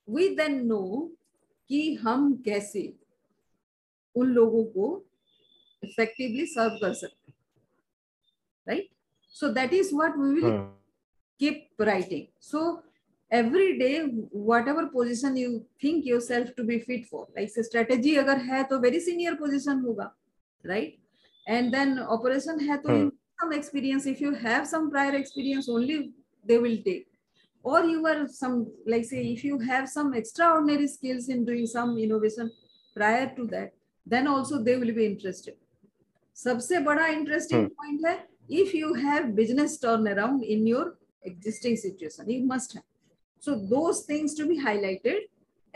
we 0.08 0.28
then 0.36 0.64
know 0.66 1.10
कि 1.70 1.94
हम 1.96 2.32
कैसे 2.44 2.92
उन 4.16 4.26
लोगों 4.28 4.64
को 4.66 4.86
इफेक्टिवली 5.82 6.46
सर्व 6.46 6.78
कर 6.80 6.94
सकते 6.94 7.32
right 8.66 8.88
so 9.34 9.48
that 9.54 9.72
is 9.74 9.94
what 9.94 10.16
we 10.18 10.34
will 10.34 10.58
keep 11.40 11.82
writing 11.82 12.24
so 12.42 12.60
every 13.30 13.72
day 13.72 14.00
whatever 14.68 14.84
position 14.92 15.36
you 15.36 15.58
think 15.84 16.06
yourself 16.20 16.52
to 16.56 16.64
be 16.64 16.78
fit 16.80 17.06
for 17.06 17.26
like 17.36 17.58
strategy 17.58 18.14
अगर 18.16 18.38
है 18.44 18.62
तो 18.64 18.78
वेरी 18.80 19.00
सीनियर 19.00 19.34
पोजिशन 19.34 19.80
होगा। 19.80 20.14
राइट 20.64 20.96
एंड 21.46 21.70
देन 21.72 21.98
ऑपरेशन 21.98 22.60
है 22.60 22.76
तो 22.76 22.88
हाँ। 22.88 23.10
some 23.39 23.53
experience. 23.53 24.05
If 24.05 24.21
you 24.21 24.33
have 24.33 24.67
some 24.67 24.89
prior 24.91 25.15
experience, 25.15 25.69
only 25.69 26.11
they 26.45 26.57
will 26.57 26.77
take. 26.83 27.07
Or 27.63 27.83
you 27.85 28.05
are 28.07 28.27
some 28.27 28.71
like 28.85 29.05
say 29.05 29.25
if 29.33 29.43
you 29.43 29.59
have 29.59 29.89
some 29.89 30.13
extraordinary 30.13 30.87
skills 30.87 31.29
in 31.29 31.45
doing 31.45 31.65
some 31.65 31.97
innovation 31.97 32.51
prior 32.95 33.33
to 33.35 33.47
that, 33.47 33.73
then 34.05 34.27
also 34.27 34.61
they 34.63 34.77
will 34.77 34.93
be 34.93 35.05
interested. 35.05 35.55
सबसे 36.35 36.79
बड़ा 36.85 37.07
interesting 37.07 37.61
Hmm. 37.61 37.69
Point 37.79 38.05
है 38.07 38.27
if 38.59 38.71
you 38.77 38.87
have 39.01 39.27
business 39.35 39.73
turnaround 39.83 40.43
in 40.55 40.65
your 40.69 40.85
existing 41.29 41.75
situation 41.81 42.29
you 42.33 42.39
must 42.51 42.73
have 42.77 42.83
so 43.45 43.53
those 43.73 44.01
things 44.09 44.33
to 44.39 44.47
be 44.49 44.57
highlighted 44.63 45.21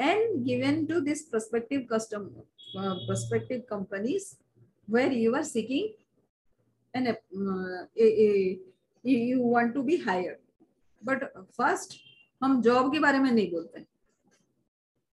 and 0.07 0.41
given 0.47 0.81
to 0.89 0.99
this 1.05 1.21
prospective 1.35 1.85
customer 1.93 2.43
uh, 2.81 2.95
prospective 3.07 3.61
companies 3.71 4.27
where 4.97 5.13
you 5.21 5.35
are 5.41 5.45
seeking 5.51 5.87
an 6.93 7.07
uh, 7.07 7.85
a, 7.95 8.07
a, 8.27 8.59
you 9.03 9.41
want 9.41 9.73
to 9.73 9.83
be 9.83 9.97
hired 9.97 10.39
but 11.01 11.31
first 11.59 11.99
हम 12.43 12.61
job 12.61 12.91
के 12.93 12.99
बारे 12.99 13.19
में 13.19 13.31
नहीं 13.31 13.51
बोलते 13.51 13.79
हैं 13.79 13.87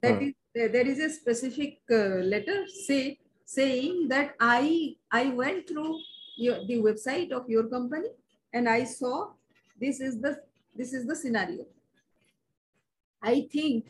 that 0.03 0.17
Hmm. 0.19 0.23
is 0.27 0.33
there 0.73 0.87
is 0.93 0.99
a 0.99 1.09
specific 1.09 1.77
uh, 1.97 2.17
letter 2.31 2.55
say 2.85 3.17
saying 3.53 4.07
that 4.09 4.33
i 4.47 4.95
i 5.11 5.29
went 5.41 5.67
through 5.69 5.93
your, 6.37 6.57
the 6.67 6.77
website 6.87 7.31
of 7.37 7.47
your 7.53 7.63
company 7.69 8.09
and 8.53 8.69
i 8.69 8.83
saw 8.83 9.13
this 9.83 9.99
is 10.07 10.19
the 10.25 10.33
this 10.81 10.93
is 10.99 11.07
the 11.11 11.15
scenario 11.15 11.65
i 13.21 13.35
think 13.55 13.85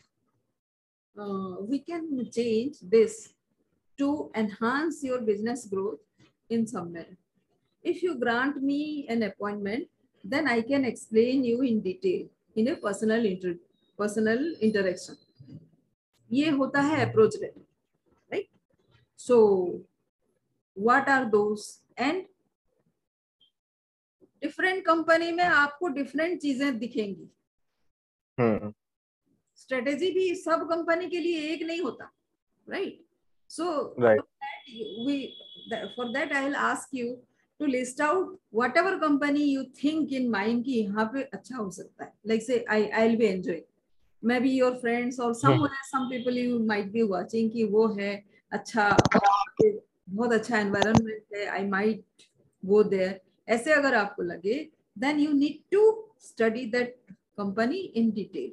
uh, 1.18 1.56
we 1.72 1.80
can 1.80 2.06
change 2.32 2.78
this 2.96 3.34
to 3.98 4.32
enhance 4.36 5.04
your 5.04 5.20
business 5.32 5.66
growth 5.74 6.00
in 6.50 6.66
some 6.68 6.92
manner 6.94 7.18
If 7.91 8.03
you 8.07 8.15
grant 8.25 8.57
me 8.71 8.81
an 9.15 9.23
appointment 9.31 9.89
then 10.25 10.49
i 10.55 10.61
can 10.71 10.85
explain 10.91 11.45
you 11.51 11.63
in 11.71 11.81
detail 11.87 12.25
in 12.57 12.69
a 12.73 12.77
personal 12.87 13.27
inter 13.33 13.55
personal 13.99 14.43
interaction 14.69 15.17
ये 16.31 16.49
होता 16.61 16.81
है 16.83 16.99
approach 17.09 17.37
letter 17.43 17.61
right 18.33 18.49
so 19.27 19.37
what 20.77 21.09
are 21.09 21.25
those 21.35 21.63
and 21.99 22.25
different 24.43 24.85
company 24.87 25.31
में 25.33 25.45
आपको 25.45 25.89
different 26.01 26.41
चीज़ें 26.41 26.79
दिखेंगी 26.79 27.29
Hmm. 28.39 28.69
Strategy 29.61 30.11
भी 30.13 30.35
सब 30.41 30.61
company 30.71 31.09
के 31.11 31.21
लिए 31.21 31.39
एक 31.53 31.63
नहीं 31.67 31.81
होता 31.83 32.11
right 32.67 33.01
so 33.51 33.65
Right. 34.05 34.21
we 35.07 35.15
that, 35.71 35.89
for 35.97 36.07
that 36.17 36.33
i 36.41 36.45
will 36.45 36.59
ask 36.67 36.93
you 36.99 37.09
to 37.60 37.68
list 37.68 38.00
out 38.00 38.28
whatever 38.50 39.00
company 39.00 39.44
you 39.44 39.66
think 39.82 40.12
in 40.12 40.30
mind 40.30 40.64
कि 40.66 40.80
यहाँ 40.84 41.06
पे 41.14 41.22
अच्छा 41.34 41.58
हो 41.58 41.70
सकता 41.72 42.04
है 42.04 42.12
like 42.32 42.42
say 42.42 42.64
i 42.70 42.80
i'll 43.02 43.18
be 43.18 43.28
enjoying 43.28 43.66
maybe 44.24 44.50
your 44.50 44.76
friends 44.84 45.20
or 45.20 45.34
somewhere 45.34 45.84
some 45.92 46.10
people 46.10 46.40
you 46.44 46.60
might 46.72 46.92
be 46.94 47.04
watching 47.04 47.52
कि 47.54 47.64
वो 47.76 47.88
है 48.00 48.12
अच्छा 48.54 48.90
बहुत 49.62 50.34
अच्छा 50.34 50.62
environment 50.62 51.36
है 51.36 51.46
i 51.60 51.64
might 51.76 52.28
go 52.72 52.84
there 52.96 53.14
ऐसे 53.50 53.74
अगर 53.74 53.96
आपको 53.96 54.24
लगे 54.24 54.58
then 55.04 55.20
you 55.20 55.34
need 55.34 55.62
to 55.76 55.84
study 56.18 56.66
that 56.76 56.98
company 57.40 57.84
in 58.02 58.12
detail 58.20 58.52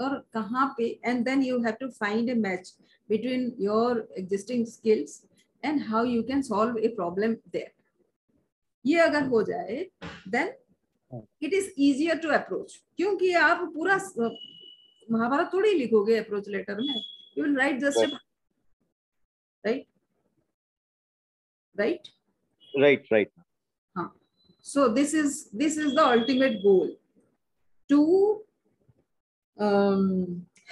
और 0.00 0.18
कहाँ 0.34 0.74
पे 0.78 0.98
and 1.04 1.24
then 1.24 1.42
you 1.42 1.62
have 1.62 1.78
to 1.78 1.90
find 1.90 2.30
a 2.30 2.36
match 2.46 2.70
between 3.08 3.52
your 3.58 4.06
existing 4.16 4.64
skills 4.66 5.22
and 5.64 5.82
how 5.82 6.02
you 6.02 6.22
can 6.22 6.42
solve 6.42 6.76
a 6.76 6.88
problem 6.90 7.38
there. 7.52 7.72
ये 8.85 8.99
अगर 8.99 9.27
हो 9.27 9.41
जाए 9.43 9.85
then 10.27 10.53
it 11.43 11.53
is 11.53 11.69
easier 11.77 12.17
to 12.17 12.29
approach 12.29 12.75
क्योंकि 12.97 13.33
आप 13.33 13.61
पूरा 13.75 13.95
महाभारत 15.11 15.49
थोड़ी 15.53 15.73
लिखोगे 15.73 16.17
अप्रोच 16.17 16.47
लेटर 16.49 16.75
में. 16.75 17.01
You 17.37 17.43
will 17.43 17.57
write 17.57 17.79
just 17.79 17.99
write 19.63 19.85
right 21.75 22.07
right 22.73 23.07
right 23.13 23.31
हाँ. 23.95 24.15
So 24.65 24.87
this 24.87 25.15
is 25.15 25.43
this 25.55 25.77
is 25.77 25.95
the 25.95 25.99
ultimate 25.99 26.57
goal 26.61 26.95
to 27.89 28.01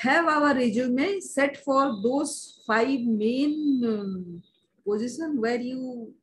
have 0.06 0.30
our 0.30 0.58
resume 0.60 1.20
set 1.22 1.58
for 1.58 1.92
those 2.04 2.34
five 2.68 3.02
main 3.18 3.84
um, 3.86 4.42
position 4.86 5.40
where 5.42 5.62
you 5.62 6.14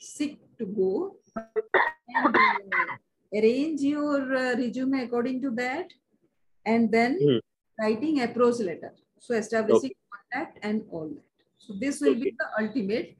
seek 0.00 0.38
to 0.58 0.66
go 0.66 1.16
and 1.36 2.34
uh, 2.34 2.96
arrange 3.34 3.80
your 3.80 4.20
uh, 4.36 4.54
resume 4.56 5.02
according 5.02 5.40
to 5.42 5.50
that 5.50 5.92
and 6.64 6.90
then 6.90 7.18
Hmm. 7.22 7.38
writing 7.80 8.22
approach 8.22 8.58
letter 8.60 8.92
so 9.18 9.34
establishing 9.34 9.92
okay. 9.92 10.14
contact 10.14 10.58
and 10.62 10.82
all 10.90 11.08
that 11.08 11.24
so 11.58 11.74
this 11.80 12.00
will 12.00 12.16
okay. 12.16 12.30
be 12.30 12.36
the 12.38 12.48
ultimate 12.62 13.16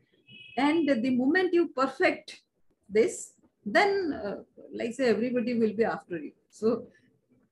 and 0.56 0.88
the 1.04 1.10
moment 1.10 1.52
you 1.52 1.68
perfect 1.68 2.42
this 2.88 3.32
then 3.64 4.12
uh, 4.24 4.36
like 4.72 4.94
say 4.94 5.08
everybody 5.08 5.54
will 5.58 5.74
be 5.74 5.84
after 5.84 6.18
you 6.18 6.32
so 6.50 6.86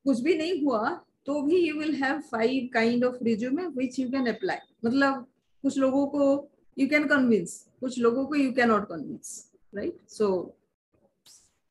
कुछ 0.07 0.21
भी 0.21 0.35
नहीं 0.37 0.65
हुआ 0.65 1.01
तो 1.27 1.43
भी 1.43 1.61
you 1.67 1.77
will 1.77 1.95
have 2.01 2.25
five 2.31 2.71
kind 2.73 3.05
of 3.05 3.15
resume 3.21 3.73
which 3.75 3.99
you 3.99 4.09
can 4.11 4.27
apply 4.33 4.59
मतलब 4.85 5.27
कुछ 5.63 5.79
लोगों 5.79 6.07
को 6.15 6.51
यू 6.77 6.87
कैन 6.89 7.07
कन्विंस 7.09 7.59
कुछ 7.81 7.99
लोगों 8.01 8.27
को 8.27 8.37
you 8.37 8.53
can 8.53 8.69
not 8.69 8.89
convince 8.89 9.33
right 9.75 9.97
so 10.11 10.29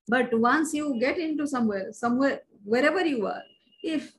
but 0.07 0.33
once 0.35 0.73
you 0.75 0.93
get 0.95 1.17
in 1.19 1.37
to 1.37 1.45
somewhere 1.45 1.91
somewhere 1.93 2.41
wherever 2.85 3.07
you 3.07 3.25
are 3.25 3.41
if 3.85 4.09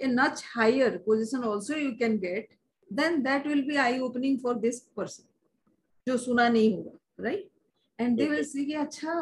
a 0.00 0.06
notch 0.08 0.42
higher 0.46 0.96
position 1.06 1.44
also 1.44 1.76
you 1.76 1.90
can 1.98 2.18
get 2.18 2.48
then 2.90 3.22
that 3.22 3.46
will 3.46 3.62
be 3.68 3.76
eye 3.78 3.98
opening 4.00 4.38
for 4.40 4.54
this 4.58 4.80
person 4.96 5.24
जो 6.06 6.16
सुना 6.18 6.48
नहीं 6.48 6.74
होगा 6.74 7.24
right 7.24 7.48
and 7.98 8.16
they 8.18 8.28
will 8.28 8.44
see 8.44 8.72
अच्छा 8.74 9.14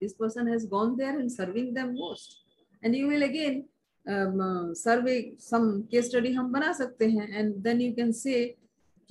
this 0.00 0.12
person 0.14 0.48
has 0.48 0.66
gone 0.68 0.96
there 0.96 1.20
and 1.20 1.28
serving 1.30 1.74
the 1.76 1.84
most 1.90 2.40
and 2.82 2.94
you 2.94 3.08
will 3.08 3.22
again 3.22 3.62
survey 4.76 5.14
some 5.40 5.70
case 5.90 6.06
study 6.06 6.32
हम 6.32 6.52
बना 6.52 6.72
सकते 6.72 7.08
हैं 7.08 7.28
and 7.30 7.54
then 7.64 7.80
you 7.80 7.92
can 7.92 8.12
say 8.12 8.42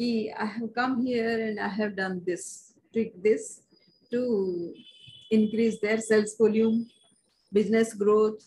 कि 0.00 0.32
I 0.38 0.46
have 0.46 0.74
come 0.74 1.04
here 1.04 1.48
and 1.48 1.60
I 1.60 1.68
have 1.68 1.96
done 1.96 2.22
this 2.26 2.74
tweak 2.92 3.22
this 3.22 3.62
to 4.10 4.74
increase 5.30 5.80
their 5.80 6.00
sales 6.00 6.36
volume 6.38 6.86
business 7.52 7.94
growth 7.94 8.42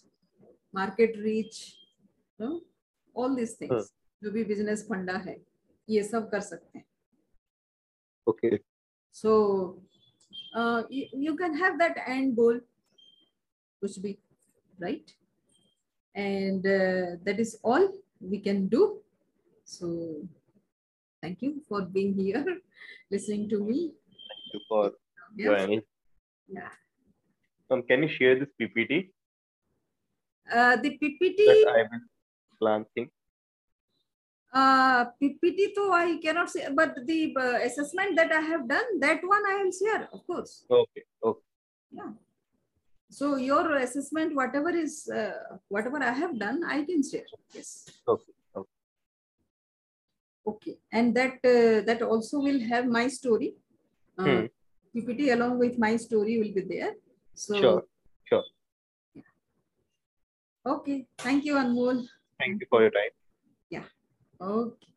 market 0.74 1.18
reach 1.18 1.76
you 2.40 2.46
know, 2.46 2.62
all 3.14 3.36
these 3.36 3.56
things 3.56 3.92
जो 4.24 4.32
भी 4.32 4.44
business 4.48 4.88
फंडा 4.90 5.18
है 5.26 5.38
ये 5.90 6.04
सब 6.04 6.30
कर 6.32 6.42
सकते 6.42 6.78
हैं 6.78 6.86
Okay. 8.30 8.60
So 9.12 9.82
uh, 10.56 10.84
you, 10.90 11.08
you 11.14 11.36
can 11.36 11.58
have 11.58 11.80
that 11.80 11.98
end 12.06 12.36
goal, 12.36 12.60
which 13.80 14.02
be 14.02 14.20
right. 14.80 15.12
And 16.16 16.66
uh, 16.66 17.18
that 17.26 17.40
is 17.40 17.58
all 17.64 17.90
we 18.20 18.40
can 18.40 18.68
do. 18.68 19.00
So 19.64 20.22
thank 21.25 21.41
you 21.41 21.53
for 21.69 21.81
being 21.97 22.13
here, 22.23 22.45
listening 23.15 23.49
to 23.49 23.59
me. 23.69 23.81
Thank 24.31 24.47
you 24.55 24.61
for 24.69 24.85
Yes. 25.37 25.49
joining. 25.49 25.83
Yeah. 26.57 26.73
Um, 27.71 27.83
can 27.89 28.03
you 28.05 28.11
share 28.17 28.35
this 28.41 28.53
PPT 28.61 29.11
Uh, 30.57 30.77
the 30.85 30.91
PPT, 31.01 31.39
that 31.51 31.71
I 31.77 31.83
will 31.91 32.03
glancing? 32.61 33.07
uh, 34.63 35.01
PPT, 35.21 35.73
though 35.77 35.93
I 36.01 36.19
cannot 36.25 36.51
say, 36.55 36.67
but 36.81 36.93
the 37.11 37.21
uh, 37.45 37.57
assessment 37.69 38.21
that 38.21 38.31
I 38.41 38.43
have 38.53 38.69
done, 38.75 39.01
that 39.07 39.25
one 39.33 39.49
I 39.53 39.55
will 39.63 39.73
share, 39.81 40.03
of 40.13 40.27
course. 40.27 40.53
Okay. 40.83 41.05
Okay. 41.31 41.47
Yeah. 42.01 42.13
So 43.11 43.37
your 43.49 43.65
assessment, 43.87 44.37
whatever 44.43 44.71
is, 44.85 45.09
uh, 45.09 45.57
whatever 45.69 46.03
I 46.11 46.13
have 46.23 46.39
done, 46.47 46.63
I 46.77 46.85
can 46.85 47.03
share. 47.11 47.29
Yes. 47.55 47.71
Okay. 48.07 48.34
Okay. 50.47 50.77
And 50.93 51.15
that 51.17 51.39
uh, 51.45 51.81
that 51.89 52.03
also 52.03 52.41
will 52.41 52.61
have 52.73 52.87
my 52.87 53.09
story. 53.09 53.55
Uh, 54.19 54.25
Hmm. 54.25 54.47
PPT 54.95 55.33
along 55.33 55.59
with 55.59 55.77
my 55.79 55.97
story 55.97 56.39
will 56.39 56.53
be 56.55 56.63
there. 56.63 56.93
So 57.35 57.55
Sure. 57.61 57.83
Sure. 58.29 58.45
okay. 60.65 61.07
Thank 61.19 61.45
you, 61.45 61.55
Anmol. 61.55 62.05
Thank 62.39 62.61
you 62.61 62.67
for 62.71 62.83
your 62.83 62.91
time. 62.91 63.11
Yeah. 63.71 63.85
Okay. 64.41 64.94